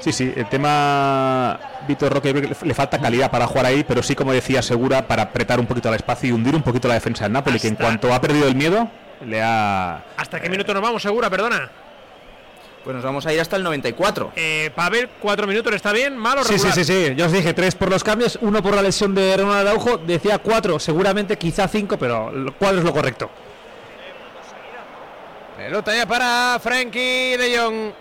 Sí, 0.00 0.12
sí, 0.12 0.32
el 0.36 0.48
tema 0.48 1.58
Víctor 1.88 2.12
Roque 2.12 2.32
le 2.32 2.74
falta 2.74 3.00
calidad 3.00 3.30
para 3.30 3.48
jugar 3.48 3.66
ahí, 3.66 3.82
pero 3.82 4.00
sí, 4.02 4.14
como 4.14 4.32
decía 4.32 4.62
Segura, 4.62 5.08
para 5.08 5.22
apretar 5.24 5.58
un 5.58 5.66
poquito 5.66 5.88
al 5.88 5.96
espacio 5.96 6.28
y 6.28 6.32
hundir 6.32 6.54
un 6.54 6.62
poquito 6.62 6.86
la 6.86 6.94
defensa 6.94 7.24
del 7.24 7.32
Napoli, 7.32 7.58
que 7.58 7.66
en 7.66 7.74
cuanto 7.74 8.14
ha 8.14 8.20
perdido 8.20 8.46
el 8.46 8.54
miedo, 8.54 8.88
le 9.26 9.42
ha... 9.42 10.04
¿Hasta 10.16 10.40
qué 10.40 10.48
minuto 10.48 10.72
nos 10.72 10.82
vamos, 10.82 11.02
segura? 11.02 11.28
Perdona. 11.28 11.68
Pues 12.84 12.94
nos 12.94 13.04
vamos 13.04 13.26
a 13.26 13.32
ir 13.32 13.40
hasta 13.40 13.56
el 13.56 13.62
94. 13.64 14.32
Eh, 14.36 14.70
Pavel, 14.74 15.08
cuatro 15.20 15.46
minutos, 15.46 15.74
¿está 15.74 15.92
bien? 15.92 16.16
¿Mal 16.16 16.38
o 16.38 16.42
Sí, 16.44 16.54
sí, 16.58 16.68
regular? 16.68 16.74
sí, 16.74 16.84
sí. 16.84 17.14
Yo 17.16 17.26
os 17.26 17.32
dije 17.32 17.52
tres 17.52 17.74
por 17.74 17.90
los 17.90 18.02
cambios, 18.02 18.38
uno 18.40 18.62
por 18.62 18.74
la 18.74 18.82
lesión 18.82 19.14
de 19.14 19.36
Ronald 19.36 19.66
Araujo. 19.68 19.98
Decía 19.98 20.38
cuatro, 20.38 20.78
seguramente 20.78 21.36
quizá 21.36 21.68
cinco, 21.68 21.98
pero 21.98 22.30
lo- 22.30 22.54
cuatro 22.54 22.78
es 22.78 22.84
lo 22.84 22.92
correcto. 22.92 23.30
Pelota 25.56 25.94
ya 25.94 26.06
para 26.06 26.58
Frankie 26.62 27.36
de 27.36 27.58
Jong. 27.58 27.92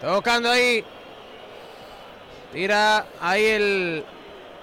Tocando 0.00 0.50
ahí. 0.50 0.84
Tira 2.52 3.06
ahí 3.20 3.44
el, 3.44 4.04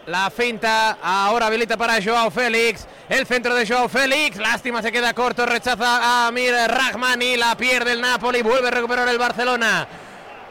la 0.07 0.29
finta. 0.29 0.97
Ahora 1.01 1.47
habilita 1.47 1.77
para 1.77 2.01
Joao 2.01 2.31
Félix. 2.31 2.87
El 3.09 3.25
centro 3.25 3.55
de 3.55 3.65
Joao 3.65 3.89
Félix. 3.89 4.37
Lástima, 4.37 4.81
se 4.81 4.91
queda 4.91 5.13
corto. 5.13 5.45
Rechaza 5.45 6.27
a 6.27 6.31
Mir 6.31 6.53
Rahmani. 6.53 7.37
La 7.37 7.55
pierde 7.55 7.93
el 7.93 8.01
Napoli. 8.01 8.41
Vuelve 8.41 8.67
a 8.67 8.71
recuperar 8.71 9.07
el 9.07 9.17
Barcelona. 9.17 9.87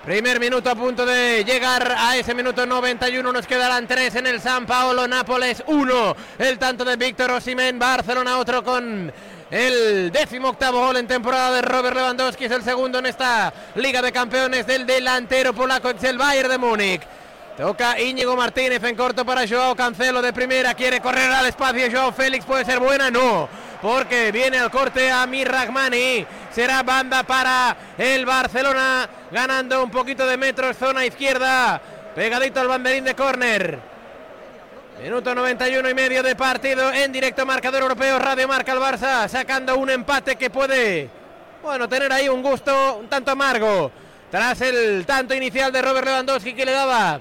Primer 0.04 0.38
minuto 0.38 0.68
a 0.68 0.74
punto 0.74 1.06
de 1.06 1.44
llegar 1.44 1.94
a 1.96 2.16
ese 2.16 2.34
minuto 2.34 2.66
91. 2.66 3.32
Nos 3.32 3.46
quedarán 3.46 3.86
tres 3.86 4.14
en 4.16 4.26
el 4.26 4.40
San 4.40 4.66
Paolo. 4.66 5.08
Nápoles 5.08 5.62
1. 5.66 6.16
El 6.38 6.58
tanto 6.58 6.84
de 6.84 6.96
Víctor 6.96 7.30
Osimhen. 7.30 7.78
Barcelona 7.78 8.38
otro 8.38 8.62
con 8.62 9.12
el 9.50 10.10
décimo 10.10 10.48
octavo 10.48 10.80
gol 10.80 10.96
en 10.96 11.06
temporada 11.06 11.52
de 11.52 11.62
Robert 11.62 11.96
Lewandowski. 11.96 12.44
Es 12.44 12.52
el 12.52 12.62
segundo 12.62 12.98
en 12.98 13.06
esta 13.06 13.52
Liga 13.76 14.02
de 14.02 14.12
Campeones 14.12 14.66
del 14.66 14.84
delantero 14.84 15.54
polaco. 15.54 15.90
Es 15.90 16.04
el 16.04 16.18
Bayern 16.18 16.50
de 16.50 16.58
Múnich. 16.58 17.02
Toca 17.56 18.00
Íñigo 18.00 18.34
Martínez 18.34 18.82
en 18.82 18.96
corto 18.96 19.24
para 19.24 19.46
Joao 19.46 19.76
Cancelo 19.76 20.20
de 20.20 20.32
primera. 20.32 20.74
Quiere 20.74 21.00
correr 21.00 21.30
al 21.30 21.46
espacio. 21.46 21.88
Joao 21.88 22.10
Félix 22.10 22.44
puede 22.44 22.64
ser 22.64 22.80
buena. 22.80 23.12
No. 23.12 23.48
Porque 23.80 24.32
viene 24.32 24.58
al 24.58 24.72
corte 24.72 25.08
a 25.08 25.24
Mirrahmani. 25.26 26.26
Será 26.50 26.82
banda 26.82 27.22
para 27.22 27.76
el 27.96 28.26
Barcelona. 28.26 29.08
Ganando 29.30 29.84
un 29.84 29.90
poquito 29.90 30.26
de 30.26 30.36
metros. 30.36 30.76
Zona 30.76 31.06
izquierda. 31.06 31.80
Pegadito 32.16 32.60
al 32.60 32.66
banderín 32.66 33.04
de 33.04 33.14
córner. 33.14 33.78
Minuto 35.00 35.32
91 35.32 35.90
y 35.90 35.94
medio 35.94 36.24
de 36.24 36.34
partido 36.34 36.92
en 36.92 37.12
directo 37.12 37.46
marcador 37.46 37.82
europeo. 37.82 38.18
Radio 38.18 38.48
Marca 38.48 38.72
el 38.72 38.80
Barça 38.80 39.28
sacando 39.28 39.76
un 39.76 39.90
empate 39.90 40.34
que 40.34 40.50
puede, 40.50 41.08
bueno, 41.62 41.88
tener 41.88 42.12
ahí 42.12 42.28
un 42.28 42.42
gusto 42.42 42.96
un 42.98 43.08
tanto 43.08 43.30
amargo. 43.30 43.92
Tras 44.30 44.60
el 44.62 45.04
tanto 45.06 45.34
inicial 45.34 45.70
de 45.70 45.82
Robert 45.82 46.06
Lewandowski 46.06 46.54
que 46.54 46.64
le 46.64 46.72
daba 46.72 47.20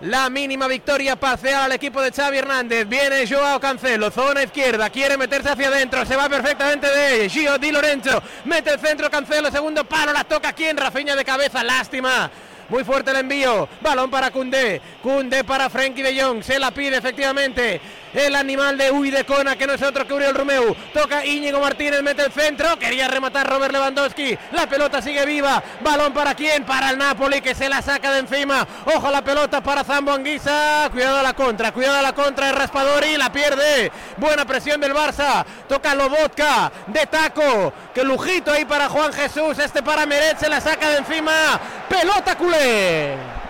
la 0.00 0.28
mínima 0.30 0.66
victoria 0.66 1.16
parcial 1.16 1.62
al 1.62 1.72
equipo 1.72 2.02
de 2.02 2.10
Xavi 2.10 2.38
Hernández. 2.38 2.88
Viene 2.88 3.26
Joao 3.26 3.60
Cancelo, 3.60 4.10
zona 4.10 4.42
izquierda, 4.42 4.90
quiere 4.90 5.16
meterse 5.16 5.50
hacia 5.50 5.68
adentro, 5.68 6.04
se 6.04 6.16
va 6.16 6.28
perfectamente 6.28 6.86
de 6.88 7.28
Gio 7.28 7.58
Di 7.58 7.70
Lorenzo, 7.72 8.22
mete 8.44 8.70
el 8.72 8.80
centro 8.80 9.10
Cancelo, 9.10 9.50
segundo 9.50 9.84
palo, 9.84 10.12
la 10.12 10.24
toca 10.24 10.52
quien, 10.52 10.76
Rafinha 10.76 11.16
de 11.16 11.24
cabeza, 11.24 11.62
lástima. 11.62 12.30
Muy 12.68 12.82
fuerte 12.82 13.10
el 13.10 13.18
envío. 13.18 13.68
Balón 13.82 14.10
para 14.10 14.30
Cundé. 14.30 14.80
Cundé 15.02 15.44
para 15.44 15.68
Frenkie 15.68 16.02
de 16.02 16.18
Jong. 16.18 16.42
Se 16.42 16.58
la 16.58 16.70
pide 16.70 16.96
efectivamente 16.96 17.78
el 18.14 18.34
animal 18.34 18.78
de 18.78 18.90
Uy 18.90 19.10
de 19.10 19.24
Cona, 19.24 19.56
que 19.56 19.66
no 19.66 19.74
es 19.74 19.82
otro 19.82 20.06
que 20.06 20.14
Uriel 20.14 20.34
Romeu. 20.34 20.74
Toca 20.92 21.24
Íñigo 21.24 21.60
Martínez, 21.60 22.02
mete 22.02 22.22
el 22.22 22.32
centro. 22.32 22.78
Quería 22.78 23.08
rematar 23.08 23.48
Robert 23.48 23.72
Lewandowski. 23.72 24.38
La 24.52 24.66
pelota 24.68 25.02
sigue 25.02 25.24
viva. 25.26 25.62
Balón 25.80 26.12
para 26.12 26.34
quién? 26.34 26.64
Para 26.64 26.90
el 26.90 26.98
Napoli, 26.98 27.40
que 27.40 27.54
se 27.54 27.68
la 27.68 27.82
saca 27.82 28.12
de 28.12 28.20
encima. 28.20 28.66
Ojo 28.94 29.10
la 29.10 29.22
pelota 29.22 29.62
para 29.62 29.84
Zambo 29.84 30.12
Anguisa. 30.12 30.88
Cuidado 30.92 31.18
a 31.18 31.22
la 31.22 31.34
contra, 31.34 31.72
cuidado 31.72 31.98
a 31.98 32.02
la 32.02 32.12
contra 32.12 32.46
de 32.46 32.52
Raspadori. 32.52 33.16
La 33.16 33.32
pierde. 33.32 33.90
Buena 34.16 34.44
presión 34.44 34.80
del 34.80 34.94
Barça. 34.94 35.44
Toca 35.68 35.94
Lobotka 35.94 36.72
de 36.86 37.06
taco. 37.06 37.72
Que 37.92 38.04
lujito 38.04 38.52
ahí 38.52 38.64
para 38.64 38.88
Juan 38.88 39.12
Jesús. 39.12 39.58
Este 39.58 39.82
para 39.82 40.06
Meret 40.06 40.38
se 40.38 40.48
la 40.48 40.60
saca 40.60 40.88
de 40.90 40.98
encima. 40.98 41.60
Pelota 41.88 42.36
culé. 42.36 43.43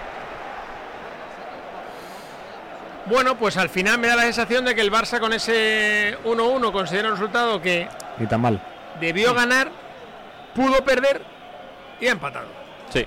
Bueno, 3.07 3.37
pues 3.37 3.57
al 3.57 3.69
final 3.69 3.99
me 3.99 4.09
da 4.09 4.17
la 4.17 4.23
sensación 4.23 4.65
de 4.65 4.75
que 4.75 4.81
el 4.81 4.91
Barça 4.91 5.21
con 5.21 5.33
ese 5.33 6.17
1-1 6.25 6.73
considera 6.73 7.09
un 7.09 7.15
resultado 7.15 7.61
que 7.61 7.87
Ni 8.19 8.27
tan 8.27 8.41
mal. 8.41 8.61
debió 9.01 9.35
ganar, 9.35 9.69
pudo 10.55 10.83
perder 10.85 11.21
y 12.01 12.07
ha 12.09 12.13
empatado. 12.13 12.47
Sí. 12.91 13.05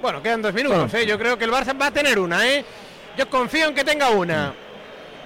Bueno, 0.00 0.22
quedan 0.22 0.40
dos 0.42 0.54
minutos, 0.54 0.92
¿eh? 0.94 1.04
Yo 1.06 1.18
creo 1.18 1.36
que 1.36 1.44
el 1.44 1.50
Barça 1.52 1.78
va 1.78 1.86
a 1.86 1.90
tener 1.90 2.18
una, 2.18 2.46
¿eh? 2.48 2.64
Yo 3.18 3.28
confío 3.28 3.68
en 3.68 3.74
que 3.74 3.84
tenga 3.84 4.08
una. 4.10 4.54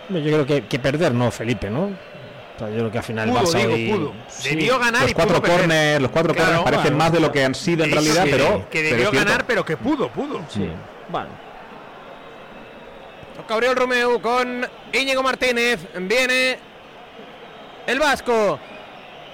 Yo 0.08 0.20
creo 0.22 0.46
que, 0.46 0.66
que 0.66 0.78
perder 0.78 1.12
no, 1.12 1.30
Felipe, 1.30 1.70
¿no? 1.70 1.84
O 1.84 2.58
sea, 2.58 2.68
yo 2.70 2.76
creo 2.78 2.90
que 2.90 2.98
al 2.98 3.04
final 3.04 3.28
el 3.28 3.34
Pudo, 3.34 3.44
Barça 3.44 3.58
digo, 3.58 3.72
hoy- 3.74 3.88
pudo. 3.92 4.12
Sí. 4.28 4.48
Debió 4.50 4.78
ganar 4.80 5.02
Los 5.02 5.10
y 5.12 5.14
cuatro 5.14 5.34
pudo 5.36 5.42
perder. 5.42 5.58
corners, 5.60 6.02
los 6.02 6.10
cuatro 6.10 6.34
Claro, 6.34 6.48
corners 6.48 6.64
parecen 6.64 6.82
bueno. 6.94 6.98
más 6.98 7.12
de 7.12 7.20
lo 7.20 7.30
que 7.32 7.44
han 7.44 7.54
sido 7.54 7.84
en 7.84 7.92
realidad, 7.92 8.24
que- 8.24 8.30
pero 8.30 8.68
que 8.70 8.80
pero 8.82 8.96
debió 8.96 9.12
ganar, 9.12 9.44
pero 9.46 9.64
que 9.64 9.76
pudo, 9.76 10.08
pudo. 10.08 10.40
Sí. 10.48 10.68
Vale. 11.10 11.28
Oriol 13.54 13.76
Romeu 13.76 14.20
con 14.20 14.68
Íñigo 14.92 15.22
Martínez. 15.22 15.80
Viene 16.00 16.58
el 17.86 17.98
Vasco. 17.98 18.58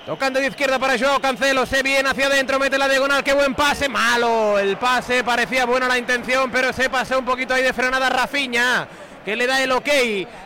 Tocando 0.06 0.38
de 0.38 0.48
izquierda 0.48 0.78
para 0.78 0.98
Joao 0.98 1.20
Cancelo. 1.20 1.66
Se 1.66 1.82
viene 1.82 2.08
hacia 2.08 2.26
adentro, 2.26 2.58
mete 2.58 2.78
la 2.78 2.88
diagonal. 2.88 3.24
Qué 3.24 3.32
buen 3.32 3.54
pase. 3.54 3.88
Malo. 3.88 4.58
El 4.58 4.76
pase 4.76 5.24
parecía 5.24 5.64
buena 5.64 5.88
la 5.88 5.98
intención, 5.98 6.50
pero 6.50 6.72
se 6.72 6.90
pasó 6.90 7.18
un 7.18 7.24
poquito 7.24 7.54
ahí 7.54 7.62
de 7.62 7.72
frenada 7.72 8.08
Rafiña. 8.10 8.86
Que 9.24 9.34
le 9.36 9.46
da 9.46 9.62
el 9.62 9.72
ok 9.72 9.88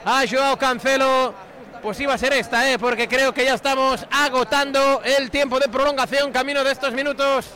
a 0.04 0.22
Joao 0.30 0.56
Cancelo. 0.56 1.34
Pues 1.82 2.00
iba 2.00 2.14
a 2.14 2.18
ser 2.18 2.32
esta, 2.32 2.68
¿eh? 2.70 2.78
porque 2.78 3.06
creo 3.06 3.32
que 3.32 3.44
ya 3.44 3.54
estamos 3.54 4.04
agotando 4.10 5.00
el 5.04 5.30
tiempo 5.30 5.60
de 5.60 5.68
prolongación. 5.68 6.32
Camino 6.32 6.64
de 6.64 6.72
estos 6.72 6.92
minutos 6.92 7.46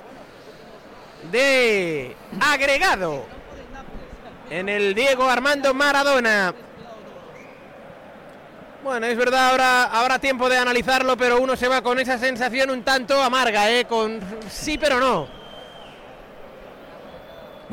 de 1.31 2.15
agregado 2.41 3.42
en 4.53 4.69
el 4.69 4.95
Diego 4.95 5.31
Armando 5.31 5.73
Maradona. 5.73 6.55
Bueno, 8.85 9.07
es 9.07 9.17
verdad, 9.17 9.51
ahora 9.51 9.85
habrá 9.85 10.19
tiempo 10.19 10.51
de 10.51 10.59
analizarlo, 10.59 11.17
pero 11.17 11.41
uno 11.41 11.57
se 11.57 11.69
va 11.69 11.81
con 11.81 11.99
esa 11.99 12.19
sensación 12.19 12.69
un 12.71 12.83
tanto 12.83 13.23
amarga, 13.23 13.71
¿eh? 13.71 13.87
Con 13.87 14.21
sí, 14.51 14.77
pero 14.77 15.01
no. 15.01 15.42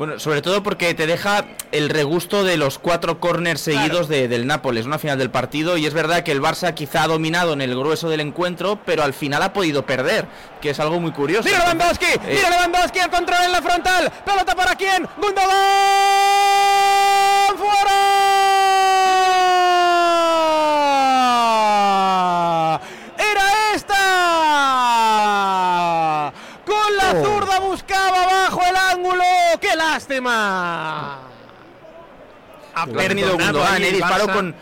Bueno, 0.00 0.18
sobre 0.18 0.40
todo 0.40 0.62
porque 0.62 0.94
te 0.94 1.06
deja 1.06 1.44
el 1.72 1.90
regusto 1.90 2.42
de 2.42 2.56
los 2.56 2.78
cuatro 2.78 3.20
corners 3.20 3.60
seguidos 3.60 4.08
de- 4.08 4.28
del 4.28 4.46
Nápoles, 4.46 4.86
una 4.86 4.98
final 4.98 5.18
del 5.18 5.28
partido. 5.28 5.76
Y 5.76 5.84
es 5.84 5.92
verdad 5.92 6.22
que 6.22 6.32
el 6.32 6.40
Barça 6.40 6.72
quizá 6.72 7.02
ha 7.02 7.06
dominado 7.06 7.52
en 7.52 7.60
el 7.60 7.76
grueso 7.78 8.08
del 8.08 8.20
encuentro, 8.20 8.78
pero 8.86 9.02
al 9.02 9.12
final 9.12 9.42
ha 9.42 9.52
podido 9.52 9.84
perder, 9.84 10.26
que 10.62 10.70
es 10.70 10.80
algo 10.80 11.00
muy 11.00 11.12
curioso. 11.12 11.44
Mira 11.44 11.58
Lewandowski, 11.58 12.06
Eh, 12.06 12.18
mira 12.30 12.48
Lewandowski, 12.48 12.98
el 12.98 13.10
control 13.10 13.42
en 13.44 13.52
la 13.52 13.60
frontal. 13.60 14.10
Pelota 14.24 14.54
para 14.56 14.74
quién? 14.74 15.06
Gundogan 15.18 15.50
fuera. 21.50 22.80
Era 23.18 23.74
esta. 23.74 23.92
Con 26.64 26.96
la 26.96 27.10
zurda 27.22 27.58
buscaba 27.60 28.26
bajo 28.26 28.60
el 28.68 28.76
ángulo. 28.76 29.24
¡Qué 29.60 29.74
lástima! 30.00 31.18
Ha 32.74 32.86
perdido 32.86 33.36
Gundogan, 33.36 33.82
eh, 33.82 33.90
disparó 33.90 34.32
con, 34.32 34.54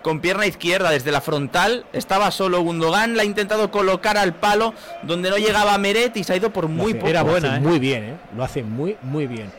con 0.00 0.20
pierna 0.20 0.46
izquierda 0.46 0.90
desde 0.90 1.10
la 1.10 1.20
frontal. 1.20 1.84
Estaba 1.92 2.30
solo 2.30 2.62
Gundogan, 2.62 3.16
la 3.16 3.22
ha 3.22 3.26
intentado 3.26 3.70
colocar 3.70 4.16
al 4.16 4.34
palo 4.34 4.74
donde 5.02 5.28
no 5.28 5.36
llegaba 5.36 5.76
Meret 5.76 6.16
y 6.16 6.24
se 6.24 6.32
ha 6.32 6.36
ido 6.36 6.50
por 6.50 6.68
muy 6.68 6.94
poco. 6.94 7.08
Era 7.08 7.22
buena, 7.22 7.60
muy 7.60 7.78
bien, 7.78 8.04
¿eh? 8.04 8.16
Lo 8.36 8.44
hace 8.44 8.62
muy, 8.62 8.96
muy 9.02 9.26
bien. 9.26 9.52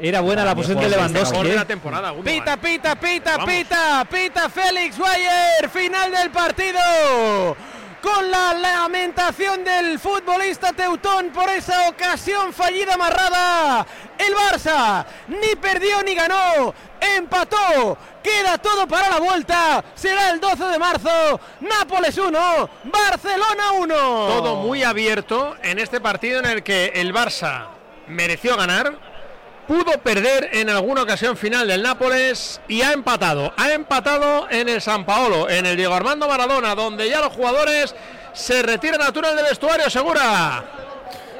Era 0.00 0.20
buena 0.20 0.44
la 0.44 0.54
posición 0.54 0.80
de 0.80 0.88
Lewandowski. 0.88 1.38
¿eh? 1.48 1.64
temporada, 1.66 2.12
Pita, 2.24 2.56
pita, 2.56 2.96
pita, 2.96 3.44
pita, 3.44 4.06
pita 4.10 4.48
Félix 4.48 4.98
Bayer, 4.98 5.68
final 5.70 6.10
del 6.10 6.30
partido. 6.30 7.56
Con 8.04 8.30
la 8.30 8.52
lamentación 8.52 9.64
del 9.64 9.98
futbolista 9.98 10.74
Teutón 10.74 11.30
por 11.30 11.48
esa 11.48 11.88
ocasión 11.88 12.52
fallida 12.52 12.92
amarrada. 12.92 13.86
El 14.18 14.34
Barça 14.34 15.06
ni 15.28 15.56
perdió 15.56 16.02
ni 16.02 16.14
ganó, 16.14 16.74
empató. 17.00 17.96
Queda 18.22 18.58
todo 18.58 18.86
para 18.86 19.08
la 19.08 19.20
vuelta. 19.20 19.82
Será 19.94 20.28
el 20.28 20.38
12 20.38 20.64
de 20.64 20.78
marzo. 20.78 21.40
Nápoles 21.60 22.18
1, 22.18 22.70
Barcelona 22.84 23.72
1. 23.72 23.94
Todo 23.94 24.56
muy 24.56 24.82
abierto 24.82 25.56
en 25.62 25.78
este 25.78 25.98
partido 25.98 26.40
en 26.40 26.44
el 26.44 26.62
que 26.62 26.92
el 26.96 27.14
Barça 27.14 27.68
mereció 28.06 28.54
ganar, 28.58 29.13
pudo 29.66 29.98
perder 30.02 30.50
en 30.52 30.68
alguna 30.70 31.02
ocasión 31.02 31.36
final 31.36 31.66
del 31.66 31.82
Nápoles 31.82 32.60
y 32.68 32.82
ha 32.82 32.92
empatado. 32.92 33.52
Ha 33.56 33.72
empatado 33.72 34.46
en 34.50 34.68
el 34.68 34.80
San 34.80 35.04
Paolo, 35.04 35.48
en 35.48 35.66
el 35.66 35.76
Diego 35.76 35.94
Armando 35.94 36.28
Maradona, 36.28 36.74
donde 36.74 37.08
ya 37.08 37.20
los 37.20 37.32
jugadores 37.32 37.94
se 38.32 38.62
retiran 38.62 39.00
al 39.02 39.12
túnel 39.12 39.36
de 39.36 39.42
vestuario, 39.42 39.88
segura. 39.88 40.83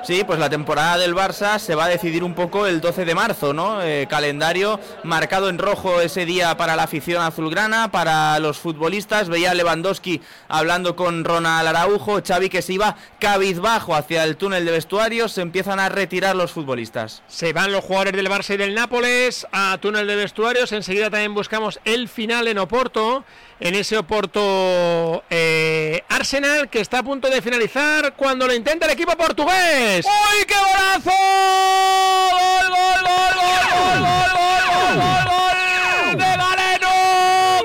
Sí, 0.05 0.23
pues 0.23 0.39
la 0.39 0.51
temporada 0.51 0.99
del 0.99 1.15
Barça 1.15 1.59
se 1.59 1.75
va 1.75 1.87
a 1.87 1.89
decidir 1.89 2.25
un 2.25 2.35
poco 2.35 2.67
el 2.67 2.83
12 2.83 3.07
de 3.07 3.15
marzo, 3.15 3.55
¿no? 3.55 3.81
Eh, 3.81 4.07
calendario 4.07 4.79
marcado 5.03 5.49
en 5.49 5.57
rojo 5.57 6.03
ese 6.03 6.27
día 6.27 6.59
para 6.59 6.77
la 6.77 6.83
afición 6.83 7.23
azulgrana, 7.23 7.91
para 7.91 8.39
los 8.39 8.59
futbolistas. 8.59 9.31
Veía 9.31 9.55
Lewandowski 9.55 10.21
hablando 10.49 10.95
con 10.95 11.25
Ronald 11.25 11.69
Araujo, 11.69 12.21
Xavi 12.23 12.51
que 12.51 12.61
se 12.61 12.75
iba 12.75 12.97
cabizbajo 13.19 13.95
hacia 13.95 14.25
el 14.25 14.37
túnel 14.37 14.67
de 14.67 14.73
vestuarios, 14.73 15.33
se 15.33 15.41
empiezan 15.41 15.81
a 15.81 15.89
retirar 15.89 16.37
los 16.37 16.53
futbolistas. 16.53 17.23
Se 17.27 17.55
van 17.55 17.73
los 17.73 17.83
jugadores 17.83 18.13
del 18.13 18.29
Barça 18.29 18.53
y 18.53 18.59
del 18.59 18.75
Nápoles 18.75 19.47
a 19.53 19.79
túnel 19.81 20.07
de 20.07 20.17
vestuarios. 20.17 20.73
Enseguida 20.73 21.09
también 21.09 21.33
buscamos 21.33 21.81
el 21.87 22.11
final 22.11 22.47
en 22.49 22.59
Oporto. 22.59 23.25
En 23.61 23.75
ese 23.77 23.97
Oporto 23.97 25.23
eh, 25.31 26.03
Arsenal 26.09 26.69
que 26.69 26.81
está 26.81 26.99
a 26.99 27.03
punto 27.05 27.31
de 27.31 27.41
finalizar 27.41 28.15
cuando 28.15 28.49
lo 28.49 28.55
intenta 28.55 28.87
el 28.87 28.93
equipo 28.93 29.17
portugués. 29.17 30.05
¡Uy, 30.05 30.45
qué 30.45 30.55
golazo! 30.55 31.13
¡Gol, 32.31 32.69
gol, 32.69 33.01
gol, 33.01 33.35
gol, 33.37 33.63
gol, 33.71 34.01
gol, 34.01 34.31
gol, 34.35 34.97
gol, 34.99 35.25
gol 35.31 36.19
de 36.19 36.37
Galeno! 36.37 36.95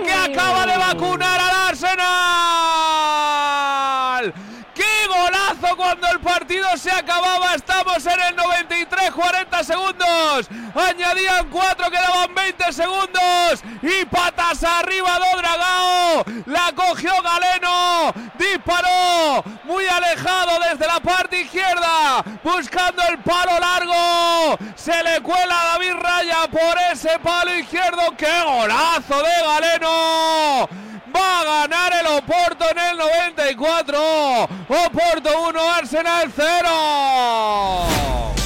Que 0.05 0.13
acaba 0.13 0.65
de 0.67 0.77
vacunar 0.77 1.39
al 1.41 1.55
Arsenal. 1.69 2.09
¡Qué 4.75 5.07
golazo 5.07 5.75
cuando 5.75 6.07
el 6.11 6.19
partido 6.19 6.67
se 6.77 6.91
acababa! 6.91 7.55
Estamos 7.55 8.05
en 8.05 8.21
el 8.21 8.35
93, 8.35 9.11
40 9.11 9.63
segundos. 9.63 10.47
Añadían 10.75 11.49
4, 11.49 11.89
quedaban 11.89 12.35
20 12.35 12.73
segundos. 12.73 13.63
Y 13.81 14.05
arriba 14.63 15.19
do 15.19 15.37
Dragao. 15.37 16.23
La 16.47 16.71
cogió 16.75 17.13
Galeno. 17.21 18.11
Disparó 18.37 19.43
muy 19.65 19.85
alejado 19.85 20.59
desde 20.59 20.87
la 20.87 20.99
parte 20.99 21.41
izquierda. 21.41 22.23
Buscando 22.43 23.03
el 23.09 23.19
palo 23.19 23.59
largo. 23.59 24.57
Se 24.75 25.03
le 25.03 25.21
cuela 25.21 25.61
a 25.61 25.65
David 25.73 25.93
Raya 25.93 26.47
por 26.51 26.75
ese 26.91 27.19
palo 27.19 27.53
izquierdo. 27.55 28.01
¡Qué 28.17 28.41
golazo 28.43 29.21
de 29.21 29.43
Galeno! 29.45 30.67
Va 31.15 31.41
a 31.41 31.43
ganar 31.43 31.93
el 31.93 32.07
Oporto 32.07 32.67
en 32.69 32.79
el 32.79 32.97
94. 32.97 34.43
Oporto 34.67 35.41
1, 35.49 35.73
Arsenal 35.73 36.33
0. 36.35 38.38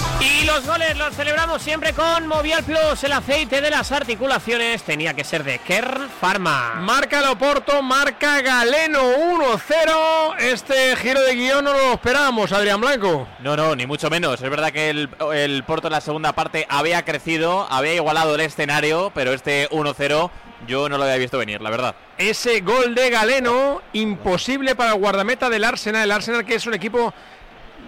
Y 0.44 0.46
los 0.46 0.68
goles 0.68 0.98
los 0.98 1.16
celebramos 1.16 1.62
siempre 1.62 1.94
con 1.94 2.28
Movial 2.28 2.66
Plus, 2.66 3.02
el 3.06 3.14
aceite 3.14 3.62
de 3.62 3.70
las 3.70 3.94
articulaciones 3.94 4.84
tenía 4.84 5.14
que 5.14 5.24
ser 5.24 5.42
de 5.46 5.60
Kern 5.60 6.10
Pharma. 6.20 6.74
Marca 6.82 7.20
el 7.20 7.28
Oporto, 7.28 7.82
marca 7.82 8.42
Galeno 8.42 9.00
1-0. 9.00 10.36
Este 10.40 10.98
giro 10.98 11.22
de 11.22 11.36
guion 11.36 11.64
no 11.64 11.72
lo 11.72 11.94
esperábamos, 11.94 12.52
Adrián 12.52 12.82
Blanco. 12.82 13.26
No, 13.40 13.56
no, 13.56 13.74
ni 13.74 13.86
mucho 13.86 14.10
menos. 14.10 14.42
Es 14.42 14.50
verdad 14.50 14.74
que 14.74 14.90
el, 14.90 15.10
el 15.34 15.64
Porto 15.64 15.88
en 15.88 15.94
la 15.94 16.02
segunda 16.02 16.34
parte 16.34 16.68
había 16.68 17.06
crecido, 17.06 17.66
había 17.70 17.94
igualado 17.94 18.36
el 18.36 18.42
escenario, 18.42 19.14
pero 19.16 19.32
este 19.32 19.70
1-0 19.70 20.30
yo 20.68 20.90
no 20.90 20.98
lo 20.98 21.04
había 21.04 21.18
visto 21.18 21.38
venir, 21.38 21.62
la 21.62 21.70
verdad. 21.70 21.96
Ese 22.18 22.62
gol 22.62 22.96
de 22.96 23.10
Galeno, 23.10 23.82
imposible 23.94 24.76
para 24.76 24.94
el 24.94 25.00
guardameta 25.00 25.50
del 25.50 25.64
Arsenal. 25.64 26.04
El 26.04 26.12
Arsenal 26.12 26.46
que 26.46 26.56
es 26.56 26.66
un 26.66 26.74
equipo 26.74 27.14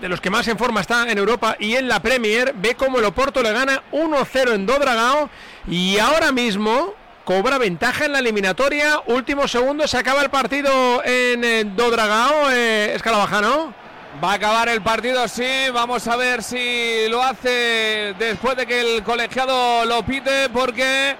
de 0.06 0.10
los 0.10 0.22
que 0.22 0.30
más 0.30 0.47
en 0.47 0.56
forma 0.56 0.82
está 0.82 1.10
en 1.10 1.18
Europa 1.18 1.56
y 1.60 1.74
en 1.74 1.88
la 1.88 1.99
Premier, 1.99 2.53
ve 2.58 2.76
como 2.76 2.99
el 2.99 3.06
Oporto 3.06 3.41
le 3.41 3.51
gana 3.51 3.82
1-0 3.91 4.53
en 4.53 4.68
Dodragao 4.68 5.32
y 5.68 5.97
ahora 5.97 6.32
mismo 6.32 6.93
cobra 7.24 7.58
ventaja 7.58 8.06
en 8.06 8.12
la 8.12 8.20
eliminatoria. 8.20 9.01
Último 9.08 9.47
segundo, 9.47 9.88
se 9.88 9.97
acaba 9.97 10.22
el 10.22 10.30
partido 10.30 11.03
en 11.03 11.43
eh, 11.43 11.64
Dodragao, 11.76 12.51
eh. 12.51 12.95
Va 14.24 14.32
a 14.32 14.34
acabar 14.36 14.70
el 14.70 14.84
partido, 14.84 15.28
sí. 15.28 15.72
Vamos 15.74 16.08
a 16.08 16.16
ver 16.18 16.43
si 16.43 17.08
lo 17.10 17.24
hace 17.24 18.14
después 18.20 18.56
de 18.58 18.68
que 18.68 18.82
el 18.82 19.01
colegiado 19.01 19.86
lo 19.86 20.06
pite, 20.06 20.49
porque 20.49 21.16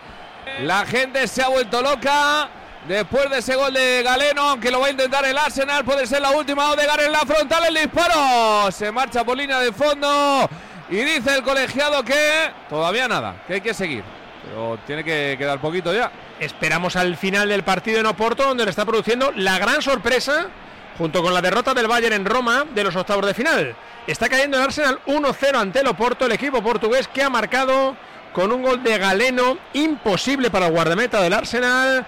la 0.62 0.86
gente 0.86 1.28
se 1.28 1.42
ha 1.42 1.48
vuelto 1.48 1.82
loca. 1.82 2.52
Después 2.88 3.32
de 3.32 3.40
ese 3.40 3.56
gol 3.56 3.74
de 3.74 4.04
Galeno, 4.04 4.44
aunque 4.44 4.70
lo 4.70 4.80
va 4.80 4.88
a 4.88 4.92
intentar 4.92 5.26
el 5.26 5.36
Arsenal, 5.36 5.84
puede 5.84 6.06
ser 6.06 6.22
la 6.22 6.30
última. 6.30 6.70
Odegar 6.70 7.02
en 7.02 7.12
la 7.12 7.20
frontal, 7.22 7.66
el 7.68 7.74
disparo. 7.74 8.72
Se 8.72 8.92
marcha 8.92 9.24
por 9.24 9.36
línea 9.36 9.60
de 9.60 9.72
fondo. 9.72 10.48
Y 10.92 10.98
dice 10.98 11.34
el 11.34 11.42
colegiado 11.42 12.04
que 12.04 12.52
todavía 12.70 13.08
nada, 13.08 13.42
que 13.48 13.56
hay 13.56 13.62
que 13.62 13.74
seguir. 13.74 14.04
Pero 14.44 14.78
tiene 14.86 15.04
que 15.04 15.36
quedar 15.36 15.60
poquito 15.60 15.92
ya. 15.92 16.12
Esperamos 16.40 16.96
al 16.96 17.18
final 17.18 17.50
del 17.50 17.64
partido 17.64 18.00
en 18.00 18.06
Oporto, 18.06 18.44
donde 18.44 18.66
le 18.66 18.70
está 18.70 18.86
produciendo 18.86 19.32
la 19.32 19.58
gran 19.58 19.82
sorpresa, 19.82 20.46
junto 21.00 21.24
con 21.24 21.34
la 21.34 21.42
derrota 21.42 21.74
del 21.74 21.88
Bayern 21.88 22.14
en 22.14 22.26
Roma 22.26 22.66
de 22.76 22.84
los 22.84 22.96
octavos 22.96 23.26
de 23.26 23.34
final. 23.34 23.76
Está 24.06 24.30
cayendo 24.30 24.58
el 24.58 24.64
Arsenal 24.64 25.00
1-0 25.08 25.56
ante 25.56 25.80
el 25.80 25.88
Oporto, 25.88 26.28
el 26.28 26.34
equipo 26.34 26.62
portugués 26.62 27.08
que 27.08 27.24
ha 27.24 27.32
marcado 27.32 27.98
con 28.32 28.52
un 28.52 28.62
gol 28.62 28.84
de 28.84 29.00
Galeno, 29.00 29.58
imposible 29.74 30.52
para 30.52 30.68
el 30.68 30.74
guardameta 30.74 31.20
del 31.22 31.34
Arsenal 31.34 32.06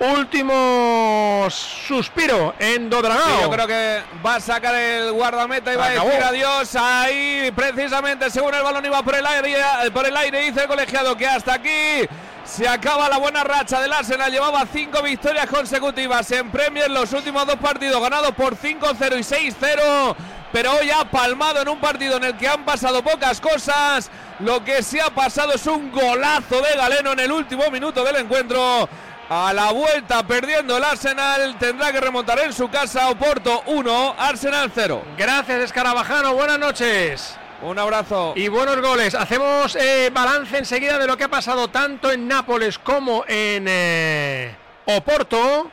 último 0.00 1.46
suspiro 1.50 2.54
en 2.58 2.88
Dodragao. 2.88 3.42
yo 3.42 3.50
creo 3.50 3.66
que 3.66 4.02
va 4.24 4.36
a 4.36 4.40
sacar 4.40 4.74
el 4.74 5.12
guardameta 5.12 5.72
y 5.72 5.76
va 5.76 5.86
a 5.86 5.90
decir 5.90 6.22
adiós. 6.22 6.76
Ahí, 6.76 7.52
precisamente, 7.54 8.30
según 8.30 8.54
el 8.54 8.62
balón 8.62 8.84
iba 8.84 9.02
por 9.02 9.16
el 9.16 9.26
aire, 9.26 9.56
por 9.92 10.06
el 10.06 10.16
aire 10.16 10.40
dice 10.40 10.62
el 10.62 10.68
colegiado 10.68 11.16
que 11.16 11.26
hasta 11.26 11.54
aquí 11.54 12.08
se 12.44 12.66
acaba 12.66 13.08
la 13.08 13.18
buena 13.18 13.44
racha 13.44 13.80
del 13.80 13.92
Arsenal. 13.92 14.30
Llevaba 14.30 14.64
cinco 14.72 15.02
victorias 15.02 15.46
consecutivas 15.46 16.30
en 16.30 16.50
Premier, 16.50 16.90
los 16.90 17.12
últimos 17.12 17.46
dos 17.46 17.56
partidos 17.56 18.00
ganados 18.00 18.32
por 18.32 18.56
5-0 18.56 19.18
y 19.18 19.50
6-0. 19.52 20.16
Pero 20.50 20.72
hoy 20.72 20.90
ha 20.90 21.04
palmado 21.04 21.60
en 21.60 21.68
un 21.68 21.78
partido 21.78 22.16
en 22.16 22.24
el 22.24 22.36
que 22.36 22.48
han 22.48 22.64
pasado 22.64 23.02
pocas 23.02 23.38
cosas. 23.40 24.10
Lo 24.38 24.64
que 24.64 24.82
se 24.82 25.00
ha 25.00 25.10
pasado 25.10 25.52
es 25.52 25.66
un 25.66 25.92
golazo 25.92 26.62
de 26.62 26.74
Galeno 26.74 27.12
en 27.12 27.20
el 27.20 27.32
último 27.32 27.70
minuto 27.70 28.02
del 28.02 28.16
encuentro 28.16 28.88
a 29.28 29.52
la 29.52 29.72
vuelta 29.72 30.26
perdiendo 30.26 30.76
el 30.76 30.84
Arsenal. 30.84 31.56
Tendrá 31.58 31.92
que 31.92 32.00
remontar 32.00 32.38
en 32.40 32.52
su 32.52 32.68
casa. 32.70 33.10
Oporto 33.10 33.62
1, 33.66 34.14
Arsenal 34.18 34.70
0. 34.74 35.02
Gracias, 35.16 35.60
Escarabajano. 35.60 36.34
Buenas 36.34 36.58
noches. 36.58 37.36
Un 37.62 37.78
abrazo. 37.78 38.34
Y 38.36 38.48
buenos 38.48 38.80
goles. 38.80 39.14
Hacemos 39.14 39.74
eh, 39.76 40.10
balance 40.12 40.56
enseguida 40.56 40.98
de 40.98 41.06
lo 41.06 41.16
que 41.16 41.24
ha 41.24 41.28
pasado 41.28 41.68
tanto 41.68 42.10
en 42.12 42.28
Nápoles 42.28 42.78
como 42.78 43.24
en 43.26 43.66
eh, 43.68 44.54
Oporto. 44.86 45.70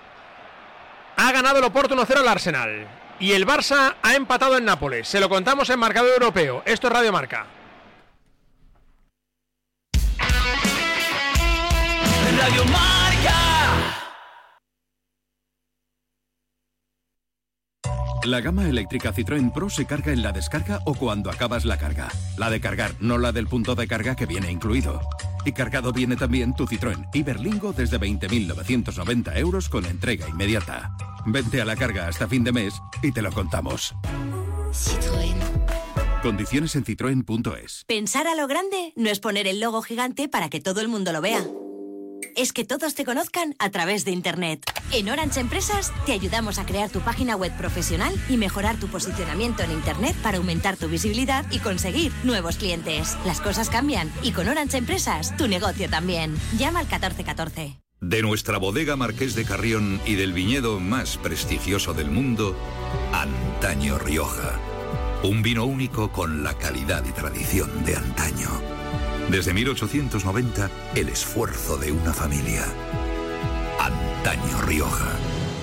Ha 1.18 1.32
ganado 1.32 1.60
el 1.60 1.66
Oporto 1.66 1.96
1-0 1.96 2.18
al 2.18 2.28
Arsenal. 2.28 2.88
Y 3.20 3.32
el 3.32 3.48
Barça 3.48 3.96
ha 4.02 4.16
empatado 4.16 4.58
en 4.58 4.66
Nápoles. 4.66 5.08
Se 5.08 5.20
lo 5.20 5.30
contamos 5.30 5.70
en 5.70 5.80
Marcador 5.80 6.12
Europeo. 6.12 6.64
Esto 6.66 6.88
es 6.88 6.94
Radio 6.94 7.14
Marca. 7.14 7.46
Radio 12.38 12.66
Marca. 12.66 13.05
La 18.26 18.42
gama 18.42 18.68
eléctrica 18.68 19.14
Citroën 19.14 19.52
Pro 19.54 19.70
se 19.70 19.86
carga 19.86 20.12
en 20.12 20.24
la 20.24 20.32
descarga 20.32 20.80
o 20.86 20.96
cuando 20.96 21.30
acabas 21.30 21.64
la 21.64 21.78
carga. 21.78 22.08
La 22.38 22.50
de 22.50 22.60
cargar, 22.60 22.96
no 23.00 23.20
la 23.20 23.32
del 23.32 23.46
punto 23.46 23.76
de 23.76 23.88
carga 23.88 24.16
que 24.16 24.26
viene 24.26 24.52
incluido. 24.52 25.00
Y 25.46 25.52
cargado 25.52 25.94
viene 25.94 26.16
también 26.16 26.56
tu 26.56 26.66
Citroën 26.66 27.08
Iberlingo 27.14 27.72
desde 27.72 28.00
20.990 28.00 29.38
euros 29.38 29.70
con 29.70 29.86
entrega 29.86 30.28
inmediata. 30.28 30.98
Vente 31.28 31.62
a 31.62 31.66
la 31.66 31.76
carga 31.76 32.08
hasta 32.08 32.28
fin 32.28 32.44
de 32.44 32.52
mes 32.52 32.74
y 33.04 33.12
te 33.12 33.22
lo 33.22 33.32
contamos. 33.32 33.94
Citroën. 34.72 35.36
Condiciones 36.24 36.76
en 36.76 36.84
citroen.es. 36.84 37.84
Pensar 37.86 38.26
a 38.26 38.34
lo 38.34 38.48
grande 38.48 38.94
no 38.96 39.12
es 39.12 39.20
poner 39.20 39.46
el 39.46 39.60
logo 39.60 39.84
gigante 39.84 40.28
para 40.28 40.50
que 40.50 40.60
todo 40.60 40.82
el 40.82 40.88
mundo 40.88 41.14
lo 41.14 41.22
vea 41.22 41.46
es 42.36 42.54
que 42.54 42.66
todos 42.66 42.96
te 42.96 43.06
conozcan 43.06 43.56
a 43.60 43.70
través 43.70 44.06
de 44.06 44.12
Internet. 44.12 44.64
En 44.92 45.10
Orange 45.10 45.40
Empresas 45.40 45.92
te 46.06 46.12
ayudamos 46.12 46.60
a 46.60 46.66
crear 46.66 46.90
tu 46.90 47.02
página 47.02 47.36
web 47.36 47.56
profesional 47.58 48.14
y 48.30 48.38
mejorar 48.38 48.78
tu 48.80 48.88
posicionamiento 48.88 49.64
en 49.64 49.72
Internet 49.72 50.16
para 50.22 50.38
aumentar 50.38 50.78
tu 50.78 50.88
visibilidad 50.88 51.46
y 51.52 51.60
conseguir 51.60 52.12
nuevos 52.24 52.58
clientes. 52.58 53.18
Las 53.26 53.42
cosas 53.42 53.70
cambian 53.70 54.12
y 54.24 54.32
con 54.32 54.48
Orange 54.48 54.78
Empresas 54.78 55.36
tu 55.38 55.48
negocio 55.48 55.90
también. 55.90 56.36
Llama 56.58 56.80
al 56.80 56.86
1414. 56.86 57.80
De 58.02 58.22
nuestra 58.22 58.58
bodega 58.58 58.96
Marqués 58.96 59.36
de 59.36 59.46
Carrión 59.46 60.00
y 60.06 60.16
del 60.16 60.34
viñedo 60.34 60.80
más 60.80 61.18
prestigioso 61.18 61.94
del 61.94 62.12
mundo, 62.12 62.56
Antaño 63.14 63.98
Rioja. 63.98 64.60
Un 65.24 65.42
vino 65.42 65.66
único 65.66 66.12
con 66.12 66.44
la 66.44 66.54
calidad 66.56 67.04
y 67.06 67.12
tradición 67.12 67.84
de 67.84 67.96
antaño. 67.96 68.50
Desde 69.30 69.54
1890, 69.54 70.70
el 70.96 71.10
esfuerzo 71.10 71.78
de 71.78 71.92
una 71.92 72.14
familia. 72.14 72.64
Antaño 73.80 74.62
Rioja. 74.62 75.12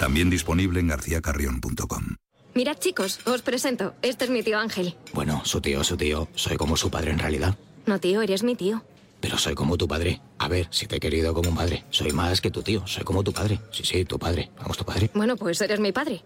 También 0.00 0.30
disponible 0.30 0.80
en 0.80 0.88
garcíacarrión.com. 0.88 2.16
Mirad 2.54 2.76
chicos, 2.78 3.20
os 3.24 3.40
presento. 3.42 3.94
Este 4.02 4.24
es 4.24 4.30
mi 4.30 4.42
tío 4.42 4.58
Ángel. 4.58 4.96
Bueno, 5.14 5.42
su 5.44 5.60
tío, 5.60 5.84
su 5.84 5.96
tío. 5.96 6.28
Soy 6.34 6.56
como 6.56 6.76
su 6.76 6.90
padre 6.90 7.12
en 7.12 7.18
realidad. 7.18 7.56
No, 7.86 7.98
tío, 7.98 8.20
eres 8.20 8.42
mi 8.42 8.56
tío. 8.56 8.84
Pero 9.20 9.38
soy 9.38 9.54
como 9.54 9.78
tu 9.78 9.86
padre. 9.86 10.20
A 10.42 10.48
ver, 10.48 10.66
si 10.70 10.88
te 10.88 10.96
he 10.96 11.00
querido 11.00 11.32
como 11.32 11.50
un 11.50 11.54
padre. 11.54 11.84
Soy 11.90 12.10
más 12.10 12.40
que 12.40 12.50
tu 12.50 12.62
tío. 12.62 12.84
Soy 12.84 13.04
como 13.04 13.22
tu 13.22 13.32
padre. 13.32 13.60
Sí, 13.70 13.84
sí, 13.84 14.04
tu 14.04 14.18
padre. 14.18 14.50
Vamos, 14.58 14.76
tu 14.76 14.84
padre. 14.84 15.08
Bueno, 15.14 15.36
pues 15.36 15.60
eres 15.60 15.78
mi 15.78 15.92
padre. 15.92 16.24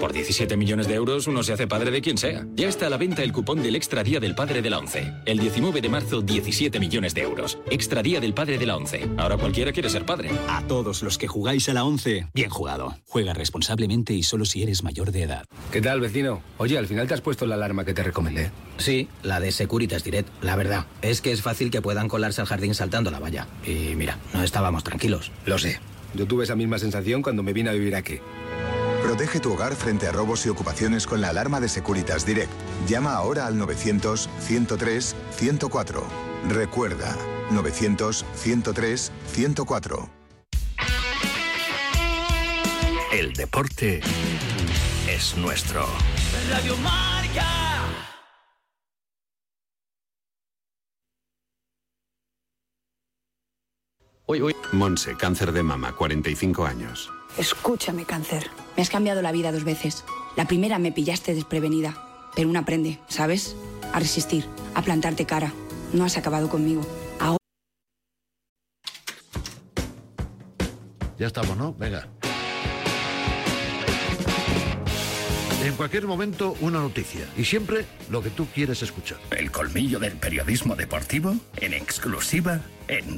Por 0.00 0.14
17 0.14 0.56
millones 0.56 0.88
de 0.88 0.94
euros 0.94 1.26
uno 1.26 1.42
se 1.42 1.52
hace 1.52 1.66
padre 1.66 1.90
de 1.90 2.00
quien 2.00 2.16
sea. 2.16 2.46
Ya 2.54 2.68
está 2.68 2.86
a 2.86 2.90
la 2.90 2.96
venta 2.96 3.22
el 3.22 3.32
cupón 3.32 3.62
del 3.62 3.76
Extra 3.76 4.02
Día 4.02 4.18
del 4.18 4.34
Padre 4.34 4.62
de 4.62 4.70
la 4.70 4.78
ONCE. 4.78 5.12
El 5.26 5.38
19 5.40 5.82
de 5.82 5.90
marzo, 5.90 6.22
17 6.22 6.80
millones 6.80 7.14
de 7.14 7.20
euros. 7.20 7.58
Extra 7.70 8.02
Día 8.02 8.18
del 8.18 8.32
Padre 8.32 8.56
de 8.56 8.64
la 8.64 8.78
ONCE. 8.78 9.10
Ahora 9.18 9.36
cualquiera 9.36 9.72
quiere 9.72 9.90
ser 9.90 10.06
padre. 10.06 10.30
A 10.48 10.66
todos 10.66 11.02
los 11.02 11.18
que 11.18 11.28
jugáis 11.28 11.68
a 11.68 11.74
la 11.74 11.84
ONCE, 11.84 12.28
bien 12.32 12.48
jugado. 12.48 12.96
Juega 13.08 13.34
responsablemente 13.34 14.14
y 14.14 14.22
solo 14.22 14.46
si 14.46 14.62
eres 14.62 14.82
mayor 14.82 15.12
de 15.12 15.24
edad. 15.24 15.44
¿Qué 15.70 15.82
tal, 15.82 16.00
vecino? 16.00 16.42
Oye, 16.56 16.78
al 16.78 16.86
final 16.86 17.06
te 17.06 17.12
has 17.12 17.20
puesto 17.20 17.44
la 17.44 17.56
alarma 17.56 17.84
que 17.84 17.92
te 17.92 18.02
recomendé. 18.02 18.52
Sí, 18.78 19.08
la 19.22 19.38
de 19.38 19.52
Securitas 19.52 20.02
Direct. 20.02 20.30
La 20.42 20.56
verdad, 20.56 20.86
es 21.02 21.20
que 21.20 21.32
es 21.32 21.42
fácil 21.42 21.70
que 21.70 21.82
puedan 21.82 22.08
colarse 22.08 22.40
al 22.40 22.46
jardín 22.46 22.74
saltando 22.74 23.10
la 23.10 23.18
valla. 23.18 23.46
Y 23.64 23.94
mira, 23.96 24.18
no 24.32 24.42
estábamos 24.42 24.84
tranquilos. 24.84 25.32
Lo 25.46 25.58
sé. 25.58 25.80
Yo 26.14 26.26
tuve 26.26 26.44
esa 26.44 26.56
misma 26.56 26.78
sensación 26.78 27.20
cuando 27.22 27.42
me 27.42 27.52
vine 27.52 27.68
a 27.70 27.72
vivir 27.72 27.94
aquí. 27.94 28.20
Protege 29.02 29.40
tu 29.40 29.54
hogar 29.54 29.74
frente 29.74 30.06
a 30.06 30.12
robos 30.12 30.46
y 30.46 30.50
ocupaciones 30.50 31.06
con 31.06 31.20
la 31.20 31.28
alarma 31.30 31.60
de 31.60 31.68
Securitas 31.68 32.24
Direct. 32.26 32.52
Llama 32.86 33.14
ahora 33.14 33.46
al 33.46 33.56
900-103-104. 33.56 36.02
Recuerda, 36.48 37.16
900-103-104. 37.50 40.08
El 43.12 43.32
deporte 43.32 44.00
es 45.08 45.36
nuestro. 45.36 45.84
Radio 46.50 46.76
Marca. 46.78 47.80
Uy, 54.30 54.42
uy. 54.42 54.54
Monse, 54.70 55.16
cáncer 55.16 55.50
de 55.50 55.64
mama, 55.64 55.96
45 55.96 56.64
años. 56.64 57.10
Escúchame, 57.36 58.04
cáncer. 58.04 58.48
Me 58.76 58.82
has 58.82 58.88
cambiado 58.88 59.22
la 59.22 59.32
vida 59.32 59.50
dos 59.50 59.64
veces. 59.64 60.04
La 60.36 60.46
primera 60.46 60.78
me 60.78 60.92
pillaste 60.92 61.34
desprevenida, 61.34 61.96
pero 62.36 62.48
uno 62.48 62.60
aprende, 62.60 63.00
¿sabes? 63.08 63.56
A 63.92 63.98
resistir, 63.98 64.44
a 64.76 64.82
plantarte 64.82 65.26
cara. 65.26 65.52
No 65.92 66.04
has 66.04 66.16
acabado 66.16 66.48
conmigo. 66.48 66.82
Ahora... 67.18 67.38
Ya 71.18 71.26
estamos, 71.26 71.56
¿no? 71.56 71.74
Venga. 71.74 72.06
En 75.64 75.74
cualquier 75.74 76.06
momento, 76.06 76.56
una 76.60 76.78
noticia. 76.78 77.28
Y 77.36 77.44
siempre 77.44 77.84
lo 78.08 78.22
que 78.22 78.30
tú 78.30 78.46
quieres 78.46 78.82
escuchar. 78.82 79.18
El 79.30 79.50
colmillo 79.50 79.98
del 79.98 80.12
periodismo 80.12 80.76
deportivo 80.76 81.34
en 81.56 81.74
exclusiva 81.74 82.60
en 82.88 83.04